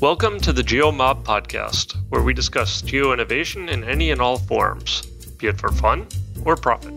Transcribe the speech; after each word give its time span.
Welcome 0.00 0.40
to 0.40 0.52
the 0.52 0.62
GeoMob 0.62 1.22
podcast, 1.22 1.96
where 2.10 2.22
we 2.22 2.34
discuss 2.34 2.82
geo 2.82 3.12
innovation 3.12 3.68
in 3.68 3.84
any 3.84 4.10
and 4.10 4.20
all 4.20 4.38
forms, 4.38 5.02
be 5.38 5.46
it 5.46 5.58
for 5.58 5.70
fun 5.70 6.06
or 6.44 6.56
profit. 6.56 6.92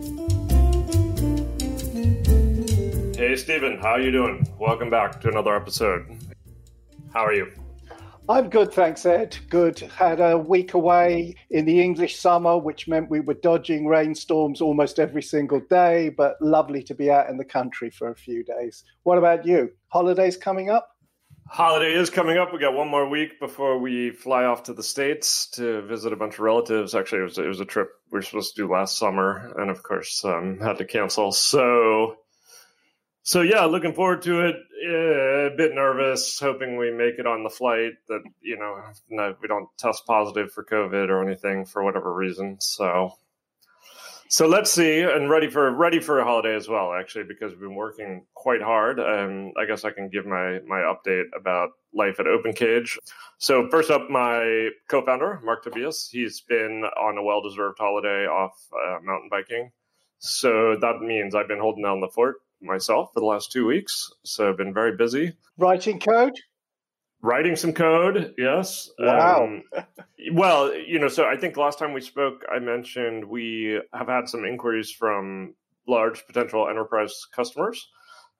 Hey, 3.16 3.36
Stephen, 3.36 3.78
how 3.80 3.92
are 3.92 4.00
you 4.00 4.10
doing? 4.10 4.46
Welcome 4.58 4.90
back 4.90 5.20
to 5.22 5.28
another 5.28 5.54
episode. 5.54 6.06
How 7.14 7.24
are 7.24 7.32
you? 7.32 7.52
I'm 8.28 8.50
good, 8.50 8.74
thanks, 8.74 9.06
Ed. 9.06 9.38
Good. 9.48 9.78
Had 9.78 10.20
a 10.20 10.36
week 10.36 10.74
away 10.74 11.34
in 11.50 11.64
the 11.64 11.80
English 11.80 12.16
summer, 12.16 12.58
which 12.58 12.86
meant 12.86 13.08
we 13.08 13.20
were 13.20 13.34
dodging 13.34 13.86
rainstorms 13.86 14.60
almost 14.60 14.98
every 14.98 15.22
single 15.22 15.60
day, 15.70 16.10
but 16.10 16.36
lovely 16.42 16.82
to 16.82 16.94
be 16.94 17.10
out 17.10 17.30
in 17.30 17.38
the 17.38 17.44
country 17.44 17.88
for 17.88 18.10
a 18.10 18.16
few 18.16 18.44
days. 18.44 18.84
What 19.04 19.16
about 19.16 19.46
you? 19.46 19.70
Holidays 19.86 20.36
coming 20.36 20.68
up? 20.68 20.90
Holiday 21.50 21.94
is 21.94 22.10
coming 22.10 22.36
up. 22.36 22.52
We 22.52 22.58
got 22.58 22.74
one 22.74 22.88
more 22.88 23.08
week 23.08 23.40
before 23.40 23.78
we 23.78 24.10
fly 24.10 24.44
off 24.44 24.64
to 24.64 24.74
the 24.74 24.82
states 24.82 25.48
to 25.52 25.80
visit 25.80 26.12
a 26.12 26.16
bunch 26.16 26.34
of 26.34 26.40
relatives. 26.40 26.94
Actually, 26.94 27.22
it 27.22 27.24
was 27.24 27.38
it 27.38 27.46
was 27.46 27.60
a 27.60 27.64
trip 27.64 27.88
we 28.10 28.18
were 28.18 28.22
supposed 28.22 28.54
to 28.54 28.62
do 28.62 28.70
last 28.70 28.98
summer, 28.98 29.54
and 29.56 29.70
of 29.70 29.82
course 29.82 30.24
um, 30.26 30.58
had 30.60 30.76
to 30.78 30.84
cancel. 30.84 31.32
So, 31.32 32.16
so 33.22 33.40
yeah, 33.40 33.64
looking 33.64 33.94
forward 33.94 34.22
to 34.22 34.46
it. 34.46 34.56
a 34.86 35.56
bit 35.56 35.74
nervous, 35.74 36.38
hoping 36.38 36.76
we 36.76 36.90
make 36.90 37.18
it 37.18 37.26
on 37.26 37.44
the 37.44 37.50
flight. 37.50 37.92
That 38.08 38.22
you 38.42 38.58
know, 38.58 38.82
no, 39.08 39.34
we 39.40 39.48
don't 39.48 39.68
test 39.78 40.04
positive 40.06 40.52
for 40.52 40.64
COVID 40.64 41.08
or 41.08 41.26
anything 41.26 41.64
for 41.64 41.82
whatever 41.82 42.12
reason. 42.12 42.60
So 42.60 43.14
so 44.28 44.46
let's 44.46 44.70
see, 44.70 45.00
and 45.00 45.30
ready 45.30 45.48
for 45.48 45.70
ready 45.70 46.00
for 46.00 46.20
a 46.20 46.24
holiday 46.24 46.54
as 46.54 46.68
well, 46.68 46.92
actually, 46.92 47.24
because 47.24 47.52
we've 47.52 47.60
been 47.60 47.74
working 47.74 48.26
quite 48.34 48.62
hard. 48.62 49.00
Um, 49.00 49.52
I 49.60 49.64
guess 49.66 49.84
I 49.84 49.90
can 49.90 50.08
give 50.08 50.26
my 50.26 50.60
my 50.66 50.80
update 50.80 51.24
about 51.38 51.70
life 51.94 52.20
at 52.20 52.26
OpenCage. 52.26 52.98
So 53.38 53.68
first 53.70 53.90
up, 53.90 54.10
my 54.10 54.68
co-founder 54.88 55.40
Marc 55.42 55.64
Tobias, 55.64 56.08
he's 56.10 56.42
been 56.42 56.84
on 56.84 57.16
a 57.16 57.22
well-deserved 57.22 57.78
holiday 57.78 58.26
off 58.26 58.52
uh, 58.72 58.98
mountain 59.02 59.28
biking. 59.30 59.70
So 60.18 60.76
that 60.80 61.00
means 61.00 61.34
I've 61.34 61.48
been 61.48 61.60
holding 61.60 61.84
down 61.84 62.00
the 62.00 62.08
fort 62.08 62.36
myself 62.60 63.10
for 63.14 63.20
the 63.20 63.26
last 63.26 63.52
two 63.52 63.66
weeks. 63.66 64.10
So 64.24 64.50
I've 64.50 64.56
been 64.56 64.74
very 64.74 64.96
busy. 64.96 65.36
Writing 65.56 66.00
code? 66.00 66.34
Writing 67.20 67.56
some 67.56 67.72
code, 67.72 68.34
yes. 68.38 68.90
Wow. 68.98 69.44
Um, 69.44 69.62
well, 70.32 70.72
you 70.74 71.00
know, 71.00 71.08
so 71.08 71.24
I 71.24 71.36
think 71.36 71.56
last 71.56 71.78
time 71.78 71.92
we 71.92 72.00
spoke, 72.00 72.44
I 72.52 72.60
mentioned 72.60 73.24
we 73.24 73.80
have 73.92 74.06
had 74.06 74.28
some 74.28 74.44
inquiries 74.44 74.92
from 74.92 75.54
large 75.88 76.24
potential 76.26 76.68
enterprise 76.68 77.26
customers, 77.34 77.88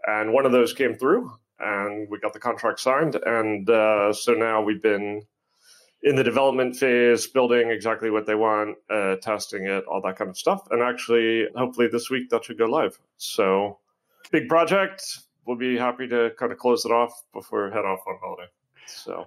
and 0.06 0.32
one 0.32 0.46
of 0.46 0.52
those 0.52 0.72
came 0.72 0.94
through, 0.94 1.32
and 1.58 2.08
we 2.08 2.20
got 2.20 2.34
the 2.34 2.38
contract 2.38 2.78
signed, 2.78 3.16
and 3.16 3.68
uh, 3.68 4.12
so 4.12 4.34
now 4.34 4.62
we've 4.62 4.82
been 4.82 5.22
in 6.04 6.14
the 6.14 6.22
development 6.22 6.76
phase, 6.76 7.26
building 7.26 7.70
exactly 7.70 8.10
what 8.10 8.26
they 8.26 8.36
want, 8.36 8.76
uh, 8.88 9.16
testing 9.16 9.66
it, 9.66 9.84
all 9.86 10.00
that 10.02 10.16
kind 10.16 10.30
of 10.30 10.38
stuff, 10.38 10.68
and 10.70 10.82
actually, 10.82 11.46
hopefully 11.56 11.88
this 11.90 12.10
week 12.10 12.30
that 12.30 12.44
should 12.44 12.58
go 12.58 12.66
live. 12.66 12.96
So, 13.16 13.78
big 14.30 14.48
project. 14.48 15.02
We'll 15.46 15.56
be 15.56 15.76
happy 15.76 16.06
to 16.08 16.30
kind 16.38 16.52
of 16.52 16.58
close 16.58 16.84
it 16.84 16.92
off 16.92 17.12
before 17.32 17.70
head 17.70 17.84
off 17.84 18.00
on 18.06 18.18
holiday. 18.22 18.48
So 18.88 19.26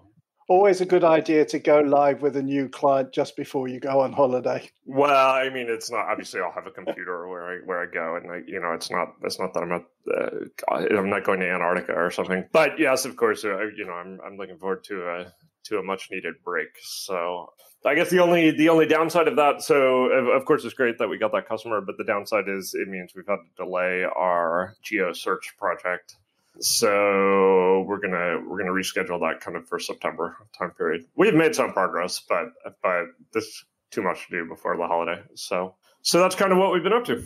always 0.52 0.82
a 0.82 0.86
good 0.86 1.04
idea 1.04 1.46
to 1.46 1.60
go 1.60 1.80
live 1.80 2.22
with 2.22 2.36
a 2.36 2.42
new 2.42 2.68
client 2.68 3.14
just 3.14 3.38
before 3.38 3.70
you 3.70 3.80
go 3.80 4.02
on 4.02 4.12
holiday. 4.12 4.70
Well, 4.86 5.30
I 5.30 5.50
mean, 5.50 5.68
it's 5.70 5.90
not 5.90 6.08
obviously 6.10 6.42
I'll 6.42 6.52
have 6.52 6.68
a 6.68 6.72
computer 6.72 7.28
where 7.28 7.44
I 7.44 7.56
where 7.66 7.82
I 7.82 7.86
go, 7.86 8.18
and 8.18 8.32
I, 8.32 8.42
you 8.46 8.60
know, 8.60 8.74
it's 8.74 8.92
not 8.92 9.14
it's 9.24 9.40
not 9.40 9.54
that 9.54 9.64
I'm 9.64 9.70
not 9.70 9.86
uh, 10.14 10.96
I'm 10.98 11.10
not 11.10 11.24
going 11.24 11.40
to 11.40 11.50
Antarctica 11.50 11.94
or 11.94 12.12
something. 12.12 12.46
But 12.52 12.80
yes, 12.80 13.06
of 13.06 13.16
course, 13.16 13.46
uh, 13.46 13.68
you 13.76 13.86
know, 13.86 13.94
I'm 13.94 14.20
I'm 14.26 14.38
looking 14.38 14.58
forward 14.58 14.84
to 14.86 15.08
a 15.08 15.34
to 15.66 15.78
a 15.78 15.84
much 15.84 16.10
needed 16.12 16.36
break. 16.44 16.70
So 16.82 17.54
I 17.86 17.96
guess 17.96 18.10
the 18.10 18.20
only 18.20 18.52
the 18.52 18.70
only 18.70 18.86
downside 18.86 19.28
of 19.28 19.38
that, 19.38 19.62
so 19.62 20.06
of, 20.06 20.28
of, 20.28 20.46
course 20.46 20.66
it's 20.66 20.74
great 20.74 20.98
that 21.00 21.08
we 21.08 21.18
got 21.18 21.32
that 21.32 21.48
customer, 21.48 21.82
but 21.82 21.98
the 21.98 22.04
downside 22.04 22.46
is 22.48 22.74
it 22.74 22.88
means 22.88 23.14
we've 23.16 23.28
had 23.28 23.38
to 23.38 23.64
delay 23.64 24.04
our 24.04 24.76
geo 24.84 25.14
search 25.14 25.56
project 25.58 26.16
so 26.60 27.86
we're 27.88 28.00
gonna 28.00 28.42
we're 28.48 28.58
gonna 28.58 28.72
reschedule 28.72 29.20
that 29.22 29.40
kind 29.42 29.58
of 29.58 29.68
for 29.68 29.80
September 29.80 30.38
time 30.58 30.72
period. 30.72 31.06
We've 31.16 31.34
made 31.34 31.56
some 31.56 31.74
progress, 31.74 32.22
but 32.28 32.50
but 32.84 33.06
this 33.34 33.64
too 33.92 34.02
much 34.02 34.28
to 34.28 34.32
do 34.32 34.48
before 34.48 34.78
the 34.78 34.88
holiday. 34.88 35.22
So 35.36 35.76
so 36.02 36.20
that's 36.20 36.36
kind 36.36 36.52
of 36.52 36.58
what 36.58 36.74
we've 36.74 36.84
been 36.84 36.94
up 36.94 37.06
to. 37.06 37.24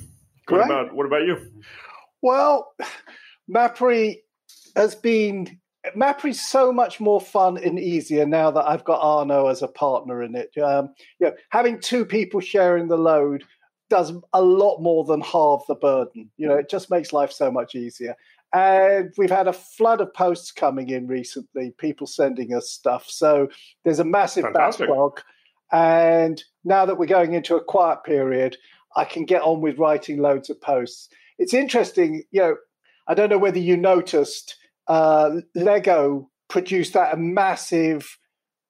What 0.48 0.66
about 0.66 0.94
what 0.94 1.06
about 1.06 1.24
you? 1.24 1.38
Well, 2.22 2.74
Mappery 3.48 4.24
has 4.76 4.96
been 4.96 5.60
Mappery's 5.96 6.48
so 6.48 6.72
much 6.72 7.00
more 7.00 7.22
fun 7.22 7.58
and 7.58 7.80
easier 7.80 8.26
now 8.26 8.52
that 8.52 8.68
I've 8.68 8.84
got 8.84 9.02
Arno 9.02 9.48
as 9.48 9.62
a 9.62 9.68
partner 9.68 10.24
in 10.24 10.36
it. 10.36 10.56
Um, 10.58 10.94
you 11.20 11.28
know, 11.28 11.34
having 11.50 11.80
two 11.80 12.06
people 12.06 12.40
sharing 12.40 12.88
the 12.88 12.98
load 12.98 13.44
does 13.90 14.14
a 14.34 14.42
lot 14.42 14.80
more 14.80 15.04
than 15.06 15.22
halve 15.22 15.62
the 15.68 15.76
burden. 15.76 16.32
You 16.38 16.48
know, 16.48 16.56
it 16.56 16.70
just 16.70 16.90
makes 16.90 17.14
life 17.14 17.32
so 17.32 17.52
much 17.52 17.76
easier. 17.76 18.16
And 18.56 19.12
we've 19.18 19.30
had 19.30 19.50
a 19.50 19.54
flood 19.54 20.00
of 20.00 20.14
posts 20.14 20.50
coming 20.50 20.90
in 20.90 21.08
recently, 21.08 21.74
people 21.78 22.08
sending 22.08 22.54
us 22.54 22.70
stuff. 22.70 23.06
So 23.10 23.50
there's 23.84 24.00
a 24.00 24.06
massive 24.06 24.46
Fantastic. 24.46 24.88
backlog. 24.88 25.20
And 25.74 26.42
now 26.64 26.86
that 26.86 26.98
we're 26.98 27.06
going 27.06 27.34
into 27.34 27.58
a 27.58 27.64
quiet 27.64 28.06
period, 28.06 28.56
I 28.96 29.04
can 29.04 29.26
get 29.26 29.42
on 29.42 29.60
with 29.60 29.78
writing 29.78 30.22
loads 30.22 30.50
of 30.50 30.62
posts. 30.62 31.10
It's 31.38 31.54
interesting, 31.54 32.24
you 32.32 32.40
know, 32.40 32.56
I 33.10 33.14
don't 33.14 33.30
know 33.30 33.38
whether 33.38 33.60
you 33.60 33.76
noticed, 33.76 34.56
uh, 34.88 35.42
Lego 35.54 36.30
produced 36.48 36.94
that 36.94 37.14
a 37.14 37.18
massive 37.18 38.18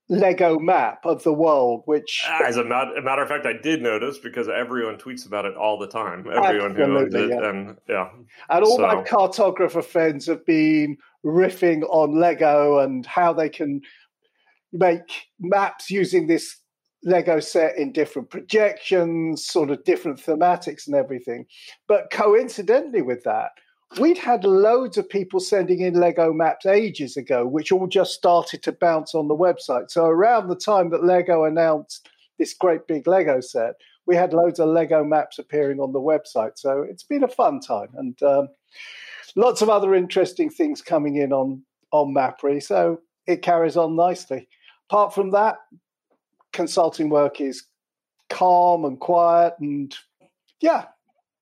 Lego 0.08 0.60
map 0.60 1.00
of 1.04 1.24
the 1.24 1.34
world, 1.34 1.82
which. 1.86 2.24
Ah, 2.28 2.44
as 2.46 2.58
a, 2.58 2.64
mat- 2.64 2.96
a, 2.98 3.02
matter 3.02 3.24
of 3.24 3.28
fact, 3.28 3.46
I 3.46 3.54
did 3.54 3.82
notice 3.82 4.18
because 4.20 4.48
everyone 4.48 4.98
tweets 4.98 5.26
about 5.26 5.46
it 5.46 5.56
all 5.56 5.80
the 5.80 5.88
time. 5.88 6.26
Everyone 6.32 6.76
who 6.76 6.84
owns 6.84 7.14
it. 7.14 7.30
Yeah. 7.30 7.50
And 7.50 7.78
yeah. 7.90 8.10
And 8.50 8.64
all 8.64 8.78
so. 8.78 8.84
my 8.84 8.96
cartographer 9.04 9.84
friends 9.84 10.28
have 10.28 10.46
been 10.46 10.98
riffing 11.26 11.82
on 11.90 12.20
Lego 12.20 12.80
and 12.80 13.06
how 13.06 13.34
they 13.34 13.50
can 13.50 13.82
make 14.72 15.28
maps 15.40 15.90
using 15.90 16.28
this 16.28 16.58
Lego 17.04 17.40
set 17.40 17.78
in 17.78 17.92
different 17.92 18.30
projections, 18.30 19.46
sort 19.46 19.70
of 19.70 19.84
different 19.86 20.20
thematics 20.20 20.88
and 20.88 20.96
everything. 20.96 21.46
But 21.88 22.12
coincidentally 22.12 23.02
with 23.02 23.24
that, 23.24 23.52
we'd 24.00 24.18
had 24.18 24.44
loads 24.44 24.98
of 24.98 25.10
people 25.10 25.40
sending 25.40 25.80
in 25.80 25.94
Lego 25.94 26.34
maps 26.34 26.66
ages 26.66 27.18
ago, 27.18 27.46
which 27.46 27.72
all 27.72 27.88
just 27.88 28.14
started 28.14 28.64
to 28.64 28.72
bounce 28.72 29.16
on 29.16 29.28
the 29.28 29.36
website. 29.36 29.90
So 29.90 30.06
around 30.06 30.48
the 30.48 30.56
time 30.56 30.90
that 30.90 31.04
Lego 31.04 31.44
announced 31.44 32.10
this 32.38 32.54
great 32.54 32.88
big 32.88 33.08
Lego 33.08 33.40
set, 33.42 33.76
we 34.06 34.16
had 34.16 34.34
loads 34.34 34.60
of 34.60 34.70
Lego 34.70 35.04
maps 35.04 35.40
appearing 35.40 35.80
on 35.80 35.92
the 35.92 36.00
website. 36.00 36.58
So 36.58 36.86
it's 36.88 37.04
been 37.04 37.24
a 37.24 37.28
fun 37.28 37.60
time 37.60 37.90
and 37.96 38.22
um, 38.24 38.50
lots 39.36 39.62
of 39.62 39.70
other 39.70 39.96
interesting 39.96 40.50
things 40.50 40.82
coming 40.82 41.16
in 41.18 41.32
on 41.32 41.64
on 41.92 42.14
Mappery. 42.14 42.62
So 42.62 43.00
it 43.26 43.42
carries 43.42 43.78
on 43.78 43.96
nicely. 43.96 44.48
Apart 44.90 45.14
from 45.14 45.32
that, 45.32 45.58
consulting 46.52 47.10
work 47.10 47.40
is 47.40 47.66
calm 48.30 48.86
and 48.86 49.00
quiet 49.00 49.54
and 49.60 49.96
yeah, 50.60 50.86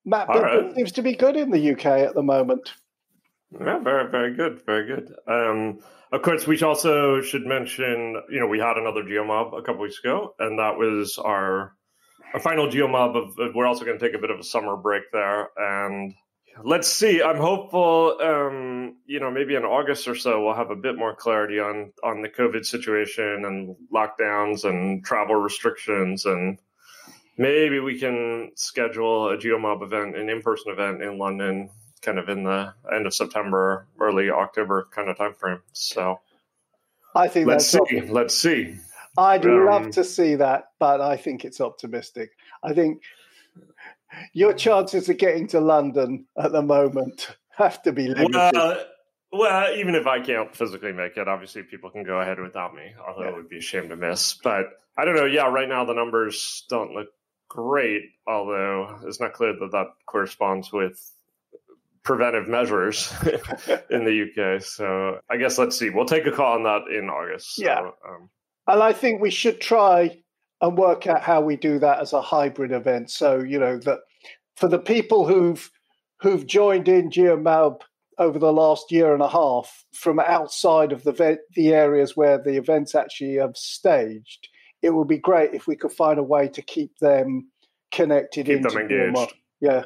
Matt 0.05 0.27
right. 0.27 0.75
seems 0.75 0.91
to 0.93 1.01
be 1.01 1.15
good 1.15 1.35
in 1.35 1.51
the 1.51 1.71
UK 1.71 1.85
at 1.85 2.13
the 2.13 2.23
moment. 2.23 2.73
Yeah, 3.59 3.79
very, 3.79 4.09
very 4.09 4.35
good, 4.35 4.61
very 4.65 4.87
good. 4.87 5.13
Um, 5.27 5.79
of 6.11 6.21
course, 6.21 6.45
we 6.47 6.59
also 6.61 7.21
should 7.21 7.45
mention, 7.45 8.21
you 8.29 8.39
know, 8.39 8.47
we 8.47 8.59
had 8.59 8.77
another 8.77 9.03
GeoMob 9.03 9.57
a 9.57 9.61
couple 9.61 9.81
weeks 9.81 9.99
ago, 9.99 10.35
and 10.39 10.59
that 10.59 10.77
was 10.77 11.17
our 11.17 11.73
our 12.33 12.39
final 12.39 12.67
GeoMob. 12.67 13.15
Of, 13.15 13.39
of 13.39 13.55
we're 13.55 13.65
also 13.65 13.85
going 13.85 13.99
to 13.99 14.05
take 14.05 14.15
a 14.15 14.21
bit 14.21 14.31
of 14.31 14.39
a 14.39 14.43
summer 14.43 14.75
break 14.75 15.03
there, 15.11 15.49
and 15.57 16.13
let's 16.63 16.87
see. 16.87 17.21
I'm 17.21 17.37
hopeful. 17.37 18.17
Um, 18.21 18.97
you 19.05 19.19
know, 19.19 19.31
maybe 19.31 19.55
in 19.55 19.63
August 19.63 20.07
or 20.07 20.15
so, 20.15 20.43
we'll 20.43 20.55
have 20.55 20.71
a 20.71 20.75
bit 20.75 20.97
more 20.97 21.15
clarity 21.15 21.59
on 21.59 21.93
on 22.03 22.21
the 22.21 22.29
COVID 22.29 22.65
situation 22.65 23.45
and 23.45 23.75
lockdowns 23.93 24.65
and 24.65 25.03
travel 25.05 25.35
restrictions 25.35 26.25
and 26.25 26.59
maybe 27.37 27.79
we 27.79 27.99
can 27.99 28.51
schedule 28.55 29.29
a 29.29 29.37
GeoMob 29.37 29.81
event, 29.83 30.17
an 30.17 30.29
in-person 30.29 30.71
event 30.71 31.01
in 31.01 31.17
London, 31.17 31.69
kind 32.01 32.19
of 32.19 32.29
in 32.29 32.43
the 32.43 32.73
end 32.93 33.07
of 33.07 33.13
September, 33.13 33.87
early 33.99 34.29
October 34.29 34.87
kind 34.91 35.09
of 35.09 35.17
time 35.17 35.33
frame. 35.33 35.61
So 35.71 36.19
I 37.15 37.27
think 37.27 37.47
let's 37.47 37.67
see. 37.67 38.01
Let's 38.01 38.35
see. 38.35 38.75
I'd 39.17 39.45
um, 39.45 39.65
love 39.65 39.91
to 39.91 40.03
see 40.03 40.35
that, 40.35 40.69
but 40.79 40.99
I 40.99 41.17
think 41.17 41.45
it's 41.45 41.61
optimistic. 41.61 42.31
I 42.63 42.73
think 42.73 43.01
your 44.33 44.53
chances 44.53 45.09
of 45.09 45.17
getting 45.17 45.47
to 45.47 45.59
London 45.59 46.25
at 46.37 46.51
the 46.51 46.61
moment 46.61 47.35
have 47.49 47.81
to 47.83 47.91
be 47.91 48.07
limited. 48.07 48.53
Well, 48.53 48.83
well, 49.31 49.75
even 49.75 49.95
if 49.95 50.05
I 50.05 50.19
can't 50.19 50.55
physically 50.55 50.93
make 50.93 51.17
it, 51.17 51.27
obviously 51.27 51.63
people 51.63 51.89
can 51.89 52.03
go 52.03 52.19
ahead 52.19 52.39
without 52.39 52.75
me, 52.75 52.93
although 53.05 53.23
yeah. 53.23 53.29
it 53.29 53.35
would 53.35 53.49
be 53.49 53.57
a 53.57 53.61
shame 53.61 53.89
to 53.89 53.95
miss. 53.95 54.35
But 54.43 54.65
I 54.95 55.05
don't 55.05 55.15
know. 55.15 55.25
Yeah, 55.25 55.47
right 55.47 55.67
now 55.67 55.85
the 55.85 55.93
numbers 55.93 56.65
don't 56.69 56.93
look 56.93 57.07
great, 57.49 58.03
although 58.27 58.99
it's 59.05 59.19
not 59.19 59.33
clear 59.33 59.53
that 59.59 59.71
that 59.71 59.87
corresponds 60.05 60.71
with 60.71 60.99
preventive 62.03 62.47
measures 62.47 63.11
in 63.89 64.03
the 64.03 64.27
UK. 64.27 64.61
So 64.61 65.19
I 65.29 65.37
guess 65.37 65.57
let's 65.57 65.77
see. 65.77 65.89
We'll 65.89 66.05
take 66.05 66.25
a 66.27 66.31
call 66.31 66.53
on 66.53 66.63
that 66.63 66.93
in 66.95 67.09
August. 67.09 67.55
So, 67.55 67.65
yeah. 67.65 67.79
Um, 67.79 68.29
and 68.67 68.83
I 68.83 68.93
think 68.93 69.21
we 69.21 69.31
should 69.31 69.59
try 69.59 70.21
and 70.61 70.77
work 70.77 71.07
out 71.07 71.21
how 71.21 71.41
we 71.41 71.55
do 71.57 71.79
that 71.79 71.99
as 71.99 72.13
a 72.13 72.21
hybrid 72.21 72.71
event. 72.71 73.09
So, 73.09 73.39
you 73.39 73.59
know, 73.59 73.77
that 73.79 73.99
for 74.55 74.67
the 74.67 74.79
people 74.79 75.27
who've 75.27 75.69
who've 76.21 76.45
joined 76.45 76.87
in 76.87 77.09
GeoMob 77.09 77.81
over 78.17 78.39
the 78.39 78.53
last 78.53 78.91
year 78.91 79.13
and 79.13 79.21
a 79.21 79.27
half 79.27 79.85
from 79.93 80.19
outside 80.19 80.91
of 80.91 81.03
the 81.03 81.39
the 81.55 81.73
areas 81.73 82.15
where 82.15 82.37
the 82.37 82.57
events 82.57 82.95
actually 82.95 83.35
have 83.35 83.57
staged, 83.57 84.47
it 84.83 84.93
would 84.93 85.07
be 85.07 85.17
great 85.17 85.53
if 85.53 85.65
we 85.65 85.75
could 85.75 85.91
find 85.91 86.19
a 86.19 86.23
way 86.23 86.49
to 86.49 86.61
keep 86.61 86.97
them 86.99 87.49
connected 87.91 88.45
keep 88.45 88.61
them 88.61 88.77
engaged. 88.77 89.33
Yeah. 89.61 89.85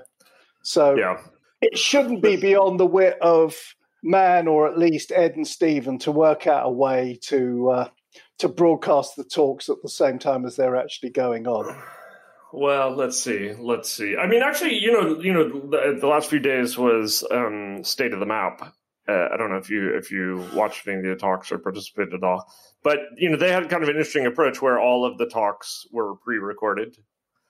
So 0.64 0.96
yeah. 0.96 1.22
it 1.62 1.78
shouldn't 1.78 2.22
be 2.22 2.36
beyond 2.36 2.80
the 2.80 2.86
wit 2.86 3.18
of 3.22 3.56
man 4.04 4.48
or 4.48 4.68
at 4.68 4.78
least 4.78 5.12
Ed 5.16 5.36
and 5.36 5.48
Stephen 5.48 6.00
to 6.00 6.12
work 6.12 6.48
out 6.48 6.66
a 6.66 6.72
way 6.72 7.20
to 7.24 7.70
uh, 7.70 7.90
to 8.40 8.48
broadcast 8.48 9.16
the 9.16 9.24
talks 9.24 9.70
at 9.70 9.78
the 9.84 9.90
same 9.90 10.20
time 10.20 10.46
as 10.46 10.56
they're 10.56 10.76
actually 10.76 11.10
going 11.10 11.48
on. 11.48 11.78
Well, 12.54 12.96
let's 12.96 13.20
see. 13.20 13.54
Let's 13.54 13.92
see. 13.92 14.16
I 14.16 14.26
mean, 14.26 14.42
actually, 14.42 14.80
you 14.80 14.92
know, 14.92 15.20
you 15.22 15.34
know, 15.34 15.70
the, 15.70 15.98
the 16.00 16.08
last 16.08 16.30
few 16.30 16.40
days 16.40 16.78
was 16.78 17.24
um, 17.30 17.84
state 17.84 18.14
of 18.14 18.20
the 18.20 18.26
map. 18.26 18.74
Uh, 19.08 19.30
I 19.34 19.38
don't 19.38 19.50
know 19.50 19.58
if 19.58 19.70
you 19.70 19.96
if 19.96 20.12
you 20.12 20.46
watched 20.54 20.88
any 20.88 20.98
of 20.98 21.04
the 21.04 21.16
talks 21.16 21.52
or 21.52 21.58
participated 21.60 22.14
at 22.14 22.24
all, 22.24 22.52
but 22.84 23.00
you 23.16 23.30
know, 23.30 23.38
they 23.38 23.52
had 23.52 23.70
kind 23.70 23.84
of 23.84 23.90
an 23.90 23.96
interesting 23.96 24.26
approach 24.26 24.62
where 24.62 24.80
all 24.80 25.06
of 25.06 25.18
the 25.18 25.28
talks 25.28 25.86
were 25.92 26.16
pre-recorded. 26.16 26.98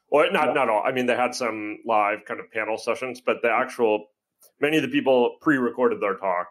Or 0.10 0.32
not 0.32 0.48
yeah. 0.48 0.54
not 0.54 0.70
all. 0.70 0.84
I 0.86 0.92
mean, 0.92 1.06
they 1.08 1.16
had 1.16 1.36
some 1.36 1.80
live 1.86 2.20
kind 2.26 2.40
of 2.40 2.52
panel 2.52 2.78
sessions, 2.78 3.22
but 3.26 3.42
the 3.42 3.50
actual 3.50 4.06
many 4.62 4.78
of 4.78 4.84
the 4.84 4.90
people 4.90 5.38
pre-recorded 5.42 6.00
their 6.00 6.16
talk, 6.16 6.48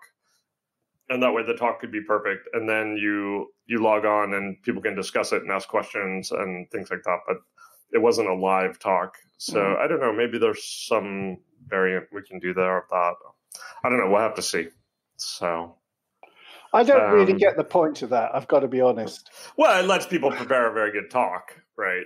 and 1.08 1.22
that 1.22 1.32
way 1.32 1.42
the 1.46 1.54
talk 1.54 1.80
could 1.80 1.92
be 1.92 2.02
perfect. 2.02 2.48
And 2.52 2.68
then 2.68 2.96
you 2.96 3.48
you 3.66 3.82
log 3.82 4.04
on 4.04 4.34
and 4.34 4.60
people 4.62 4.82
can 4.82 4.94
discuss 4.94 5.32
it 5.32 5.42
and 5.42 5.50
ask 5.50 5.68
questions 5.68 6.32
and 6.32 6.70
things 6.70 6.90
like 6.90 7.02
that. 7.04 7.18
But 7.26 7.36
it 7.92 7.98
wasn't 7.98 8.28
a 8.28 8.34
live 8.34 8.78
talk. 8.78 9.14
So 9.38 9.60
mm. 9.60 9.76
I 9.78 9.86
don't 9.86 10.00
know. 10.00 10.12
Maybe 10.12 10.38
there's 10.38 10.64
some 10.64 11.38
variant 11.66 12.06
we 12.12 12.22
can 12.22 12.40
do 12.40 12.52
there 12.52 12.78
of 12.78 12.84
that. 12.90 13.14
I 13.84 13.88
don't 13.88 13.98
know. 13.98 14.10
We'll 14.10 14.20
have 14.20 14.34
to 14.34 14.42
see. 14.42 14.68
So 15.16 15.76
I 16.72 16.82
don't 16.82 17.04
um, 17.04 17.12
really 17.12 17.32
get 17.34 17.56
the 17.56 17.64
point 17.64 18.02
of 18.02 18.10
that. 18.10 18.34
I've 18.34 18.48
got 18.48 18.60
to 18.60 18.68
be 18.68 18.80
honest. 18.80 19.30
Well, 19.56 19.82
it 19.82 19.86
lets 19.86 20.06
people 20.06 20.30
prepare 20.30 20.70
a 20.70 20.74
very 20.74 20.92
good 20.92 21.10
talk, 21.10 21.54
right? 21.76 22.04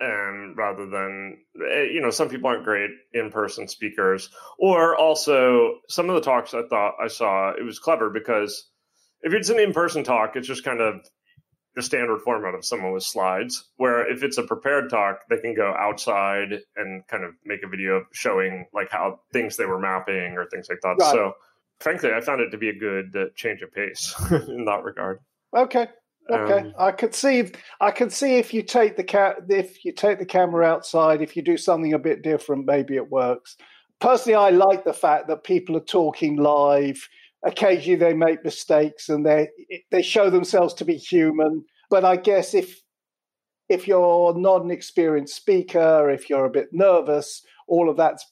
And 0.00 0.56
rather 0.56 0.86
than 0.86 1.38
eh, 1.70 1.84
you 1.92 2.00
know, 2.00 2.10
some 2.10 2.28
people 2.28 2.48
aren't 2.48 2.64
great 2.64 2.90
in-person 3.12 3.68
speakers, 3.68 4.30
or 4.58 4.96
also 4.96 5.78
some 5.88 6.08
of 6.08 6.16
the 6.16 6.20
talks 6.20 6.52
I 6.54 6.62
thought 6.68 6.94
I 7.02 7.08
saw 7.08 7.50
it 7.50 7.62
was 7.62 7.78
clever 7.78 8.10
because 8.10 8.68
if 9.22 9.32
it's 9.32 9.48
an 9.48 9.58
in-person 9.58 10.04
talk, 10.04 10.36
it's 10.36 10.48
just 10.48 10.64
kind 10.64 10.80
of 10.80 10.96
the 11.74 11.82
standard 11.82 12.20
format 12.20 12.54
of 12.54 12.64
someone 12.64 12.92
with 12.92 13.02
slides. 13.02 13.64
Where 13.76 14.10
if 14.10 14.22
it's 14.22 14.38
a 14.38 14.42
prepared 14.42 14.90
talk, 14.90 15.20
they 15.28 15.38
can 15.38 15.54
go 15.54 15.74
outside 15.76 16.52
and 16.76 17.06
kind 17.08 17.24
of 17.24 17.32
make 17.44 17.62
a 17.64 17.68
video 17.68 18.04
showing 18.12 18.66
like 18.72 18.90
how 18.90 19.20
things 19.32 19.56
they 19.56 19.66
were 19.66 19.80
mapping 19.80 20.36
or 20.36 20.46
things 20.46 20.66
like 20.68 20.80
that. 20.82 20.96
Right. 21.00 21.12
So, 21.12 21.32
frankly, 21.80 22.10
I 22.12 22.20
found 22.20 22.40
it 22.40 22.50
to 22.50 22.58
be 22.58 22.68
a 22.68 22.78
good 22.78 23.14
uh, 23.16 23.24
change 23.34 23.62
of 23.62 23.72
pace 23.72 24.14
in 24.48 24.64
that 24.64 24.82
regard. 24.84 25.20
Okay. 25.56 25.88
Okay, 26.30 26.60
um, 26.60 26.74
I 26.78 26.90
could 26.90 27.14
see. 27.14 27.50
I 27.82 27.90
could 27.90 28.10
see 28.10 28.38
if 28.38 28.54
you 28.54 28.62
take 28.62 28.96
the 28.96 29.04
cat, 29.04 29.36
if 29.50 29.84
you 29.84 29.92
take 29.92 30.18
the 30.18 30.24
camera 30.24 30.64
outside, 30.64 31.20
if 31.20 31.36
you 31.36 31.42
do 31.42 31.58
something 31.58 31.92
a 31.92 31.98
bit 31.98 32.22
different, 32.22 32.64
maybe 32.64 32.96
it 32.96 33.10
works. 33.10 33.58
Personally, 34.00 34.36
I 34.36 34.48
like 34.48 34.84
the 34.84 34.94
fact 34.94 35.28
that 35.28 35.44
people 35.44 35.76
are 35.76 35.80
talking 35.80 36.36
live 36.36 37.06
occasionally 37.44 37.96
they 37.96 38.14
make 38.14 38.44
mistakes 38.44 39.08
and 39.08 39.24
they 39.24 39.48
they 39.90 40.02
show 40.02 40.30
themselves 40.30 40.74
to 40.74 40.84
be 40.84 40.96
human. 40.96 41.64
But 41.90 42.04
I 42.04 42.16
guess 42.16 42.54
if 42.54 42.80
if 43.68 43.86
you're 43.86 44.34
not 44.36 44.62
an 44.62 44.70
experienced 44.70 45.36
speaker, 45.36 46.10
if 46.10 46.28
you're 46.28 46.46
a 46.46 46.50
bit 46.50 46.68
nervous, 46.72 47.42
all 47.68 47.88
of 47.88 47.96
that's 47.96 48.24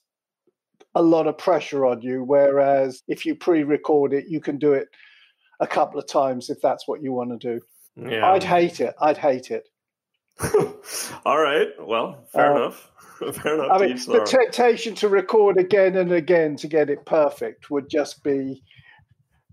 a 0.95 1.03
lot 1.03 1.27
of 1.27 1.39
pressure 1.39 1.87
on 1.87 2.03
you. 2.03 2.23
Whereas 2.23 3.03
if 3.09 3.25
you 3.27 3.35
pre-record 3.35 4.13
it, 4.13 4.27
you 4.29 4.41
can 4.41 4.59
do 4.59 4.73
it 4.73 4.89
a 5.61 5.67
couple 5.67 5.99
of 5.99 6.07
times 6.07 6.51
if 6.51 6.61
that's 6.61 6.87
what 6.87 7.03
you 7.03 7.13
want 7.13 7.39
to 7.41 7.59
do. 7.59 7.61
Yeah. 7.97 8.31
I'd 8.31 8.45
hate 8.45 8.81
it. 8.81 8.95
I'd 9.01 9.19
hate 9.19 9.51
it. 9.51 9.69
All 11.25 11.39
right. 11.39 11.69
Well, 11.79 12.25
fair 12.33 12.53
uh, 12.53 12.57
enough. 12.57 12.89
Fair 13.35 13.55
enough. 13.55 13.69
I 13.71 13.87
mean, 13.87 13.97
the 13.97 14.27
temptation 14.27 14.97
to 14.97 15.09
record 15.09 15.57
again 15.57 15.95
and 15.95 16.11
again 16.11 16.57
to 16.57 16.67
get 16.67 16.91
it 16.91 17.07
perfect 17.07 17.71
would 17.71 17.89
just 17.89 18.25
be 18.25 18.65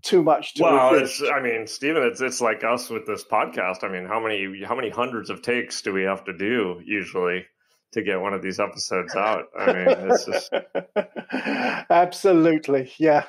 too 0.02 0.22
much 0.22 0.54
to 0.54 0.62
well 0.62 0.94
it's 0.94 1.22
i 1.34 1.40
mean 1.40 1.66
stephen 1.66 2.02
it's 2.02 2.20
it's 2.20 2.40
like 2.40 2.64
us 2.64 2.88
with 2.88 3.06
this 3.06 3.22
podcast 3.22 3.84
i 3.84 3.88
mean 3.88 4.06
how 4.06 4.18
many 4.18 4.62
how 4.64 4.74
many 4.74 4.88
hundreds 4.88 5.28
of 5.28 5.42
takes 5.42 5.82
do 5.82 5.92
we 5.92 6.04
have 6.04 6.24
to 6.24 6.32
do 6.32 6.80
usually 6.84 7.44
to 7.92 8.02
get 8.02 8.20
one 8.20 8.32
of 8.34 8.42
these 8.42 8.60
episodes 8.60 9.14
out. 9.14 9.46
I 9.58 9.72
mean 9.72 9.86
it's 9.88 10.24
just 10.24 10.52
absolutely 11.90 12.92
yeah. 12.98 13.24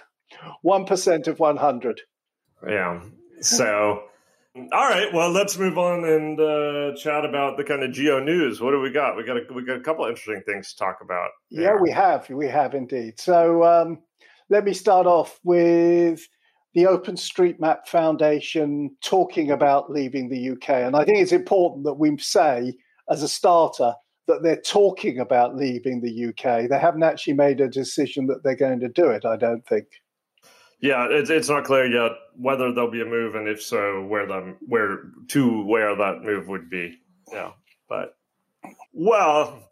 1% 0.66 1.28
of 1.28 1.40
100 1.40 2.02
yeah 2.68 3.02
so 3.42 4.04
all 4.72 4.90
right 4.90 5.12
well 5.14 5.30
let's 5.30 5.58
move 5.58 5.78
on 5.78 6.06
and 6.06 6.40
uh, 6.40 6.96
chat 6.96 7.26
about 7.26 7.58
the 7.58 7.64
kind 7.64 7.84
of 7.84 7.92
geo 7.92 8.20
news. 8.20 8.62
What 8.62 8.72
do 8.72 8.80
we 8.80 8.92
got? 8.92 9.18
We 9.18 9.24
got 9.24 9.38
a, 9.38 9.54
we 9.54 9.64
got 9.64 9.78
a 9.78 9.82
couple 9.82 10.06
interesting 10.06 10.42
things 10.46 10.74
to 10.74 10.78
talk 10.78 11.00
about 11.02 11.30
there. 11.50 11.64
yeah 11.64 11.82
we 11.82 11.92
have 11.92 12.30
we 12.30 12.48
have 12.48 12.74
indeed. 12.74 13.20
So 13.20 13.64
um, 13.64 14.00
let 14.50 14.66
me 14.66 14.74
start 14.74 15.08
off 15.08 15.40
with 15.44 16.28
the 16.74 16.84
OpenStreetMap 16.84 17.88
Foundation 17.88 18.96
talking 19.02 19.52
about 19.52 19.92
leaving 19.92 20.30
the 20.30 20.52
UK. 20.52 20.70
And 20.70 20.96
I 20.96 21.04
think 21.04 21.20
it's 21.20 21.32
important 21.32 21.84
that 21.86 21.96
we 21.96 22.18
say, 22.18 22.74
as 23.10 23.24
a 23.24 23.28
starter, 23.28 23.94
that 24.28 24.44
they're 24.44 24.62
talking 24.62 25.20
about 25.20 25.56
leaving 25.56 26.02
the 26.02 26.28
UK. 26.30 26.70
They 26.70 26.80
haven't 26.80 27.04
actually 27.04 27.34
made 27.34 27.60
a 27.60 27.68
decision 27.68 28.28
that 28.28 28.44
they're 28.44 28.56
going 28.56 28.80
to 28.80 28.88
do 28.88 29.10
it, 29.10 29.26
I 29.26 29.36
don't 29.36 29.66
think. 29.68 29.88
Yeah, 30.80 31.08
it's 31.12 31.30
it's 31.30 31.50
not 31.50 31.64
clear 31.64 31.86
yet 31.86 32.12
whether 32.36 32.74
there'll 32.74 32.90
be 32.90 33.02
a 33.02 33.06
move, 33.06 33.36
and 33.36 33.48
if 33.48 33.62
so, 33.62 34.04
where 34.04 34.26
them 34.26 34.58
where 34.62 35.04
to 35.30 35.64
where 35.64 35.96
that 35.96 36.24
move 36.24 36.48
would 36.48 36.72
be. 36.72 36.98
Yeah, 37.32 37.52
but 37.88 38.16
well, 38.92 39.70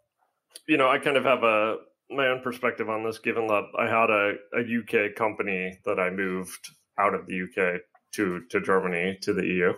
you 0.68 0.76
know, 0.76 0.88
I 0.88 0.98
kind 0.98 1.16
of 1.16 1.24
have 1.24 1.42
a 1.42 1.78
my 2.10 2.28
own 2.28 2.42
perspective 2.42 2.88
on 2.88 3.04
this, 3.04 3.18
given 3.18 3.48
that 3.48 3.64
I 3.76 3.86
had 3.86 4.10
a, 4.10 4.34
a 4.54 5.08
UK 5.08 5.16
company 5.16 5.78
that 5.84 5.98
I 5.98 6.10
moved 6.10 6.70
out 6.96 7.14
of 7.14 7.26
the 7.26 7.42
UK 7.42 7.80
to 8.12 8.42
to 8.50 8.60
Germany 8.60 9.18
to 9.22 9.32
the 9.32 9.44
EU. 9.44 9.72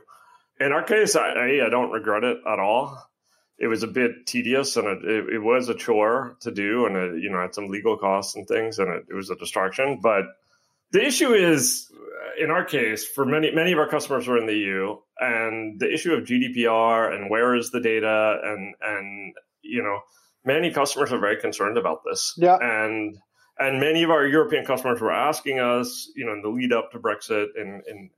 In 0.60 0.72
our 0.72 0.84
case, 0.84 1.16
I, 1.16 1.60
I 1.64 1.68
don't 1.70 1.90
regret 1.90 2.24
it 2.24 2.38
at 2.46 2.58
all. 2.58 3.02
It 3.58 3.68
was 3.68 3.82
a 3.82 3.88
bit 3.88 4.26
tedious 4.26 4.76
and 4.76 4.86
it, 4.88 5.04
it, 5.04 5.34
it 5.34 5.38
was 5.38 5.68
a 5.68 5.74
chore 5.74 6.36
to 6.40 6.50
do, 6.50 6.86
and 6.86 6.96
it, 6.96 7.22
you 7.22 7.30
know 7.30 7.40
had 7.40 7.54
some 7.54 7.68
legal 7.68 7.96
costs 7.96 8.34
and 8.34 8.46
things, 8.46 8.78
and 8.78 8.88
it, 8.88 9.04
it 9.10 9.14
was 9.14 9.30
a 9.30 9.36
distraction. 9.36 10.00
But 10.02 10.24
the 10.90 11.04
issue 11.06 11.32
is, 11.32 11.90
in 12.38 12.50
our 12.50 12.64
case, 12.64 13.06
for 13.06 13.24
many 13.24 13.54
many 13.54 13.72
of 13.72 13.78
our 13.78 13.88
customers 13.88 14.26
were 14.26 14.38
in 14.38 14.46
the 14.46 14.56
EU, 14.56 14.96
and 15.18 15.78
the 15.78 15.92
issue 15.92 16.12
of 16.12 16.24
GDPR 16.24 17.14
and 17.14 17.30
where 17.30 17.54
is 17.54 17.70
the 17.70 17.80
data, 17.80 18.38
and 18.42 18.74
and 18.80 19.34
you 19.62 19.82
know 19.82 20.00
many 20.44 20.72
customers 20.72 21.12
are 21.12 21.20
very 21.20 21.40
concerned 21.40 21.78
about 21.78 22.02
this. 22.04 22.34
Yeah, 22.36 22.56
and 22.60 23.16
and 23.58 23.80
many 23.80 24.02
of 24.02 24.10
our 24.10 24.26
European 24.26 24.64
customers 24.64 25.00
were 25.00 25.12
asking 25.12 25.60
us, 25.60 26.10
you 26.16 26.24
know, 26.24 26.32
in 26.32 26.42
the 26.42 26.48
lead 26.48 26.72
up 26.72 26.90
to 26.92 26.98
Brexit 26.98 27.48
and, 27.56 27.82
and 27.86 28.10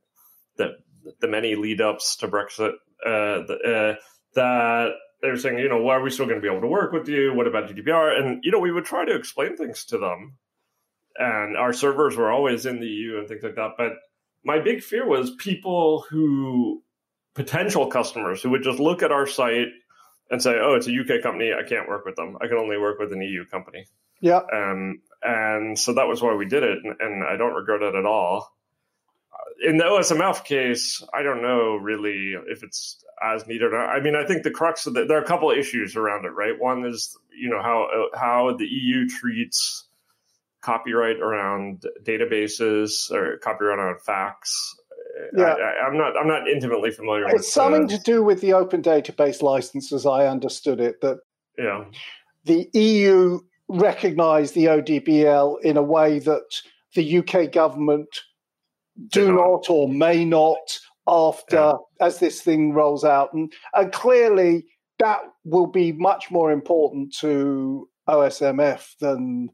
the 0.57 0.77
the 1.21 1.29
many 1.29 1.55
lead 1.55 1.81
ups 1.81 2.17
to 2.17 2.29
Brexit, 2.29 2.73
uh, 3.05 3.45
the, 3.47 3.59
uh, 3.65 4.03
that 4.35 4.93
they 5.25 5.31
were 5.31 5.39
saying, 5.39 5.59
you 5.59 5.71
know, 5.71 5.81
why 5.81 5.95
are 5.95 6.03
we 6.03 6.11
still 6.11 6.27
going 6.27 6.37
to 6.37 6.43
be 6.43 6.53
able 6.53 6.61
to 6.61 6.69
work 6.69 6.93
with 6.93 7.09
you? 7.09 7.33
What 7.33 7.47
about 7.47 7.71
GDPR? 7.71 8.21
And 8.21 8.45
you 8.45 8.51
know, 8.51 8.59
we 8.59 8.71
would 8.71 8.85
try 8.85 9.07
to 9.07 9.15
explain 9.15 9.57
things 9.57 9.87
to 9.87 9.99
them, 9.99 10.37
and 11.17 11.57
our 11.57 11.73
servers 11.73 12.15
were 12.15 12.31
always 12.31 12.67
in 12.67 12.79
the 12.79 12.87
EU 12.87 13.19
and 13.19 13.27
things 13.27 13.43
like 13.43 13.55
that. 13.55 13.73
But 13.79 13.93
my 14.45 14.61
big 14.61 14.83
fear 14.83 15.09
was 15.09 15.35
people 15.37 16.05
who 16.11 16.83
potential 17.35 17.87
customers 17.87 18.43
who 18.43 18.51
would 18.51 18.63
just 18.63 18.79
look 18.79 19.03
at 19.03 19.13
our 19.13 19.27
site 19.27 19.69
and 20.31 20.43
say, 20.43 20.57
"Oh, 20.61 20.75
it's 20.75 20.89
a 20.89 20.93
UK 20.93 21.23
company. 21.23 21.53
I 21.55 21.67
can't 21.67 21.89
work 21.89 22.05
with 22.05 22.17
them. 22.17 22.37
I 22.43 22.47
can 22.47 22.59
only 22.59 22.77
work 22.77 22.99
with 22.99 23.13
an 23.15 23.23
EU 23.23 23.47
company." 23.47 23.87
Yeah. 24.21 24.43
Um, 24.53 25.01
and 25.23 25.79
so 25.79 25.95
that 25.95 26.07
was 26.07 26.21
why 26.21 26.35
we 26.35 26.45
did 26.45 26.63
it, 26.63 26.79
and, 26.85 26.97
and 27.01 27.25
I 27.25 27.37
don't 27.37 27.55
regret 27.55 27.81
it 27.81 27.95
at 27.95 28.05
all. 28.05 28.54
In 29.67 29.77
the 29.77 29.85
OSMF 29.85 30.45
case, 30.45 31.03
I 31.15 31.23
don't 31.23 31.43
know 31.43 31.77
really 31.77 32.35
if 32.49 32.63
it's 32.63 33.05
as 33.23 33.47
needed. 33.47 33.73
or 33.73 33.79
not. 33.79 33.89
I 33.91 34.01
mean, 34.01 34.17
I 34.17 34.25
think 34.27 34.43
the 34.43 34.51
crux 34.51 34.87
of 34.87 34.95
the, 34.95 35.05
there 35.05 35.19
are 35.19 35.23
a 35.23 35.27
couple 35.27 35.51
of 35.51 35.59
issues 35.59 35.97
around 35.97 36.25
it, 36.25 36.31
right? 36.31 36.59
One 36.59 36.85
is 36.85 37.17
you 37.37 37.49
know 37.49 37.63
how 37.63 38.09
how 38.15 38.57
the 38.57 38.67
EU 38.67 39.09
treats 39.09 39.87
copyright 40.61 41.21
around 41.21 41.85
databases 42.03 43.11
or 43.11 43.39
copyright 43.39 43.79
on 43.79 43.99
facts. 43.99 44.77
Yeah. 45.37 45.55
I, 45.55 45.87
am 45.87 45.97
not. 45.97 46.17
I'm 46.19 46.27
not 46.29 46.49
intimately 46.49 46.91
familiar. 46.91 47.25
With 47.25 47.33
that. 47.33 47.39
It's 47.39 47.53
something 47.53 47.87
the, 47.87 47.99
to 47.99 48.03
do 48.03 48.23
with 48.23 48.41
the 48.41 48.55
open 48.55 48.83
database 48.83 49.43
licenses. 49.43 50.07
I 50.07 50.27
understood 50.27 50.81
it 50.81 51.01
that. 51.03 51.19
Yeah. 51.59 51.85
The 52.45 52.69
EU 52.75 53.41
recognised 53.69 54.55
the 54.55 54.67
ODBL 54.67 55.63
in 55.63 55.77
a 55.77 55.83
way 55.83 56.19
that 56.19 56.61
the 56.95 57.19
UK 57.19 57.51
government 57.51 58.09
do 59.09 59.33
not 59.33 59.69
or 59.69 59.89
may 59.89 60.25
not 60.25 60.79
after 61.07 61.57
yeah. 61.57 61.73
as 62.01 62.19
this 62.19 62.41
thing 62.41 62.73
rolls 62.73 63.05
out. 63.05 63.33
And, 63.33 63.53
and 63.75 63.93
clearly 63.93 64.67
that 64.99 65.21
will 65.45 65.67
be 65.67 65.93
much 65.93 66.31
more 66.31 66.53
important 66.53 67.15
to 67.21 67.89
OSMF 68.09 68.97
than 69.01 69.51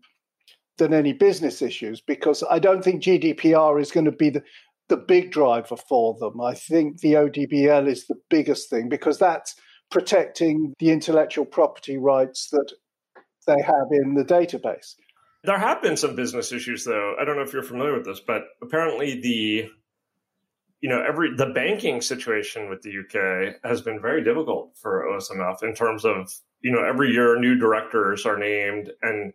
than 0.79 0.95
any 0.95 1.13
business 1.13 1.61
issues 1.61 2.01
because 2.01 2.43
I 2.51 2.59
don't 2.59 2.83
think 2.83 3.03
GDPR 3.03 3.81
is 3.81 3.93
going 3.93 4.07
to 4.07 4.13
be 4.13 4.31
the, 4.31 4.43
the 4.89 4.97
big 4.97 5.31
driver 5.31 5.77
for 5.77 6.17
them. 6.19 6.41
I 6.41 6.55
think 6.55 7.01
the 7.01 7.13
ODBL 7.13 7.87
is 7.87 8.07
the 8.07 8.17
biggest 8.31 8.71
thing 8.71 8.89
because 8.89 9.19
that's 9.19 9.55
protecting 9.91 10.73
the 10.79 10.91
intellectual 10.91 11.45
property 11.45 11.99
rights 11.99 12.49
that 12.51 12.73
they 13.47 13.61
have 13.61 13.89
in 13.93 14.15
the 14.15 14.25
database. 14.25 14.95
There 15.43 15.59
have 15.59 15.83
been 15.83 15.97
some 15.97 16.17
business 16.17 16.53
issues, 16.53 16.85
though. 16.85 17.15
I 17.19 17.25
don't 17.25 17.37
know 17.37 17.43
if 17.43 17.53
you're 17.53 17.63
familiar 17.63 17.95
with 17.95 18.05
this, 18.05 18.21
but 18.21 18.43
apparently 18.63 19.21
the 19.21 19.71
you 20.81 20.89
know 20.89 21.03
every 21.03 21.35
the 21.35 21.47
banking 21.47 22.01
situation 22.01 22.69
with 22.69 22.83
the 22.83 22.91
UK 22.91 23.57
has 23.65 23.81
been 23.83 24.01
very 24.01 24.25
difficult 24.25 24.77
for 24.81 25.07
OSMF 25.07 25.63
in 25.63 25.75
terms 25.75 26.05
of 26.05 26.31
you 26.61 26.73
know 26.73 26.83
every 26.83 27.11
year 27.11 27.39
new 27.39 27.59
directors 27.59 28.27
are 28.27 28.39
named 28.39 28.91
and 29.03 29.33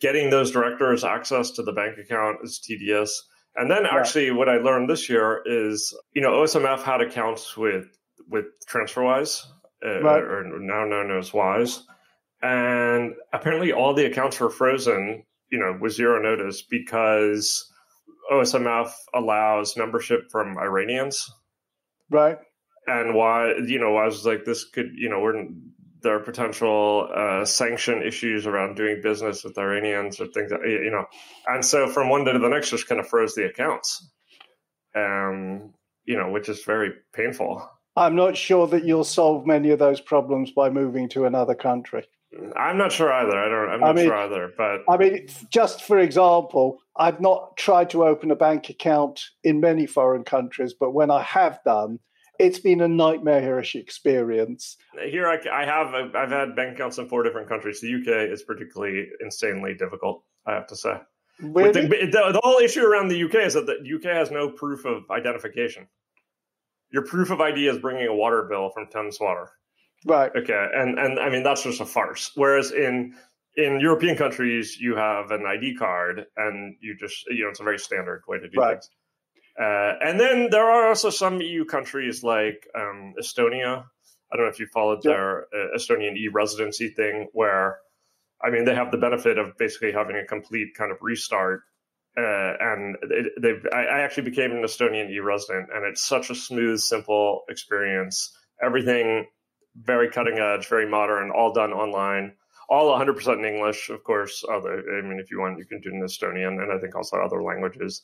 getting 0.00 0.30
those 0.30 0.52
directors 0.52 1.02
access 1.04 1.52
to 1.52 1.62
the 1.62 1.72
bank 1.72 1.98
account 1.98 2.38
is 2.42 2.60
tedious. 2.60 3.24
And 3.56 3.68
then 3.68 3.84
actually 3.86 4.30
what 4.30 4.48
I 4.48 4.58
learned 4.58 4.88
this 4.88 5.08
year 5.08 5.42
is 5.44 5.96
you 6.12 6.22
know 6.22 6.30
OSMF 6.30 6.82
had 6.82 7.00
accounts 7.00 7.56
with 7.56 7.86
with 8.28 8.46
TransferWise 8.68 9.44
uh, 9.84 10.02
right. 10.02 10.22
or 10.22 10.60
now 10.60 10.84
known 10.84 11.16
as 11.16 11.32
Wise 11.32 11.82
and 12.42 13.14
apparently 13.32 13.72
all 13.72 13.94
the 13.94 14.06
accounts 14.06 14.38
were 14.38 14.50
frozen 14.50 15.24
you 15.50 15.58
know 15.58 15.78
with 15.80 15.92
zero 15.92 16.20
notice 16.20 16.62
because 16.62 17.70
OSMF 18.30 18.92
allows 19.14 19.76
membership 19.76 20.30
from 20.30 20.58
Iranians. 20.58 21.30
Right. 22.10 22.38
And 22.86 23.14
why, 23.14 23.54
you 23.66 23.78
know, 23.78 23.96
I 23.96 24.06
was 24.06 24.24
like, 24.24 24.44
this 24.44 24.64
could, 24.64 24.92
you 24.94 25.10
know, 25.10 25.20
we're, 25.20 25.46
there 26.02 26.16
are 26.16 26.20
potential 26.20 27.08
uh, 27.14 27.44
sanction 27.44 28.02
issues 28.02 28.46
around 28.46 28.76
doing 28.76 29.00
business 29.02 29.44
with 29.44 29.58
Iranians 29.58 30.20
or 30.20 30.26
things 30.26 30.50
that, 30.50 30.60
you 30.64 30.90
know. 30.90 31.04
And 31.46 31.64
so 31.64 31.88
from 31.88 32.08
one 32.08 32.24
day 32.24 32.32
to 32.32 32.38
the 32.38 32.48
next, 32.48 32.70
just 32.70 32.88
kind 32.88 33.00
of 33.00 33.08
froze 33.08 33.34
the 33.34 33.46
accounts, 33.46 34.10
um, 34.94 35.74
you 36.04 36.16
know, 36.16 36.30
which 36.30 36.48
is 36.48 36.64
very 36.64 36.92
painful. 37.12 37.68
I'm 37.96 38.14
not 38.14 38.36
sure 38.36 38.66
that 38.68 38.84
you'll 38.84 39.04
solve 39.04 39.44
many 39.44 39.70
of 39.70 39.80
those 39.80 40.00
problems 40.00 40.52
by 40.52 40.70
moving 40.70 41.08
to 41.10 41.24
another 41.24 41.54
country. 41.54 42.06
I'm 42.56 42.76
not 42.76 42.92
sure 42.92 43.12
either. 43.12 43.36
I 43.38 43.48
don't. 43.48 43.70
I'm 43.70 43.80
not 43.80 43.90
I 43.90 43.92
mean, 43.94 44.04
sure 44.06 44.16
either. 44.16 44.52
But 44.56 44.84
I 44.88 44.96
mean, 44.98 45.28
just 45.50 45.82
for 45.82 45.98
example, 45.98 46.78
I've 46.96 47.20
not 47.20 47.56
tried 47.56 47.90
to 47.90 48.04
open 48.04 48.30
a 48.30 48.36
bank 48.36 48.68
account 48.68 49.22
in 49.42 49.60
many 49.60 49.86
foreign 49.86 50.24
countries, 50.24 50.74
but 50.78 50.92
when 50.92 51.10
I 51.10 51.22
have 51.22 51.60
done, 51.64 52.00
it's 52.38 52.58
been 52.58 52.82
a 52.82 52.88
nightmarish 52.88 53.74
experience. 53.74 54.76
Here, 55.08 55.26
I, 55.26 55.38
I 55.50 55.64
have. 55.64 56.14
I've 56.14 56.30
had 56.30 56.54
bank 56.54 56.74
accounts 56.74 56.98
in 56.98 57.08
four 57.08 57.22
different 57.22 57.48
countries. 57.48 57.80
The 57.80 57.94
UK 57.94 58.30
is 58.30 58.42
particularly 58.42 59.06
insanely 59.20 59.74
difficult. 59.74 60.22
I 60.46 60.52
have 60.52 60.66
to 60.68 60.76
say. 60.76 61.00
Really? 61.40 61.72
The, 61.72 61.88
the, 61.88 62.32
the 62.32 62.40
whole 62.42 62.58
issue 62.58 62.84
around 62.84 63.08
the 63.08 63.24
UK 63.24 63.36
is 63.46 63.54
that 63.54 63.66
the 63.66 63.94
UK 63.94 64.14
has 64.16 64.30
no 64.30 64.50
proof 64.50 64.84
of 64.84 65.04
identification. 65.10 65.86
Your 66.90 67.04
proof 67.04 67.30
of 67.30 67.40
ID 67.40 67.68
is 67.68 67.78
bringing 67.78 68.06
a 68.06 68.14
water 68.14 68.46
bill 68.50 68.70
from 68.70 68.88
Thames 68.88 69.18
Water. 69.20 69.50
Right. 70.04 70.30
Okay. 70.34 70.66
And 70.74 70.98
and 70.98 71.18
I 71.18 71.30
mean 71.30 71.42
that's 71.42 71.62
just 71.62 71.80
a 71.80 71.86
farce. 71.86 72.30
Whereas 72.34 72.70
in 72.70 73.14
in 73.56 73.80
European 73.80 74.16
countries, 74.16 74.78
you 74.78 74.94
have 74.94 75.32
an 75.32 75.44
ID 75.44 75.74
card, 75.74 76.26
and 76.36 76.76
you 76.80 76.96
just 76.96 77.26
you 77.26 77.44
know 77.44 77.50
it's 77.50 77.60
a 77.60 77.64
very 77.64 77.78
standard 77.78 78.22
way 78.28 78.38
to 78.38 78.48
do 78.48 78.58
right. 78.58 78.74
things. 78.74 78.90
Uh, 79.60 79.94
and 80.00 80.20
then 80.20 80.48
there 80.50 80.70
are 80.70 80.88
also 80.88 81.10
some 81.10 81.40
EU 81.40 81.64
countries 81.64 82.22
like 82.22 82.68
um, 82.76 83.14
Estonia. 83.20 83.84
I 84.32 84.36
don't 84.36 84.46
know 84.46 84.50
if 84.50 84.60
you 84.60 84.68
followed 84.72 85.00
yep. 85.02 85.14
their 85.14 85.40
uh, 85.42 85.76
Estonian 85.76 86.16
e-residency 86.16 86.90
thing, 86.90 87.26
where 87.32 87.78
I 88.42 88.50
mean 88.50 88.64
they 88.64 88.74
have 88.76 88.92
the 88.92 88.98
benefit 88.98 89.38
of 89.38 89.58
basically 89.58 89.90
having 89.90 90.16
a 90.16 90.24
complete 90.24 90.74
kind 90.76 90.92
of 90.92 90.98
restart. 91.00 91.62
Uh, 92.16 92.52
and 92.60 92.96
they 93.40 93.54
I, 93.72 93.84
I 93.84 94.00
actually 94.00 94.24
became 94.24 94.52
an 94.52 94.62
Estonian 94.62 95.10
e-resident, 95.10 95.70
and 95.74 95.84
it's 95.84 96.02
such 96.02 96.30
a 96.30 96.34
smooth, 96.36 96.78
simple 96.78 97.42
experience. 97.48 98.36
Everything 98.62 99.26
very 99.82 100.10
cutting 100.10 100.38
edge, 100.38 100.66
very 100.68 100.88
modern, 100.88 101.30
all 101.30 101.52
done 101.52 101.72
online, 101.72 102.32
all 102.68 102.98
100% 102.98 103.38
in 103.38 103.44
English, 103.44 103.90
of 103.90 104.02
course. 104.04 104.44
Other, 104.50 104.82
I 104.98 105.02
mean, 105.02 105.18
if 105.18 105.30
you 105.30 105.40
want, 105.40 105.58
you 105.58 105.64
can 105.64 105.80
do 105.80 105.90
it 105.90 105.94
in 105.94 106.02
Estonian 106.02 106.62
and 106.62 106.72
I 106.72 106.78
think 106.78 106.94
also 106.94 107.16
other 107.18 107.42
languages. 107.42 108.02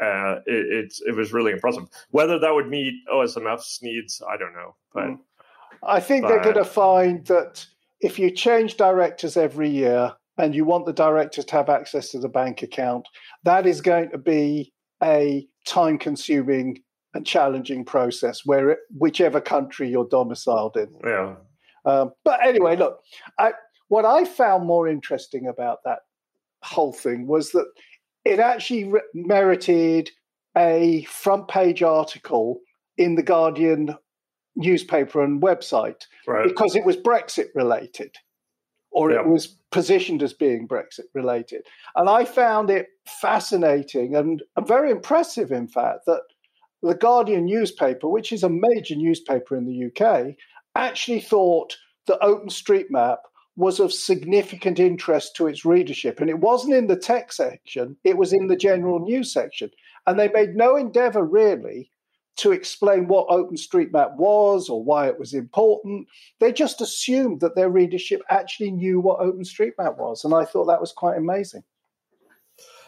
Uh, 0.00 0.40
it, 0.46 0.84
it, 0.84 0.94
it 1.06 1.16
was 1.16 1.32
really 1.32 1.52
impressive. 1.52 1.84
Whether 2.10 2.38
that 2.38 2.52
would 2.52 2.68
meet 2.68 2.94
OSMF's 3.12 3.80
needs, 3.82 4.22
I 4.28 4.36
don't 4.36 4.54
know. 4.54 4.74
But 4.92 5.04
mm. 5.04 5.18
I 5.82 6.00
think 6.00 6.22
but, 6.22 6.28
they're 6.28 6.42
going 6.42 6.56
to 6.56 6.64
find 6.64 7.24
that 7.26 7.66
if 8.00 8.18
you 8.18 8.30
change 8.30 8.76
directors 8.76 9.36
every 9.36 9.68
year 9.68 10.12
and 10.38 10.54
you 10.54 10.64
want 10.64 10.86
the 10.86 10.92
directors 10.92 11.44
to 11.46 11.56
have 11.56 11.68
access 11.68 12.10
to 12.10 12.18
the 12.18 12.28
bank 12.28 12.62
account, 12.62 13.06
that 13.44 13.66
is 13.66 13.80
going 13.80 14.10
to 14.10 14.18
be 14.18 14.72
a 15.02 15.46
time 15.66 15.98
consuming 15.98 16.82
and 17.14 17.26
challenging 17.26 17.84
process 17.84 18.44
where 18.44 18.70
it, 18.70 18.78
whichever 18.96 19.40
country 19.40 19.88
you're 19.88 20.08
domiciled 20.08 20.76
in. 20.76 20.88
Yeah. 21.04 21.34
Um, 21.84 22.12
but 22.24 22.44
anyway, 22.44 22.76
look, 22.76 23.00
I, 23.38 23.52
what 23.88 24.04
I 24.04 24.24
found 24.24 24.66
more 24.66 24.88
interesting 24.88 25.46
about 25.46 25.78
that 25.84 26.00
whole 26.62 26.92
thing 26.92 27.26
was 27.26 27.50
that 27.52 27.66
it 28.24 28.38
actually 28.38 28.84
re- 28.84 29.00
merited 29.14 30.10
a 30.56 31.04
front 31.04 31.48
page 31.48 31.82
article 31.82 32.60
in 32.96 33.14
the 33.14 33.22
Guardian 33.22 33.96
newspaper 34.54 35.22
and 35.22 35.42
website 35.42 36.04
right. 36.26 36.46
because 36.46 36.76
it 36.76 36.84
was 36.84 36.96
Brexit 36.96 37.48
related 37.54 38.14
or 38.90 39.10
yeah. 39.10 39.20
it 39.20 39.26
was 39.26 39.58
positioned 39.70 40.22
as 40.22 40.34
being 40.34 40.68
Brexit 40.68 41.06
related. 41.14 41.62
And 41.96 42.08
I 42.08 42.24
found 42.24 42.70
it 42.70 42.88
fascinating 43.06 44.14
and 44.14 44.42
very 44.66 44.90
impressive, 44.90 45.50
in 45.50 45.66
fact, 45.66 46.00
that 46.06 46.22
the 46.82 46.94
Guardian 46.94 47.46
newspaper, 47.46 48.08
which 48.08 48.32
is 48.32 48.42
a 48.42 48.48
major 48.48 48.96
newspaper 48.96 49.56
in 49.56 49.66
the 49.66 49.86
UK, 49.86 50.34
actually 50.74 51.20
thought 51.20 51.76
that 52.06 52.20
OpenStreetMap 52.20 53.18
was 53.56 53.78
of 53.78 53.92
significant 53.92 54.80
interest 54.80 55.36
to 55.36 55.46
its 55.46 55.64
readership. 55.64 56.20
And 56.20 56.30
it 56.30 56.40
wasn't 56.40 56.74
in 56.74 56.86
the 56.86 56.96
tech 56.96 57.32
section, 57.32 57.96
it 58.02 58.16
was 58.16 58.32
in 58.32 58.48
the 58.48 58.56
general 58.56 58.98
news 58.98 59.32
section. 59.32 59.70
And 60.06 60.18
they 60.18 60.28
made 60.28 60.56
no 60.56 60.76
endeavor 60.76 61.24
really 61.24 61.90
to 62.36 62.50
explain 62.50 63.06
what 63.06 63.28
OpenStreetMap 63.28 64.16
was 64.16 64.68
or 64.68 64.82
why 64.82 65.06
it 65.06 65.18
was 65.18 65.34
important. 65.34 66.08
They 66.40 66.50
just 66.50 66.80
assumed 66.80 67.40
that 67.40 67.54
their 67.54 67.68
readership 67.68 68.22
actually 68.30 68.72
knew 68.72 69.00
what 69.00 69.20
OpenStreetMap 69.20 69.98
was. 69.98 70.24
And 70.24 70.34
I 70.34 70.44
thought 70.44 70.64
that 70.64 70.80
was 70.80 70.92
quite 70.92 71.18
amazing. 71.18 71.62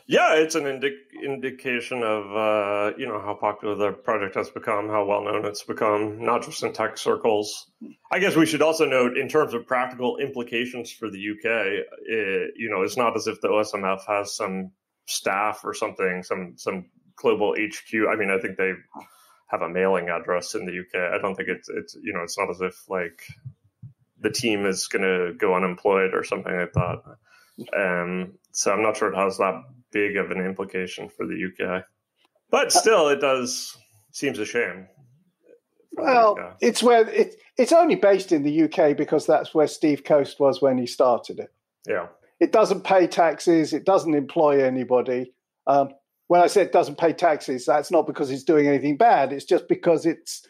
Yeah, 0.07 0.35
it's 0.35 0.55
an 0.55 0.67
indi- 0.67 0.99
indication 1.23 2.03
of 2.03 2.25
uh, 2.37 2.97
you 2.99 3.07
know 3.07 3.21
how 3.21 3.35
popular 3.41 3.75
the 3.75 3.93
project 3.93 4.35
has 4.35 4.51
become, 4.51 4.89
how 4.89 5.07
well 5.07 5.25
known 5.25 5.47
it's 5.47 5.63
become, 5.63 6.23
not 6.23 6.43
just 6.43 6.63
in 6.63 6.75
tech 6.75 6.99
circles. 6.99 7.71
I 8.13 8.19
guess 8.19 8.37
we 8.37 8.45
should 8.45 8.61
also 8.61 8.85
note, 8.85 9.17
in 9.17 9.29
terms 9.29 9.55
of 9.55 9.67
practical 9.67 10.19
implications 10.19 10.91
for 10.93 11.11
the 11.11 11.17
UK, 11.17 11.85
it, 12.03 12.55
you 12.57 12.69
know, 12.69 12.83
it's 12.83 12.99
not 12.99 13.17
as 13.17 13.27
if 13.27 13.41
the 13.41 13.49
OSMF 13.49 14.05
has 14.07 14.37
some 14.37 14.73
staff 15.07 15.63
or 15.65 15.73
something, 15.73 16.23
some 16.23 16.55
some 16.59 16.91
global 17.17 17.55
HQ. 17.55 17.95
I 18.07 18.17
mean, 18.17 18.31
I 18.31 18.39
think 18.39 18.59
they 18.59 18.73
have 19.47 19.63
a 19.63 19.71
mailing 19.71 20.11
address 20.11 20.55
in 20.55 20.67
the 20.67 20.81
UK. 20.81 21.15
I 21.15 21.19
don't 21.23 21.35
think 21.35 21.49
it's 21.49 21.71
it's 21.71 21.97
you 22.03 22.13
know, 22.13 22.21
it's 22.25 22.39
not 22.39 22.51
as 22.51 22.61
if 22.61 22.75
like 22.91 23.23
the 24.21 24.31
team 24.31 24.67
is 24.67 24.87
going 24.87 25.03
to 25.03 25.33
go 25.39 25.55
unemployed 25.55 26.13
or 26.13 26.25
something 26.25 26.55
like 26.55 26.75
that. 26.75 26.99
Um, 27.75 28.35
so 28.53 28.73
I'm 28.73 28.83
not 28.83 28.97
sure 28.97 29.13
it 29.13 29.17
has 29.17 29.39
that 29.39 29.63
big 29.95 30.19
of 30.19 30.31
an 30.31 30.45
implication 30.45 31.09
for 31.09 31.25
the 31.27 31.47
UK. 31.47 31.85
But 32.51 32.73
still, 32.73 33.09
it 33.09 33.21
does 33.21 33.79
seems 34.11 34.39
a 34.39 34.45
shame. 34.45 34.89
Well, 35.93 36.57
it's 36.61 36.83
where 36.83 37.09
it, 37.09 37.37
it's 37.57 37.73
only 37.73 37.95
based 37.95 38.33
in 38.33 38.43
the 38.43 38.65
UK 38.65 38.97
because 38.97 39.27
that's 39.27 39.55
where 39.55 39.69
Steve 39.69 40.05
Coast 40.05 40.39
was 40.39 40.61
when 40.61 40.77
he 40.77 40.87
started 40.87 41.39
it. 41.39 41.53
Yeah, 41.89 42.09
it 42.41 42.53
doesn't 42.53 42.85
pay 42.85 43.07
taxes. 43.07 43.73
It 43.73 43.87
doesn't 43.87 44.15
employ 44.15 44.63
anybody. 44.63 45.33
Um, 45.67 45.91
when 46.27 46.41
I 46.41 46.47
said 46.49 46.67
it 46.67 46.73
doesn't 46.73 46.99
pay 46.99 47.13
taxes, 47.13 47.65
that's 47.65 47.91
not 47.91 48.07
because 48.07 48.31
it's 48.31 48.45
doing 48.45 48.67
anything 48.67 48.97
bad. 48.97 49.33
It's 49.33 49.45
just 49.45 49.69
because 49.69 50.05
it's 50.05 50.47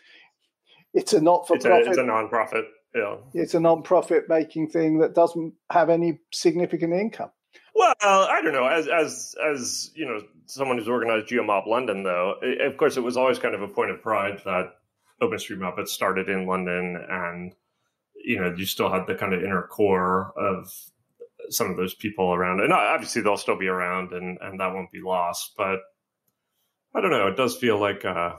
it's 0.94 1.12
a 1.12 1.20
not 1.20 1.46
for 1.46 1.58
profit. 1.58 1.88
It's 1.88 1.98
a 1.98 2.04
non-profit. 2.04 2.64
Yeah, 2.94 3.16
it's 3.34 3.54
a 3.54 3.60
non-profit 3.60 4.28
making 4.28 4.70
thing 4.70 4.98
that 4.98 5.14
doesn't 5.14 5.54
have 5.70 5.90
any 5.90 6.20
significant 6.32 6.94
income. 6.94 7.30
Well, 7.74 7.94
I 8.02 8.40
don't 8.42 8.52
know. 8.52 8.66
As 8.66 8.86
as 8.86 9.34
as 9.52 9.90
you 9.94 10.06
know, 10.06 10.20
someone 10.46 10.78
who's 10.78 10.88
organized 10.88 11.26
GeoMob 11.28 11.66
London, 11.66 12.04
though, 12.04 12.34
it, 12.40 12.60
of 12.60 12.76
course, 12.76 12.96
it 12.96 13.00
was 13.00 13.16
always 13.16 13.38
kind 13.38 13.54
of 13.54 13.62
a 13.62 13.68
point 13.68 13.90
of 13.90 14.00
pride 14.00 14.40
that 14.44 14.76
OpenStreetMap 15.20 15.78
had 15.78 15.88
started 15.88 16.28
in 16.28 16.46
London, 16.46 16.96
and 17.08 17.52
you 18.14 18.40
know, 18.40 18.54
you 18.56 18.64
still 18.64 18.90
had 18.90 19.06
the 19.06 19.14
kind 19.14 19.34
of 19.34 19.42
inner 19.42 19.62
core 19.62 20.32
of 20.36 20.72
some 21.50 21.70
of 21.70 21.76
those 21.76 21.94
people 21.94 22.32
around. 22.32 22.60
And 22.60 22.72
obviously, 22.72 23.22
they'll 23.22 23.36
still 23.36 23.58
be 23.58 23.68
around, 23.68 24.12
and 24.12 24.38
and 24.40 24.60
that 24.60 24.72
won't 24.72 24.92
be 24.92 25.00
lost. 25.02 25.54
But 25.56 25.80
I 26.94 27.00
don't 27.00 27.10
know. 27.10 27.26
It 27.26 27.36
does 27.36 27.56
feel 27.56 27.78
like 27.80 28.04
uh, 28.04 28.36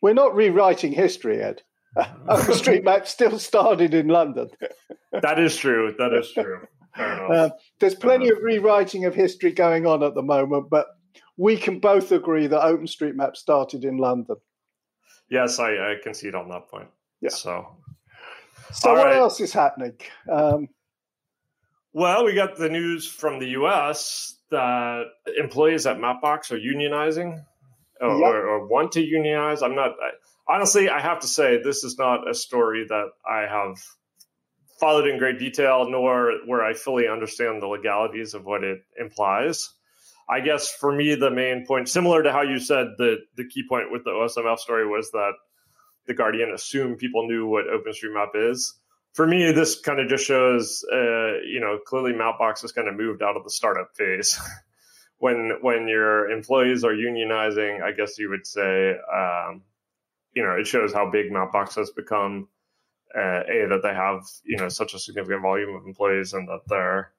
we're 0.00 0.14
not 0.14 0.36
rewriting 0.36 0.92
history, 0.92 1.42
Ed. 1.42 1.62
OpenStreetMap 1.96 3.06
still 3.06 3.38
started 3.40 3.92
in 3.92 4.06
London. 4.06 4.50
that 5.10 5.40
is 5.40 5.56
true. 5.56 5.94
That 5.98 6.12
is 6.12 6.30
true. 6.30 6.60
Uh, 6.98 7.50
there's 7.78 7.94
plenty 7.94 8.28
of 8.28 8.38
rewriting 8.42 9.04
of 9.04 9.14
history 9.14 9.52
going 9.52 9.86
on 9.86 10.02
at 10.02 10.14
the 10.14 10.22
moment, 10.22 10.70
but 10.70 10.86
we 11.36 11.56
can 11.56 11.78
both 11.78 12.12
agree 12.12 12.46
that 12.46 12.60
OpenStreetMap 12.60 13.36
started 13.36 13.84
in 13.84 13.96
London. 13.98 14.36
Yes, 15.30 15.58
I, 15.58 15.72
I 15.72 15.94
concede 16.02 16.34
on 16.34 16.48
that 16.48 16.68
point. 16.68 16.88
Yeah. 17.20 17.30
So, 17.30 17.76
so 18.72 18.92
what 18.94 19.06
right. 19.06 19.16
else 19.16 19.40
is 19.40 19.52
happening? 19.52 19.94
Um, 20.30 20.68
well, 21.92 22.24
we 22.24 22.34
got 22.34 22.56
the 22.56 22.68
news 22.68 23.06
from 23.06 23.38
the 23.38 23.48
U.S. 23.50 24.36
that 24.50 25.04
employees 25.38 25.86
at 25.86 25.98
Mapbox 25.98 26.52
are 26.52 26.58
unionizing 26.58 27.44
or, 28.00 28.18
yep. 28.18 28.28
or, 28.28 28.48
or 28.48 28.66
want 28.66 28.92
to 28.92 29.02
unionize. 29.02 29.62
I'm 29.62 29.74
not. 29.74 29.90
I, 29.90 30.10
honestly, 30.52 30.88
I 30.88 31.00
have 31.00 31.20
to 31.20 31.26
say 31.26 31.60
this 31.62 31.84
is 31.84 31.98
not 31.98 32.28
a 32.28 32.34
story 32.34 32.86
that 32.88 33.10
I 33.28 33.40
have 33.42 33.76
followed 34.78 35.06
in 35.06 35.18
great 35.18 35.38
detail, 35.38 35.86
nor 35.88 36.32
where 36.46 36.64
I 36.64 36.74
fully 36.74 37.08
understand 37.08 37.62
the 37.62 37.66
legalities 37.66 38.34
of 38.34 38.44
what 38.44 38.64
it 38.64 38.82
implies. 38.98 39.70
I 40.28 40.40
guess 40.40 40.70
for 40.70 40.92
me, 40.92 41.14
the 41.14 41.30
main 41.30 41.66
point, 41.66 41.88
similar 41.88 42.22
to 42.22 42.32
how 42.32 42.42
you 42.42 42.58
said 42.58 42.88
the 42.98 43.18
the 43.36 43.48
key 43.48 43.64
point 43.68 43.90
with 43.90 44.04
the 44.04 44.10
OSMF 44.10 44.58
story 44.58 44.86
was 44.86 45.10
that 45.12 45.32
the 46.06 46.14
Guardian 46.14 46.50
assumed 46.52 46.98
people 46.98 47.26
knew 47.26 47.46
what 47.46 47.64
OpenStreetMap 47.66 48.50
is. 48.50 48.74
For 49.14 49.26
me, 49.26 49.52
this 49.52 49.80
kind 49.80 50.00
of 50.00 50.08
just 50.08 50.24
shows, 50.24 50.84
uh, 50.90 51.40
you 51.44 51.60
know, 51.60 51.78
clearly 51.84 52.12
Mapbox 52.12 52.62
has 52.62 52.72
kind 52.72 52.88
of 52.88 52.96
moved 52.96 53.22
out 53.22 53.36
of 53.36 53.44
the 53.44 53.50
startup 53.50 53.96
phase. 53.96 54.38
when 55.18 55.58
when 55.60 55.88
your 55.88 56.30
employees 56.30 56.84
are 56.84 56.92
unionizing, 56.92 57.82
I 57.82 57.92
guess 57.92 58.18
you 58.18 58.30
would 58.30 58.46
say, 58.46 58.92
um, 58.92 59.62
you 60.32 60.44
know, 60.44 60.52
it 60.52 60.66
shows 60.66 60.92
how 60.92 61.10
big 61.10 61.30
Mapbox 61.30 61.76
has 61.76 61.90
become. 61.90 62.48
Uh, 63.16 63.42
a 63.48 63.66
that 63.68 63.80
they 63.82 63.94
have 63.94 64.20
you 64.44 64.56
know 64.56 64.68
such 64.68 64.92
a 64.92 64.98
significant 64.98 65.40
volume 65.40 65.74
of 65.74 65.86
employees 65.86 66.34
and 66.34 66.46
that 66.46 66.60
they're 66.66 67.10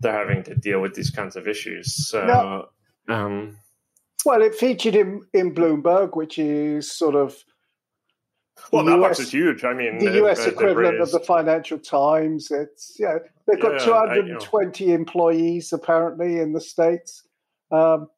they're 0.00 0.12
having 0.12 0.42
to 0.44 0.54
deal 0.54 0.80
with 0.80 0.94
these 0.94 1.10
kinds 1.10 1.36
of 1.36 1.46
issues. 1.46 2.08
So, 2.08 2.68
um, 3.08 3.58
well, 4.24 4.42
it 4.42 4.54
featured 4.54 4.96
in 4.96 5.22
in 5.34 5.54
Bloomberg, 5.54 6.16
which 6.16 6.38
is 6.38 6.90
sort 6.90 7.14
of 7.14 7.44
well, 8.70 8.84
that 8.84 8.98
box 8.98 9.18
is 9.18 9.32
huge. 9.32 9.64
I 9.64 9.74
mean, 9.74 9.98
the 9.98 10.24
US 10.24 10.46
equivalent 10.46 10.98
raised... 10.98 11.02
of 11.02 11.20
the 11.20 11.26
Financial 11.26 11.78
Times. 11.78 12.50
It's 12.50 12.96
yeah, 12.98 13.18
they've 13.46 13.60
got 13.60 13.80
yeah, 13.80 13.86
220 13.86 14.84
I, 14.84 14.86
you 14.86 14.88
know. 14.88 14.94
employees 14.94 15.72
apparently 15.72 16.38
in 16.38 16.52
the 16.52 16.60
states. 16.60 17.26
Um, 17.70 18.08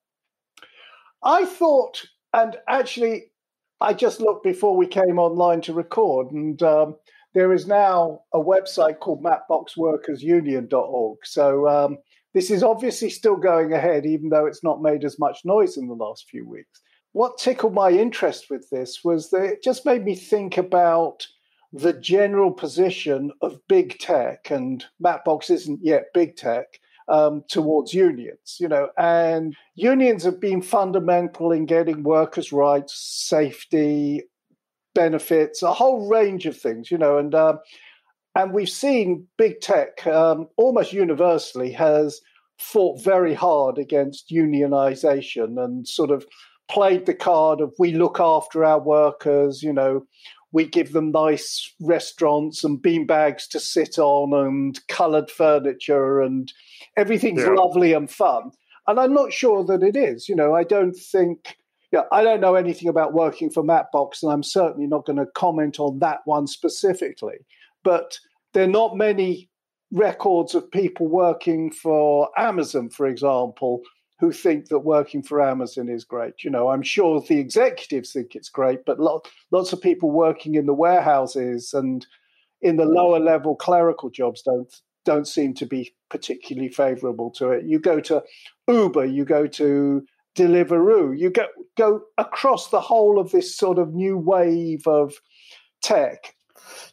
I 1.23 1.45
thought, 1.45 2.05
and 2.33 2.57
actually, 2.69 3.27
I 3.85 3.93
just 3.93 4.19
looked 4.19 4.45
before 4.45 4.75
we 4.75 4.87
came 4.87 5.19
online 5.19 5.61
to 5.63 5.75
record, 5.75 6.33
and 6.33 6.63
um, 6.63 6.97
there 7.35 7.53
is 7.53 7.67
now 7.67 8.23
a 8.33 8.39
website 8.39 8.99
called 8.99 9.23
mapboxworkersunion.org. 9.23 11.19
So 11.25 11.69
um, 11.69 11.99
this 12.33 12.51
is 12.51 12.63
obviously 12.63 13.11
still 13.11 13.37
going 13.37 13.75
ahead, 13.75 14.07
even 14.07 14.31
though 14.31 14.47
it's 14.47 14.65
not 14.65 14.81
made 14.81 15.05
as 15.05 15.19
much 15.19 15.45
noise 15.45 15.77
in 15.77 15.87
the 15.87 15.95
last 15.95 16.31
few 16.31 16.49
weeks. 16.49 16.81
What 17.13 17.37
tickled 17.37 17.75
my 17.75 17.91
interest 17.91 18.47
with 18.49 18.71
this 18.71 19.05
was 19.05 19.29
that 19.31 19.45
it 19.45 19.63
just 19.63 19.85
made 19.85 20.03
me 20.03 20.15
think 20.15 20.57
about 20.57 21.27
the 21.71 21.93
general 21.93 22.53
position 22.53 23.33
of 23.43 23.61
big 23.69 23.99
tech, 23.99 24.51
and 24.51 24.83
Mapbox 25.05 25.51
isn't 25.51 25.81
yet 25.83 26.07
big 26.15 26.37
tech. 26.37 26.81
Um, 27.07 27.45
towards 27.51 27.93
unions, 27.93 28.57
you 28.59 28.67
know, 28.67 28.89
and 28.97 29.55
unions 29.75 30.25
have 30.25 30.41
been 30.41 30.63
fundamental 30.63 31.53
in 31.53 31.67
getting 31.67 32.03
workers' 32.03 32.51
rights, 32.51 32.95
safety, 32.97 34.23
benefits, 34.95 35.63
a 35.63 35.73
whole 35.73 36.09
range 36.09 36.47
of 36.47 36.57
things, 36.57 36.91
you 36.91 36.97
know, 36.97 37.19
and 37.19 37.35
uh, 37.35 37.57
and 38.35 38.53
we've 38.53 38.71
seen 38.71 39.27
big 39.37 39.61
tech 39.61 40.07
um, 40.07 40.49
almost 40.57 40.93
universally 40.93 41.73
has 41.73 42.21
fought 42.59 43.03
very 43.03 43.35
hard 43.35 43.79
against 43.79 44.31
unionization 44.31 45.63
and 45.63 45.87
sort 45.87 46.11
of 46.11 46.25
played 46.69 47.07
the 47.07 47.15
card 47.15 47.61
of 47.61 47.73
we 47.79 47.93
look 47.93 48.19
after 48.21 48.65
our 48.65 48.81
workers, 48.81 49.63
you 49.63 49.73
know, 49.73 50.07
we 50.55 50.65
give 50.65 50.93
them 50.93 51.11
nice 51.11 51.75
restaurants 51.81 52.63
and 52.63 52.81
beanbags 52.81 53.49
to 53.49 53.59
sit 53.59 53.99
on 53.99 54.33
and 54.47 54.79
colored 54.87 55.29
furniture 55.29 56.23
and 56.23 56.53
everything's 56.97 57.43
yeah. 57.43 57.49
lovely 57.49 57.93
and 57.93 58.09
fun. 58.09 58.53
And 58.87 59.01
I'm 59.01 59.13
not 59.13 59.33
sure 59.33 59.65
that 59.65 59.83
it 59.83 59.97
is. 59.97 60.29
You 60.29 60.37
know, 60.37 60.55
I 60.55 60.63
don't 60.63 60.95
think 60.95 61.57
yeah, 61.91 62.03
I 62.13 62.23
don't 62.23 62.41
know 62.41 62.55
anything 62.55 62.89
about 62.89 63.15
working 63.15 63.51
for 63.51 63.63
Mapbox, 63.63 64.23
and 64.23 64.33
I'm 64.33 64.43
certainly 64.43 64.87
not 64.87 65.07
going 65.07 65.19
to 65.19 65.27
comment 65.35 65.79
on 65.79 66.01
that 66.01 66.21
one 66.25 66.47
specifically. 66.47 67.39
But 67.85 68.19
there 68.53 68.65
are 68.65 68.69
not 68.69 68.97
many 68.97 69.49
records 69.93 70.55
of 70.57 70.71
people 70.71 71.09
working 71.09 71.71
for 71.71 72.31
Amazon, 72.37 72.91
for 72.91 73.07
example, 73.07 73.81
who 74.25 74.33
think 74.33 74.69
that 74.69 74.79
working 74.79 75.23
for 75.23 75.43
Amazon 75.43 75.89
is 75.89 76.05
great. 76.05 76.43
You 76.43 76.51
know, 76.51 76.71
I'm 76.71 76.83
sure 76.83 77.21
the 77.21 77.39
executives 77.39 78.13
think 78.13 78.35
it's 78.35 78.49
great, 78.49 78.85
but 78.87 78.99
lots 78.99 79.73
of 79.73 79.83
people 79.83 80.11
working 80.11 80.55
in 80.55 80.65
the 80.65 80.73
warehouses 80.73 81.75
and 81.75 82.07
in 82.63 82.77
the 82.77 82.87
lower 82.87 83.21
level 83.21 83.55
clerical 83.55 84.09
jobs 84.09 84.43
don't 84.43 84.75
don't 85.05 85.29
seem 85.29 85.53
to 85.53 85.67
be 85.67 85.95
particularly 86.09 86.71
favorable 86.71 87.31
to 87.33 87.51
it. 87.51 87.67
You 87.67 87.79
go 87.79 88.01
to 88.01 88.23
Uber, 88.67 89.05
you 89.05 89.27
go 89.27 89.47
to 89.47 90.03
Deliveroo. 90.35 91.19
You 91.19 91.29
go 91.29 91.47
go 91.77 92.01
across 92.17 92.71
the 92.71 92.81
whole 92.81 93.19
of 93.19 93.31
this 93.31 93.55
sort 93.55 93.79
of 93.79 93.93
new 93.93 94.17
wave 94.17 94.87
of 94.87 95.13
tech. 95.83 96.35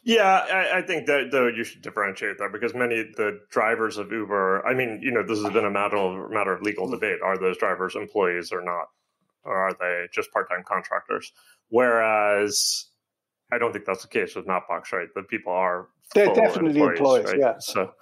Yeah, 0.04 0.24
I, 0.24 0.78
I, 0.78 0.82
think 0.82 1.06
that 1.06 1.28
though 1.30 1.46
you 1.46 1.62
should 1.62 1.80
differentiate 1.80 2.38
that 2.38 2.50
because 2.52 2.74
many 2.74 3.00
of 3.00 3.14
the 3.14 3.38
drivers 3.50 3.98
of 3.98 4.10
Uber, 4.10 4.66
I 4.66 4.74
mean, 4.74 4.98
you 5.00 5.12
know, 5.12 5.22
this 5.22 5.40
has 5.40 5.52
been 5.52 5.64
a 5.64 5.70
matter 5.70 5.96
of 5.96 6.30
matter 6.30 6.52
of 6.52 6.62
legal 6.62 6.90
debate: 6.90 7.20
are 7.22 7.38
those 7.38 7.56
drivers 7.56 7.94
employees 7.94 8.50
or 8.52 8.62
not, 8.62 8.86
or 9.44 9.56
are 9.56 9.76
they 9.78 10.08
just 10.12 10.32
part 10.32 10.48
time 10.50 10.64
contractors? 10.66 11.32
Whereas, 11.68 12.86
I 13.52 13.58
don't 13.58 13.72
think 13.72 13.84
that's 13.84 14.02
the 14.02 14.08
case 14.08 14.34
with 14.34 14.46
Mapbox, 14.46 14.92
right? 14.92 15.06
The 15.14 15.22
people 15.22 15.52
are 15.52 15.86
they're 16.14 16.34
definitely 16.34 16.80
employees, 16.80 16.98
employees 16.98 17.26
right? 17.26 17.38
yeah. 17.38 17.54
So, 17.60 17.92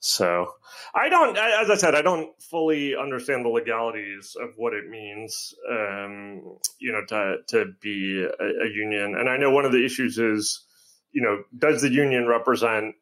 so 0.00 0.52
I 0.94 1.08
don't, 1.08 1.36
as 1.36 1.70
I 1.70 1.76
said, 1.76 1.94
I 1.94 2.02
don't 2.02 2.30
fully 2.42 2.94
understand 2.94 3.44
the 3.44 3.48
legalities 3.48 4.36
of 4.40 4.50
what 4.56 4.74
it 4.74 4.88
means, 4.88 5.54
um, 5.70 6.58
you 6.78 6.92
know, 6.92 7.04
to 7.08 7.36
to 7.48 7.72
be 7.80 8.22
a, 8.24 8.44
a, 8.44 8.68
union. 8.68 9.16
And 9.18 9.28
I 9.28 9.36
know 9.38 9.50
one 9.50 9.64
of 9.64 9.72
the 9.72 9.84
issues 9.84 10.18
is, 10.18 10.64
you 11.12 11.22
know, 11.22 11.42
does 11.56 11.82
the 11.82 11.90
union 11.90 12.26
represent 12.26 12.94